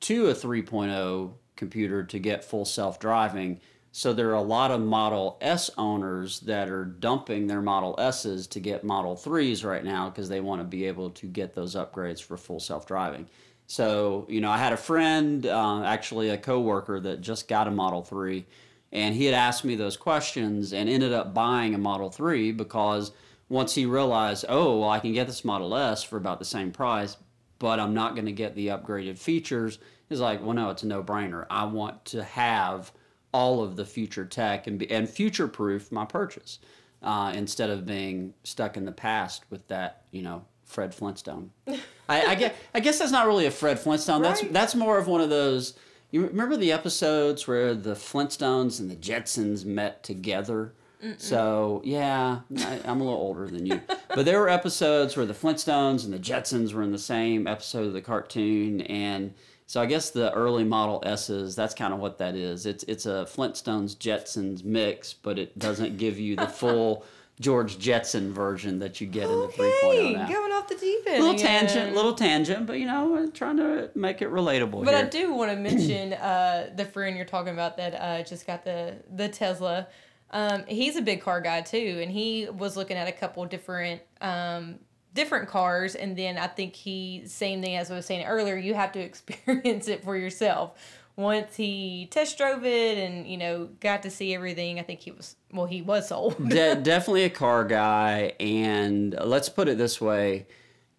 [0.00, 3.60] to a 3.0 computer to get full self driving.
[3.92, 8.48] So there are a lot of Model S owners that are dumping their Model S's
[8.48, 11.76] to get Model 3s right now because they want to be able to get those
[11.76, 13.28] upgrades for full self driving.
[13.66, 17.70] So, you know, I had a friend, uh, actually a coworker that just got a
[17.70, 18.44] Model 3,
[18.92, 23.12] and he had asked me those questions and ended up buying a Model 3 because
[23.48, 26.72] once he realized, oh, well, I can get this Model S for about the same
[26.72, 27.16] price,
[27.58, 29.78] but I'm not going to get the upgraded features,
[30.08, 31.46] he's like, well, no, it's a no brainer.
[31.50, 32.92] I want to have
[33.32, 36.60] all of the future tech and, be, and future proof my purchase
[37.02, 41.50] uh, instead of being stuck in the past with that, you know, Fred Flintstone.
[42.08, 44.22] I, I, get, I guess that's not really a Fred Flintstone.
[44.22, 44.36] Right.
[44.40, 45.74] That's that's more of one of those.
[46.10, 50.74] You remember the episodes where the Flintstones and the Jetsons met together?
[51.02, 51.20] Mm-mm.
[51.20, 55.34] So yeah, I, am a little older than you, but there were episodes where the
[55.34, 59.34] Flintstones and the Jetsons were in the same episode of the cartoon, and
[59.66, 62.66] so I guess the early Model S's, that's kind of what that is.
[62.66, 67.04] It's it's a Flintstones Jetsons mix, but it doesn't give you the full
[67.40, 70.28] George Jetson version that you get okay, in the 3.0 now.
[70.28, 71.24] Going off the deep end.
[71.24, 71.66] Little again.
[71.66, 74.84] tangent, little tangent, but you know, trying to make it relatable.
[74.84, 75.04] But here.
[75.04, 78.64] I do want to mention uh, the friend you're talking about that uh, just got
[78.64, 79.88] the the Tesla.
[80.30, 84.02] Um, he's a big car guy too, and he was looking at a couple different
[84.20, 84.78] um,
[85.14, 88.56] different cars, and then I think he same thing as I was saying earlier.
[88.56, 90.72] You have to experience it for yourself.
[91.16, 95.12] Once he test drove it and you know got to see everything i think he
[95.12, 96.36] was well he was sold.
[96.48, 100.44] De- definitely a car guy and let's put it this way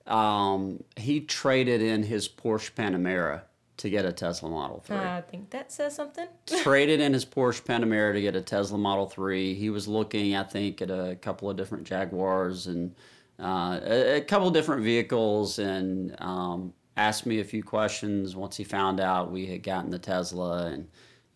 [0.08, 3.42] um, he traded in his porsche panamera
[3.76, 6.28] to get a tesla model 3 i think that says something.
[6.64, 10.44] Traded in his porsche panamera to get a tesla model 3 he was looking i
[10.44, 12.96] think at a couple of different jaguars and
[13.40, 18.64] uh, a, a, couple different vehicles and um, asked me a few questions once he
[18.64, 20.68] found out we had gotten the Tesla.
[20.68, 20.88] And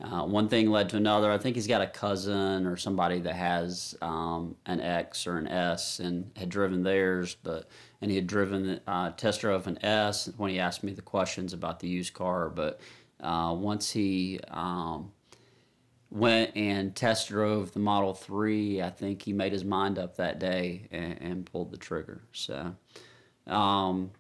[0.02, 1.30] uh, one thing led to another.
[1.30, 5.48] I think he's got a cousin or somebody that has um, an X or an
[5.48, 7.68] S and had driven theirs, but
[8.02, 11.52] and he had driven uh, test drove an S when he asked me the questions
[11.52, 12.50] about the used car.
[12.50, 12.80] But
[13.20, 15.12] uh, once he um,
[16.12, 20.40] went and test drove the Model 3, I think he made his mind up that
[20.40, 22.24] day and, and pulled the trigger.
[22.32, 22.76] So,
[23.46, 24.12] um,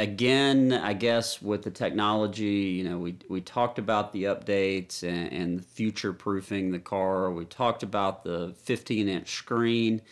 [0.00, 5.32] again, I guess with the technology, you know, we, we talked about the updates and,
[5.32, 7.30] and future proofing the car.
[7.30, 10.02] We talked about the 15 inch screen.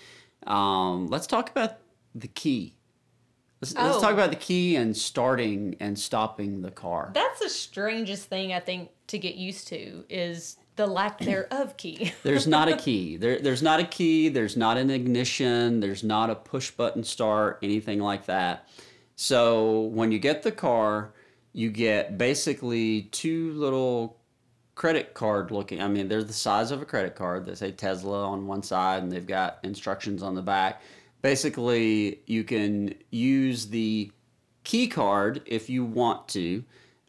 [0.47, 1.78] Um, let's talk about
[2.15, 2.77] the key.
[3.60, 3.86] Let's, oh.
[3.86, 7.10] let's talk about the key and starting and stopping the car.
[7.12, 12.12] That's the strangest thing I think to get used to is the lack thereof key.
[12.22, 13.16] there's not a key.
[13.16, 14.28] There, there's not a key.
[14.28, 15.80] There's not an ignition.
[15.80, 18.68] There's not a push button start, anything like that.
[19.16, 21.12] So when you get the car,
[21.52, 24.18] you get basically two little
[24.76, 25.82] credit card looking.
[25.82, 27.44] I mean, they're the size of a credit card.
[27.44, 30.80] They say Tesla on one side and they've got instructions on the back.
[31.20, 34.12] Basically, you can use the
[34.62, 36.62] key card if you want to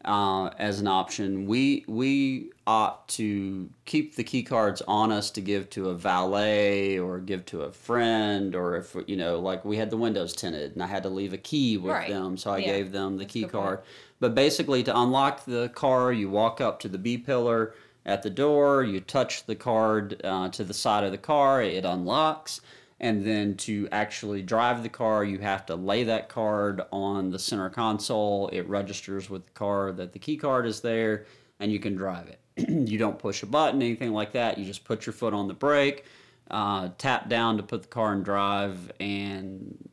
[0.04, 1.46] uh, as an option.
[1.46, 6.98] We we opt to keep the key cards on us to give to a valet
[6.98, 10.72] or give to a friend, or if you know, like we had the windows tinted
[10.72, 12.08] and I had to leave a key with right.
[12.08, 12.66] them, so I yeah.
[12.66, 13.78] gave them the That's key card.
[13.78, 13.88] Point.
[14.20, 17.74] But basically, to unlock the car, you walk up to the B pillar
[18.06, 21.84] at the door, you touch the card uh, to the side of the car, it
[21.84, 22.60] unlocks
[23.00, 27.38] and then to actually drive the car you have to lay that card on the
[27.38, 28.48] center console.
[28.48, 31.26] It registers with the car that the key card is there
[31.58, 32.40] and you can drive it.
[32.88, 34.58] You don't push a button anything like that.
[34.58, 36.04] You just put your foot on the brake
[36.50, 39.88] uh, tap down to put the car in drive and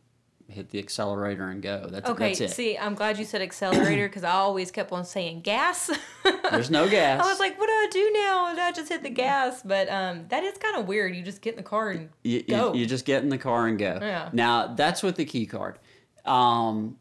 [0.49, 1.87] hit the accelerator and go.
[1.89, 2.33] That's okay.
[2.33, 2.55] That's.
[2.55, 5.91] See, I'm glad you said accelerator because I always kept on saying gas.
[6.51, 7.23] There's no gas.
[7.23, 8.47] I was like, what do I do now?
[8.49, 9.61] And I just hit the gas.
[9.63, 11.15] But um, that is kind of weird.
[11.15, 12.73] You just get in the car and you, go.
[12.73, 13.97] You, you, just get in the car and go.
[14.01, 14.29] Yeah.
[14.33, 15.79] Now that's with the key card.
[16.25, 16.97] Um,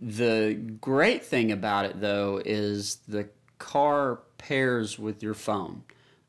[0.00, 5.82] the great thing about it, though, is the car pairs with your phone.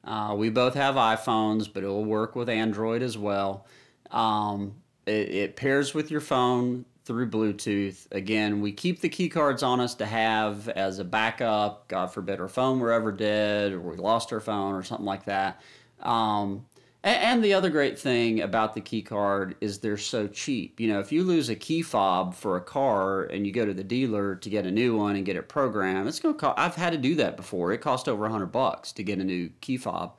[0.04, 3.66] Uh, we both have iPhones, but it will work with Android as well.
[4.12, 4.76] Um,
[5.06, 8.08] it, it pairs with your phone through Bluetooth.
[8.12, 11.88] Again, we keep the key cards on us to have as a backup.
[11.88, 15.26] God forbid our phone were ever dead or we lost our phone or something like
[15.26, 15.62] that.
[16.02, 16.66] Um,
[17.04, 20.80] and, and the other great thing about the key card is they're so cheap.
[20.80, 23.74] You know, if you lose a key fob for a car and you go to
[23.74, 26.58] the dealer to get a new one and get it programmed, it's going to cost.
[26.58, 27.72] I've had to do that before.
[27.72, 30.18] It cost over a hundred bucks to get a new key fob.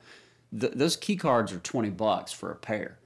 [0.57, 2.97] Th- those key cards are twenty bucks for a pair,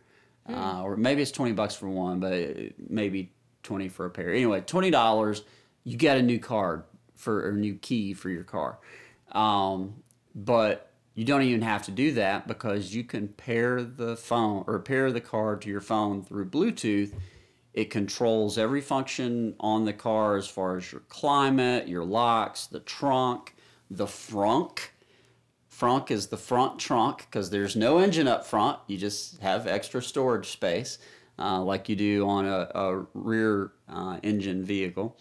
[0.50, 2.34] uh, or maybe it's twenty bucks for one, but
[2.90, 3.32] maybe
[3.64, 4.34] twenty for a pair.
[4.34, 5.44] Anyway, twenty dollars,
[5.84, 6.84] you get a new card
[7.16, 8.80] for a new key for your car.
[9.32, 10.04] Um,
[10.34, 14.80] but you don't even have to do that because you can pair the phone or
[14.80, 17.14] pair the card to your phone through Bluetooth.
[17.74, 22.80] It controls every function on the car as far as your climate, your locks, the
[22.80, 23.56] trunk,
[23.90, 24.91] the frunk.
[25.72, 28.80] Frunk is the front trunk because there's no engine up front.
[28.88, 30.98] You just have extra storage space
[31.40, 35.18] uh, like you do on a, a rear uh, engine vehicle.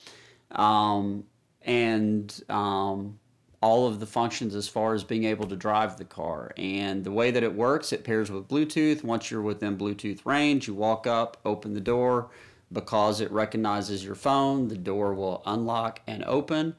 [0.51, 1.25] Um,
[1.63, 3.19] and um,
[3.63, 6.53] all of the functions as far as being able to drive the car.
[6.57, 9.05] And the way that it works, it pairs with Bluetooth.
[9.05, 12.31] Once you're within Bluetooth range, you walk up, open the door.
[12.73, 16.77] Because it recognizes your phone, the door will unlock and open.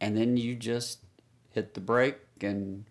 [0.00, 1.00] And then you just
[1.50, 2.84] hit the brake and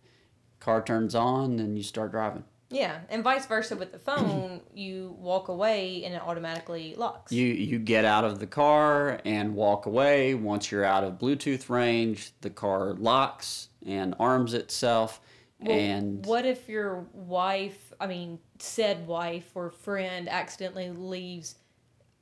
[0.60, 2.44] car turns on and you start driving.
[2.70, 7.32] Yeah, and vice versa with the phone, you walk away and it automatically locks.
[7.32, 10.34] You you get out of the car and walk away.
[10.34, 15.22] Once you're out of Bluetooth range, the car locks and arms itself.
[15.60, 21.56] Well, and what if your wife, I mean, said wife or friend accidentally leaves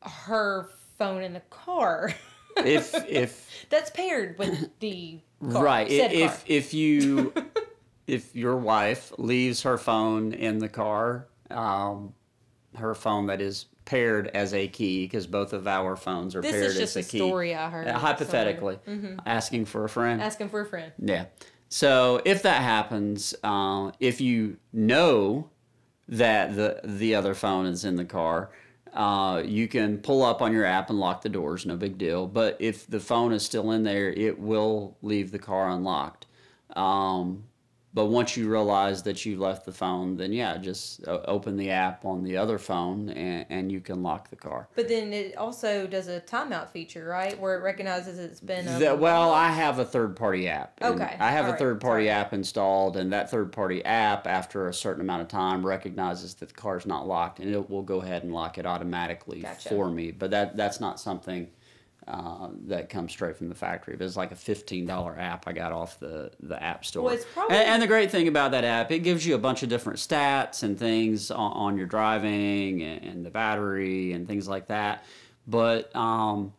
[0.02, 2.14] her phone in the car?
[2.58, 5.20] if if That's paired with the
[5.52, 6.40] car, right said if car.
[6.48, 7.34] if you
[8.08, 12.14] if your wife leaves her phone in the car, um,
[12.76, 16.52] her phone that is paired as a key because both of our phones are This
[16.52, 17.18] paired is just as a a key.
[17.18, 19.20] story I heard Uh, hypothetically, Mm-hmm.
[19.26, 20.22] asking for a friend.
[20.22, 20.92] Asking for a friend.
[21.00, 21.26] Yeah.
[21.70, 25.50] So if that happens, uh, if you know
[26.10, 28.52] that the the other phone is in the car,
[28.94, 31.66] uh, you can pull up on your app and lock the doors.
[31.66, 32.28] No big deal.
[32.28, 36.28] But if the phone is still in there, it will leave the car unlocked.
[36.76, 37.46] Um,
[37.94, 41.70] but once you realize that you left the phone, then yeah, just uh, open the
[41.70, 44.70] app on the other phone and, and you can lock the car.
[44.76, 47.38] But then it also does a timeout feature, right?
[47.38, 50.80] Where it recognizes it's been a That, well, I have a third party app.
[50.82, 52.10] Okay, I have a alright, third party sorry.
[52.10, 56.50] app installed, and that third party app, after a certain amount of time, recognizes that
[56.50, 59.70] the car's not locked, and it will go ahead and lock it automatically Gotcha.
[59.70, 60.12] for me.
[60.12, 61.50] But that that's not something
[62.08, 63.96] uh, that comes straight from the factory.
[63.96, 67.04] But it's like a fifteen dollar app I got off the the app store.
[67.04, 69.40] Well, it's probably- and, and the great thing about that app, it gives you a
[69.40, 74.28] bunch of different stats and things on, on your driving and, and the battery and
[74.28, 75.06] things like that.
[75.48, 76.54] But um,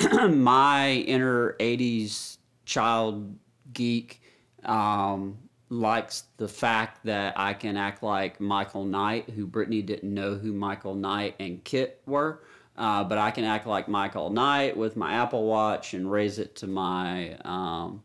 [0.28, 3.36] my inner 80s child
[3.72, 4.20] geek
[4.64, 5.38] um,
[5.70, 10.52] likes the fact that I can act like Michael Knight, who Brittany didn't know who
[10.52, 12.42] Michael Knight and KITT were.
[12.76, 16.56] Uh, but I can act like Michael Knight with my Apple Watch and raise it
[16.56, 18.02] to my um,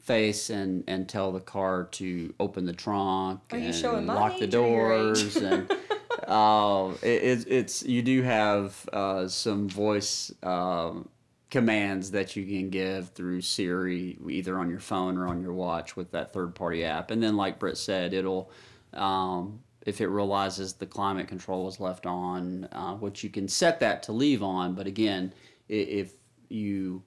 [0.00, 4.54] face and, and tell the car to open the trunk Are and lock the age
[4.54, 5.34] or your age?
[5.34, 5.70] doors and
[6.26, 11.08] uh, it, it's you do have uh, some voice um,
[11.50, 15.96] commands that you can give through Siri, either on your phone or on your watch
[15.96, 17.10] with that third party app.
[17.10, 18.50] And then, like Britt said, it'll
[18.92, 23.80] um, if it realizes the climate control is left on, uh, which you can set
[23.80, 24.74] that to leave on.
[24.74, 25.32] But again,
[25.66, 26.12] if
[26.50, 27.02] you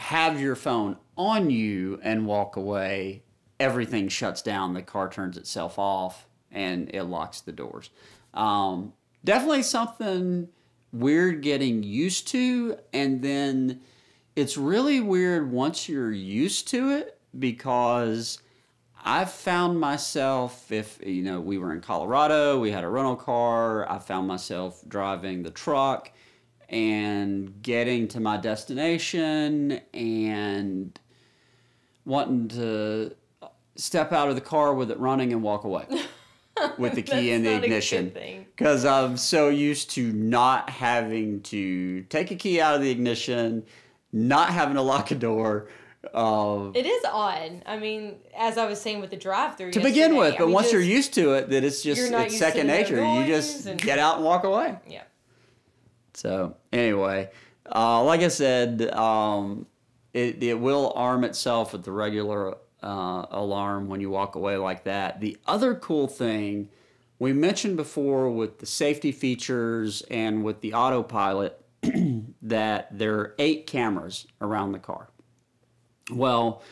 [0.00, 3.22] have your phone on you and walk away,
[3.60, 4.74] everything shuts down.
[4.74, 7.90] The car turns itself off and it locks the doors.
[8.34, 8.92] Um,
[9.24, 10.48] definitely something
[10.92, 12.76] weird getting used to.
[12.92, 13.82] And then
[14.34, 18.42] it's really weird once you're used to it because
[19.04, 23.90] I've found myself, if you know, we were in Colorado, we had a rental car,
[23.90, 26.12] I found myself driving the truck
[26.68, 30.98] and getting to my destination and
[32.04, 33.14] wanting to
[33.76, 35.84] step out of the car with it running and walk away
[36.78, 40.12] with the key in the That's not a good ignition because I'm so used to
[40.12, 43.64] not having to take a key out of the ignition,
[44.12, 45.68] not having to lock a door.
[46.12, 47.62] Uh, It is odd.
[47.66, 49.72] I mean, as I was saying with the drive-through.
[49.72, 52.96] to begin with, but once you're used to it, that it's just it's second nature.
[52.96, 54.76] You just and- get out and walk away.
[54.88, 55.02] Yeah.
[56.14, 57.30] So anyway,
[57.74, 59.66] Uh, like I said, um,
[60.12, 64.84] it, it will arm itself with the regular uh, alarm when you walk away like
[64.84, 65.20] that.
[65.20, 66.68] The other cool thing
[67.18, 71.64] we mentioned before with the safety features and with the autopilot
[72.42, 75.08] that there are eight cameras around the car.
[76.10, 76.62] Well,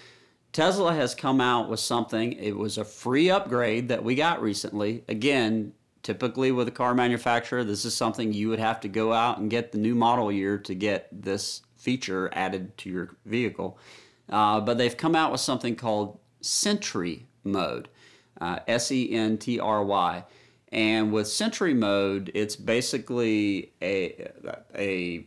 [0.52, 2.32] Tesla has come out with something.
[2.32, 5.04] It was a free upgrade that we got recently.
[5.08, 9.38] Again, typically with a car manufacturer, this is something you would have to go out
[9.38, 13.78] and get the new model year to get this feature added to your vehicle.
[14.28, 17.88] Uh, but they've come out with something called Sentry mode,
[18.40, 20.24] uh, S E N T R Y.
[20.72, 24.30] And with Sentry mode, it's basically a,
[24.74, 25.26] a,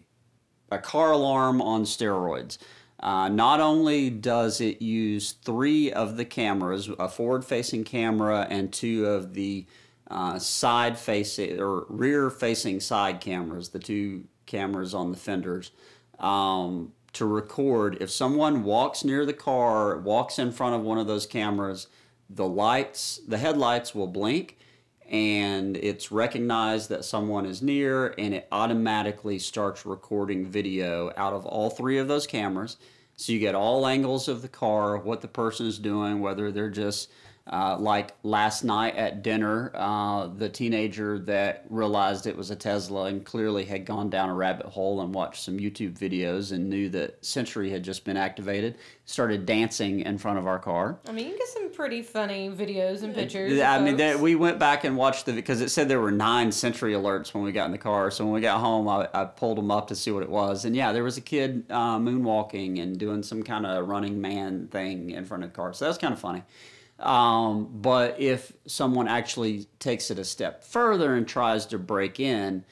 [0.71, 2.57] a car alarm on steroids.
[3.03, 8.71] Uh, not only does it use three of the cameras, a forward facing camera and
[8.71, 9.65] two of the
[10.09, 15.71] uh, side facing or rear facing side cameras, the two cameras on the fenders,
[16.17, 21.05] um, to record if someone walks near the car, walks in front of one of
[21.05, 21.88] those cameras,
[22.30, 24.57] the lights, the headlights will blink
[25.09, 31.45] and it's recognized that someone is near and it automatically starts recording video out of
[31.45, 32.77] all three of those cameras
[33.15, 36.69] so you get all angles of the car what the person is doing whether they're
[36.69, 37.10] just
[37.45, 43.06] uh, like last night at dinner, uh, the teenager that realized it was a Tesla
[43.06, 46.88] and clearly had gone down a rabbit hole and watched some YouTube videos and knew
[46.88, 50.99] that Sentry had just been activated, started dancing in front of our car.
[51.06, 53.60] I mean, you can get some pretty funny videos and pictures.
[53.60, 56.49] I mean, they, we went back and watched the because it said there were nine
[56.49, 58.10] Sentry alerts when we got in the car.
[58.10, 60.64] So when we got home, I, I pulled them up to see what it was,
[60.64, 64.70] and yeah, there was a kid uh, moonwalking and doing some kind of running man
[64.70, 65.74] thing in front of the car.
[65.74, 66.44] So that was kind of funny.
[66.99, 72.64] Um, but if someone actually takes it a step further and tries to break in,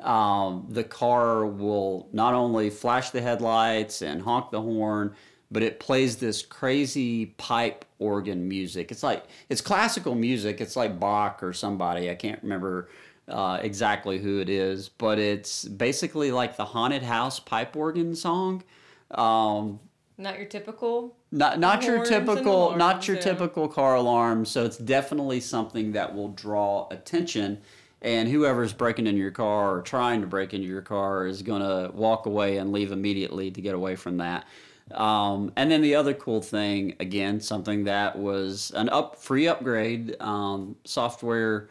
[0.00, 5.14] um, the car will not only flash the headlights and honk the horn,
[5.50, 8.92] but it plays this crazy pipe organ music.
[8.92, 10.60] It's like it's classical music.
[10.60, 12.10] It's like Bach or somebody.
[12.10, 12.88] I can't remember
[13.28, 18.62] uh, exactly who it is, but it's basically like the haunted house pipe organ song.
[19.10, 19.80] Um,
[20.20, 21.16] not your typical.
[21.32, 23.22] Not not your typical not your yeah.
[23.22, 24.44] typical car alarm.
[24.44, 27.60] So it's definitely something that will draw attention.
[28.02, 31.60] And whoever's breaking into your car or trying to break into your car is going
[31.60, 34.46] to walk away and leave immediately to get away from that.
[34.92, 40.16] Um, and then the other cool thing, again, something that was an up free upgrade
[40.18, 41.68] um, software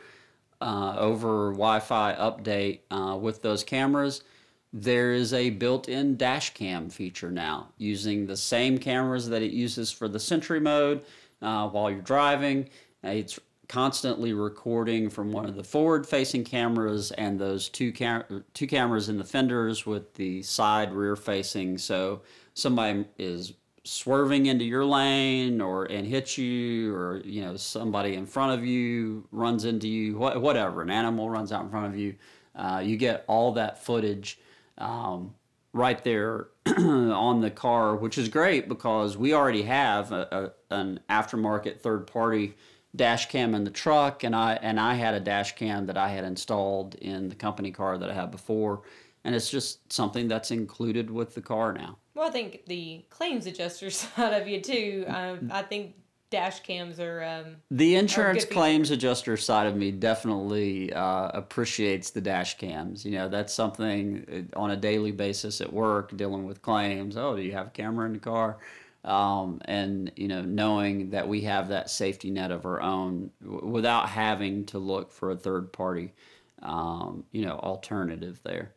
[0.62, 4.24] uh, over Wi-Fi update uh, with those cameras.
[4.72, 9.92] There is a built-in dash cam feature now using the same cameras that it uses
[9.92, 11.04] for the Sentry mode
[11.42, 12.70] uh, while you're driving.
[13.04, 18.68] Uh, It's constantly recording from one of the forward-facing cameras and those two cam- two
[18.68, 21.78] cameras in the fenders with the side rear-facing.
[21.80, 22.22] So
[22.54, 28.26] somebody is swerving into your lane or and hits you or you know somebody in
[28.26, 31.98] front of you runs into you wha- whatever an animal runs out in front of
[31.98, 32.14] you
[32.56, 34.38] uh, you get all that footage
[34.80, 35.36] um,
[35.74, 36.48] right there
[36.78, 42.08] on the car which is great because we already have a, a, an aftermarket third
[42.08, 42.56] party
[42.96, 46.10] dash cam in the truck and I and I had a dash cam that I
[46.10, 48.82] had installed in the company car that I had before
[49.24, 53.46] and it's just something that's included with the car now Well, I think the claims
[53.46, 55.06] adjuster side of you too.
[55.08, 55.96] Um, I think
[56.30, 57.24] dash cams are.
[57.24, 58.54] Um, The insurance feature.
[58.54, 63.06] claims adjuster side of me definitely uh, appreciates the dash cams.
[63.06, 67.18] You know, that's something uh, on a daily basis at work, dealing with claims.
[67.18, 68.58] Oh, do you have a camera in the car?
[69.06, 73.66] Um, and you know, knowing that we have that safety net of our own w-
[73.66, 76.14] without having to look for a third party,
[76.62, 78.74] um, you know, alternative there.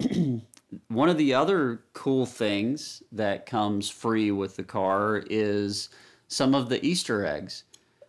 [0.88, 5.88] One of the other cool things that comes free with the car is
[6.28, 7.64] some of the Easter eggs.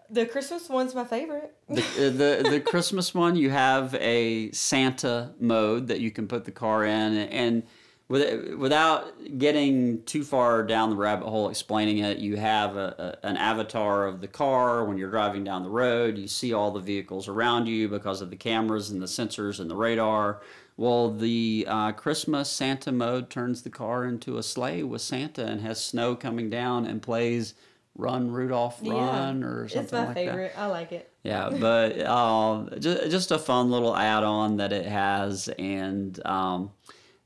[0.10, 1.56] the Christmas one's my favorite.
[1.70, 6.46] The, uh, the the Christmas one, you have a Santa mode that you can put
[6.46, 7.64] the car in, and
[8.10, 13.28] with, without getting too far down the rabbit hole explaining it, you have a, a,
[13.28, 16.18] an avatar of the car when you're driving down the road.
[16.18, 19.70] You see all the vehicles around you because of the cameras and the sensors and
[19.70, 20.42] the radar.
[20.80, 25.60] Well, the uh, Christmas Santa mode turns the car into a sleigh with Santa and
[25.60, 27.54] has snow coming down and plays
[27.96, 30.16] "Run Rudolph, Run" or something it's my like that.
[30.16, 30.54] favorite.
[30.56, 31.12] I like it.
[31.24, 36.72] Yeah, but um, just, just a fun little add-on that it has, and um,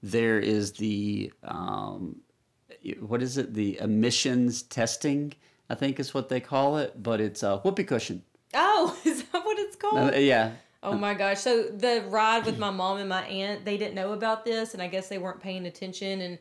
[0.02, 2.22] there is the um,
[3.02, 3.54] what is it?
[3.54, 5.32] The emissions testing,
[5.70, 8.24] I think is what they call it, but it's a whoopee cushion.
[8.56, 10.16] Oh, is that what it's called?
[10.16, 10.54] Uh, yeah,
[10.84, 11.40] Oh my gosh.
[11.40, 14.84] So the ride with my mom and my aunt, they didn't know about this and
[14.84, 16.38] I guess they weren't paying attention and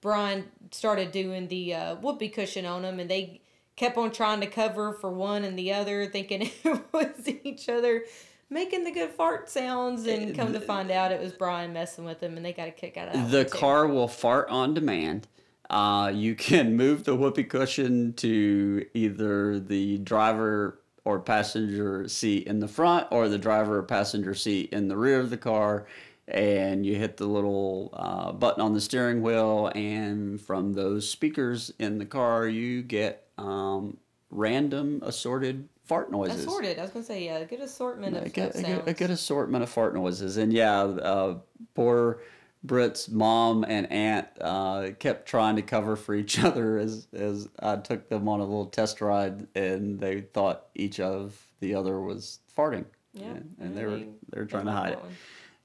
[0.00, 3.40] Bryan started doing the uh, whoopee cushion on them and they
[3.76, 8.04] kept on trying to cover for one and the other thinking it was each other
[8.50, 12.20] making the good fart sounds and come to find out it was Bryan messing with
[12.20, 13.30] them and they got a kick out of that.
[13.30, 15.26] The car will fart on demand.
[15.70, 22.60] Uh, you can move the whoopee cushion to either the driver or passenger seat in
[22.60, 25.86] the front or the driver or passenger seat in the rear of the car.
[26.26, 31.70] And you hit the little uh, button on the steering wheel, and from those speakers
[31.78, 33.98] in the car, you get um,
[34.30, 36.46] random assorted fart noises.
[36.46, 36.78] Assorted.
[36.78, 38.94] I was gonna say yeah, a good assortment of, a good, of a, good, a
[38.94, 40.38] good assortment of fart noises.
[40.38, 41.38] And yeah, uh,
[41.74, 42.20] poor
[42.64, 47.76] Britt's mom and aunt uh, kept trying to cover for each other as, as I
[47.76, 52.40] took them on a little test ride, and they thought each of the other was
[52.56, 52.86] farting.
[53.12, 54.98] Yeah, and, and they were they were trying to hide it.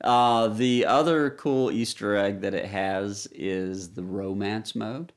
[0.02, 5.14] Uh, the other cool Easter egg that it has is the romance mode.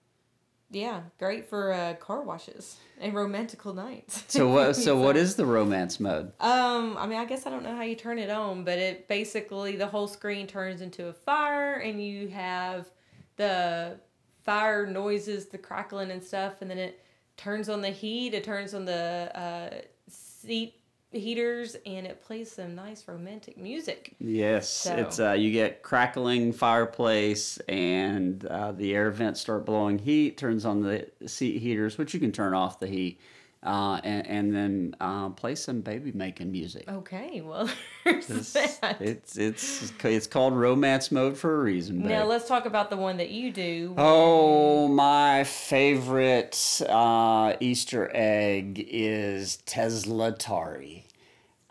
[0.73, 4.24] Yeah, great for uh, car washes and romantical nights.
[4.28, 4.74] So what?
[4.82, 6.32] So what is the romance mode?
[6.40, 9.07] Um, I mean, I guess I don't know how you turn it on, but it
[9.07, 12.90] basically the whole screen turns into a fire, and you have
[13.36, 13.99] the
[14.44, 17.05] fire noises, the crackling and stuff, and then it
[17.36, 18.32] turns on the heat.
[18.32, 19.70] It turns on the uh,
[20.09, 20.74] seat
[21.12, 24.14] heaters, and it plays some nice romantic music.
[24.18, 29.98] Yes, So- it's uh, you get crackling fireplace, and uh, the air vents start blowing
[29.98, 30.36] heat.
[30.36, 33.20] Turns on the seat heaters, which you can turn off the heat,
[33.62, 36.84] uh, and, and then uh, play some baby making music.
[36.89, 37.70] Okay, well,
[38.05, 39.01] there's It's, that.
[39.01, 42.01] it's it's it's called romance mode for a reason.
[42.06, 43.94] now let's talk about the one that you do.
[43.97, 51.05] Oh, my favorite uh, Easter egg is Tesla Atari.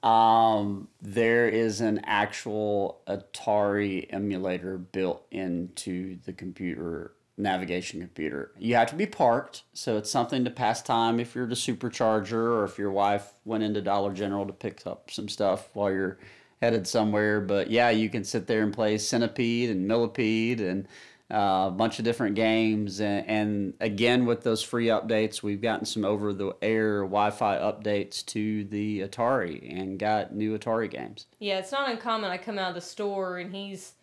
[0.03, 8.51] Um, there is an actual Atari emulator built into the computer navigation computer.
[8.57, 12.33] You have to be parked, so it's something to pass time if you're the supercharger
[12.33, 16.19] or if your wife went into Dollar General to pick up some stuff while you're
[16.61, 17.41] headed somewhere.
[17.41, 20.87] But yeah, you can sit there and play Centipede and Millipede and
[21.31, 22.99] uh, a bunch of different games.
[22.99, 27.57] And, and again, with those free updates, we've gotten some over the air Wi Fi
[27.57, 31.27] updates to the Atari and got new Atari games.
[31.39, 32.29] Yeah, it's not uncommon.
[32.29, 33.93] I come out of the store and he's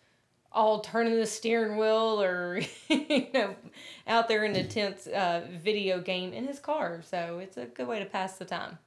[0.51, 2.59] all turning the steering wheel or
[2.89, 3.55] you know
[4.07, 7.01] out there in the tense uh, video game in his car.
[7.03, 8.77] So it's a good way to pass the time.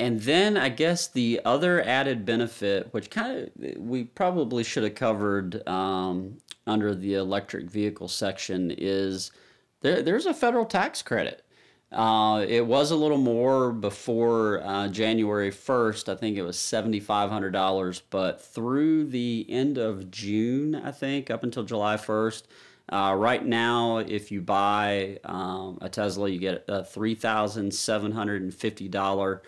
[0.00, 4.94] And then I guess the other added benefit, which kind of we probably should have
[4.94, 9.32] covered um, under the electric vehicle section, is
[9.80, 11.44] there, there's a federal tax credit.
[11.90, 16.10] Uh, it was a little more before uh, January 1st.
[16.10, 18.02] I think it was $7,500.
[18.10, 22.42] But through the end of June, I think, up until July 1st,
[22.90, 29.40] uh, right now, if you buy um, a Tesla, you get a $3,750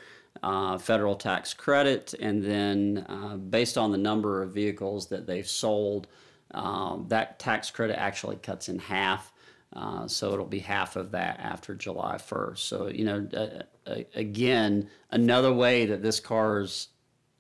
[0.43, 2.15] uh, federal tax credit.
[2.21, 6.07] And then, uh, based on the number of vehicles that they've sold,
[6.53, 9.30] um, that tax credit actually cuts in half.
[9.75, 12.59] Uh, so it'll be half of that after July 1st.
[12.59, 16.89] So, you know, uh, uh, again, another way that this car is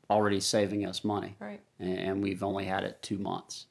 [0.08, 1.36] already saving us money.
[1.40, 1.60] Right.
[1.78, 3.66] And, and we've only had it two months.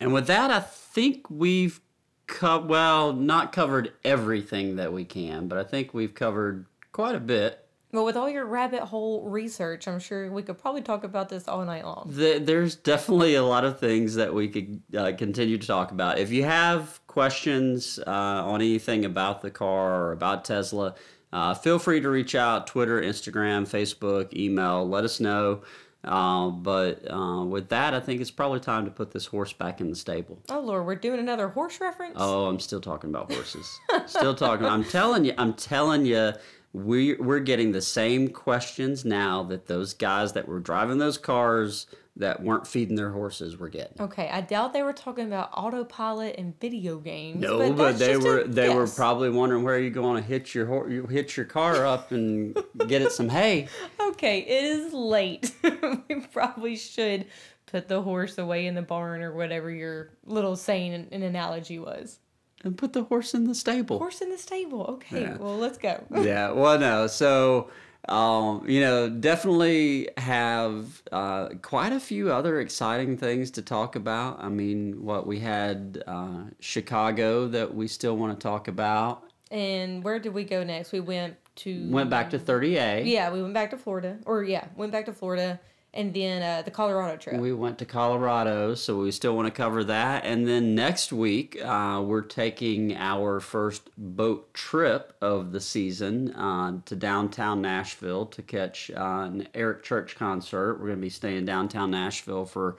[0.00, 1.80] And with that, I think we've
[2.26, 7.20] co- well, not covered everything that we can, but I think we've covered quite a
[7.20, 7.66] bit.
[7.92, 11.48] Well, with all your rabbit hole research, I'm sure we could probably talk about this
[11.48, 12.08] all night long.
[12.14, 16.18] The, there's definitely a lot of things that we could uh, continue to talk about.
[16.18, 20.94] If you have questions uh, on anything about the car or about Tesla,
[21.32, 25.62] uh, feel free to reach out Twitter, Instagram, Facebook, email, let us know.
[26.02, 29.80] Uh, but uh, with that, I think it's probably time to put this horse back
[29.80, 30.40] in the stable.
[30.48, 32.14] Oh Lord, we're doing another horse reference.
[32.16, 33.78] Oh, I'm still talking about horses.
[34.06, 34.66] still talking.
[34.66, 35.34] I'm telling you.
[35.36, 36.32] I'm telling you.
[36.72, 41.86] We we're getting the same questions now that those guys that were driving those cars
[42.16, 44.00] that weren't feeding their horses were getting.
[44.00, 47.40] Okay, I doubt they were talking about autopilot and video games.
[47.40, 50.88] No, but, but, they were they were probably wondering where you're going to hitch your
[50.88, 52.54] you hitch your car up and
[52.86, 53.68] get it some hay.
[54.00, 55.54] Okay, it is late.
[56.08, 57.26] we probably should
[57.64, 62.18] put the horse away in the barn or whatever your little saying and analogy was.
[62.62, 63.98] And put the horse in the stable.
[63.98, 64.82] Horse in the stable.
[64.82, 65.36] Okay, Yeah.
[65.38, 66.04] well, let's go.
[66.22, 67.70] yeah well no so
[68.08, 74.42] um, you know definitely have uh, quite a few other exciting things to talk about
[74.42, 80.02] i mean what we had uh, chicago that we still want to talk about And
[80.04, 80.92] where did we go next?
[80.92, 81.34] We went
[81.64, 83.04] to Went back to 30A.
[83.06, 85.58] yeah, we went back to Florida, or yeah, went back to Florida,
[85.92, 87.40] and then uh, the Colorado trip.
[87.40, 90.24] We went to Colorado, so we still want to cover that.
[90.24, 96.80] And then next week, uh, we're taking our first boat trip of the season uh,
[96.84, 100.74] to downtown Nashville to catch uh, an Eric Church concert.
[100.74, 102.76] We're going to be staying downtown Nashville for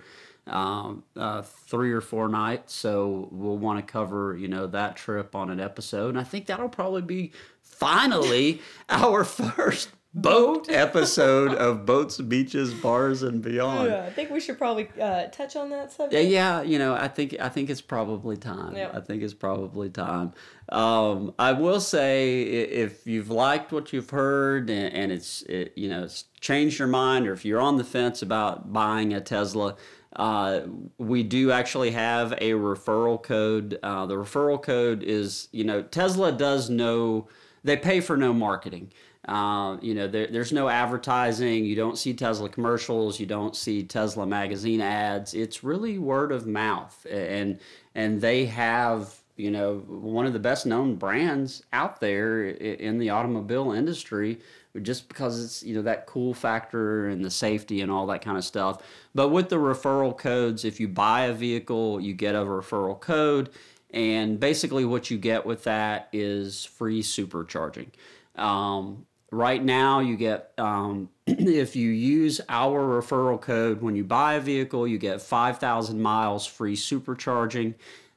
[0.48, 2.74] um, uh, three or four nights.
[2.74, 6.10] So we'll want to cover, you know, that trip on an episode.
[6.10, 7.32] And I think that'll probably be
[7.62, 13.90] finally our first boat episode of boats, beaches, bars, and beyond.
[13.90, 16.28] yeah, I think we should probably uh, touch on that subject.
[16.28, 18.76] yeah, you know, I think I think it's probably time.
[18.76, 18.96] Yep.
[18.96, 20.34] I think it's probably time.
[20.70, 25.90] Um, I will say, if you've liked what you've heard and, and it's it, you
[25.90, 29.76] know it's changed your mind, or if you're on the fence about buying a Tesla,
[30.18, 30.62] uh,
[30.98, 33.80] we do actually have a referral code.
[33.82, 37.30] Uh, the referral code is you know Tesla does no,
[37.64, 38.92] they pay for no marketing.
[39.28, 41.64] Uh, you know, there, there's no advertising.
[41.66, 43.20] You don't see Tesla commercials.
[43.20, 45.34] You don't see Tesla magazine ads.
[45.34, 47.60] It's really word of mouth, and
[47.94, 53.10] and they have you know one of the best known brands out there in the
[53.10, 54.40] automobile industry
[54.82, 58.38] just because it's you know that cool factor and the safety and all that kind
[58.38, 58.84] of stuff
[59.16, 63.50] but with the referral codes if you buy a vehicle you get a referral code
[63.94, 67.88] and basically what you get with that is free supercharging
[68.36, 74.34] um, right now you get um, if you use our referral code when you buy
[74.34, 77.74] a vehicle you get 5000 miles free supercharging.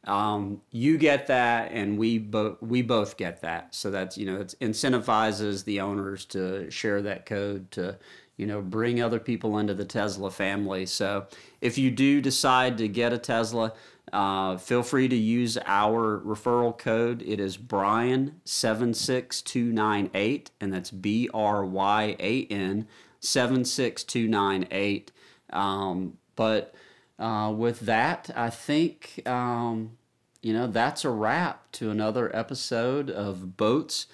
[0.06, 3.74] Um, you get that and we both we both get that.
[3.74, 7.96] So that's you know it incentivizes the owners to share that code to
[8.36, 10.84] you know bring other people into the tesla family.
[10.84, 11.26] So
[11.62, 13.72] if you do decide to get a tesla
[14.14, 22.86] uh, feel free to use our referral code it is bryan 76298 and that's b-r-y-a-n
[23.20, 25.12] 76298
[25.52, 26.74] um, but
[27.18, 29.96] uh, with that, I think, um,
[30.42, 34.06] you know, that's a wrap to another episode of Boats,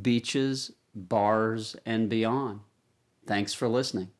[0.00, 2.60] Beaches, Bars, and Beyond.
[3.26, 4.10] Thanks for listening.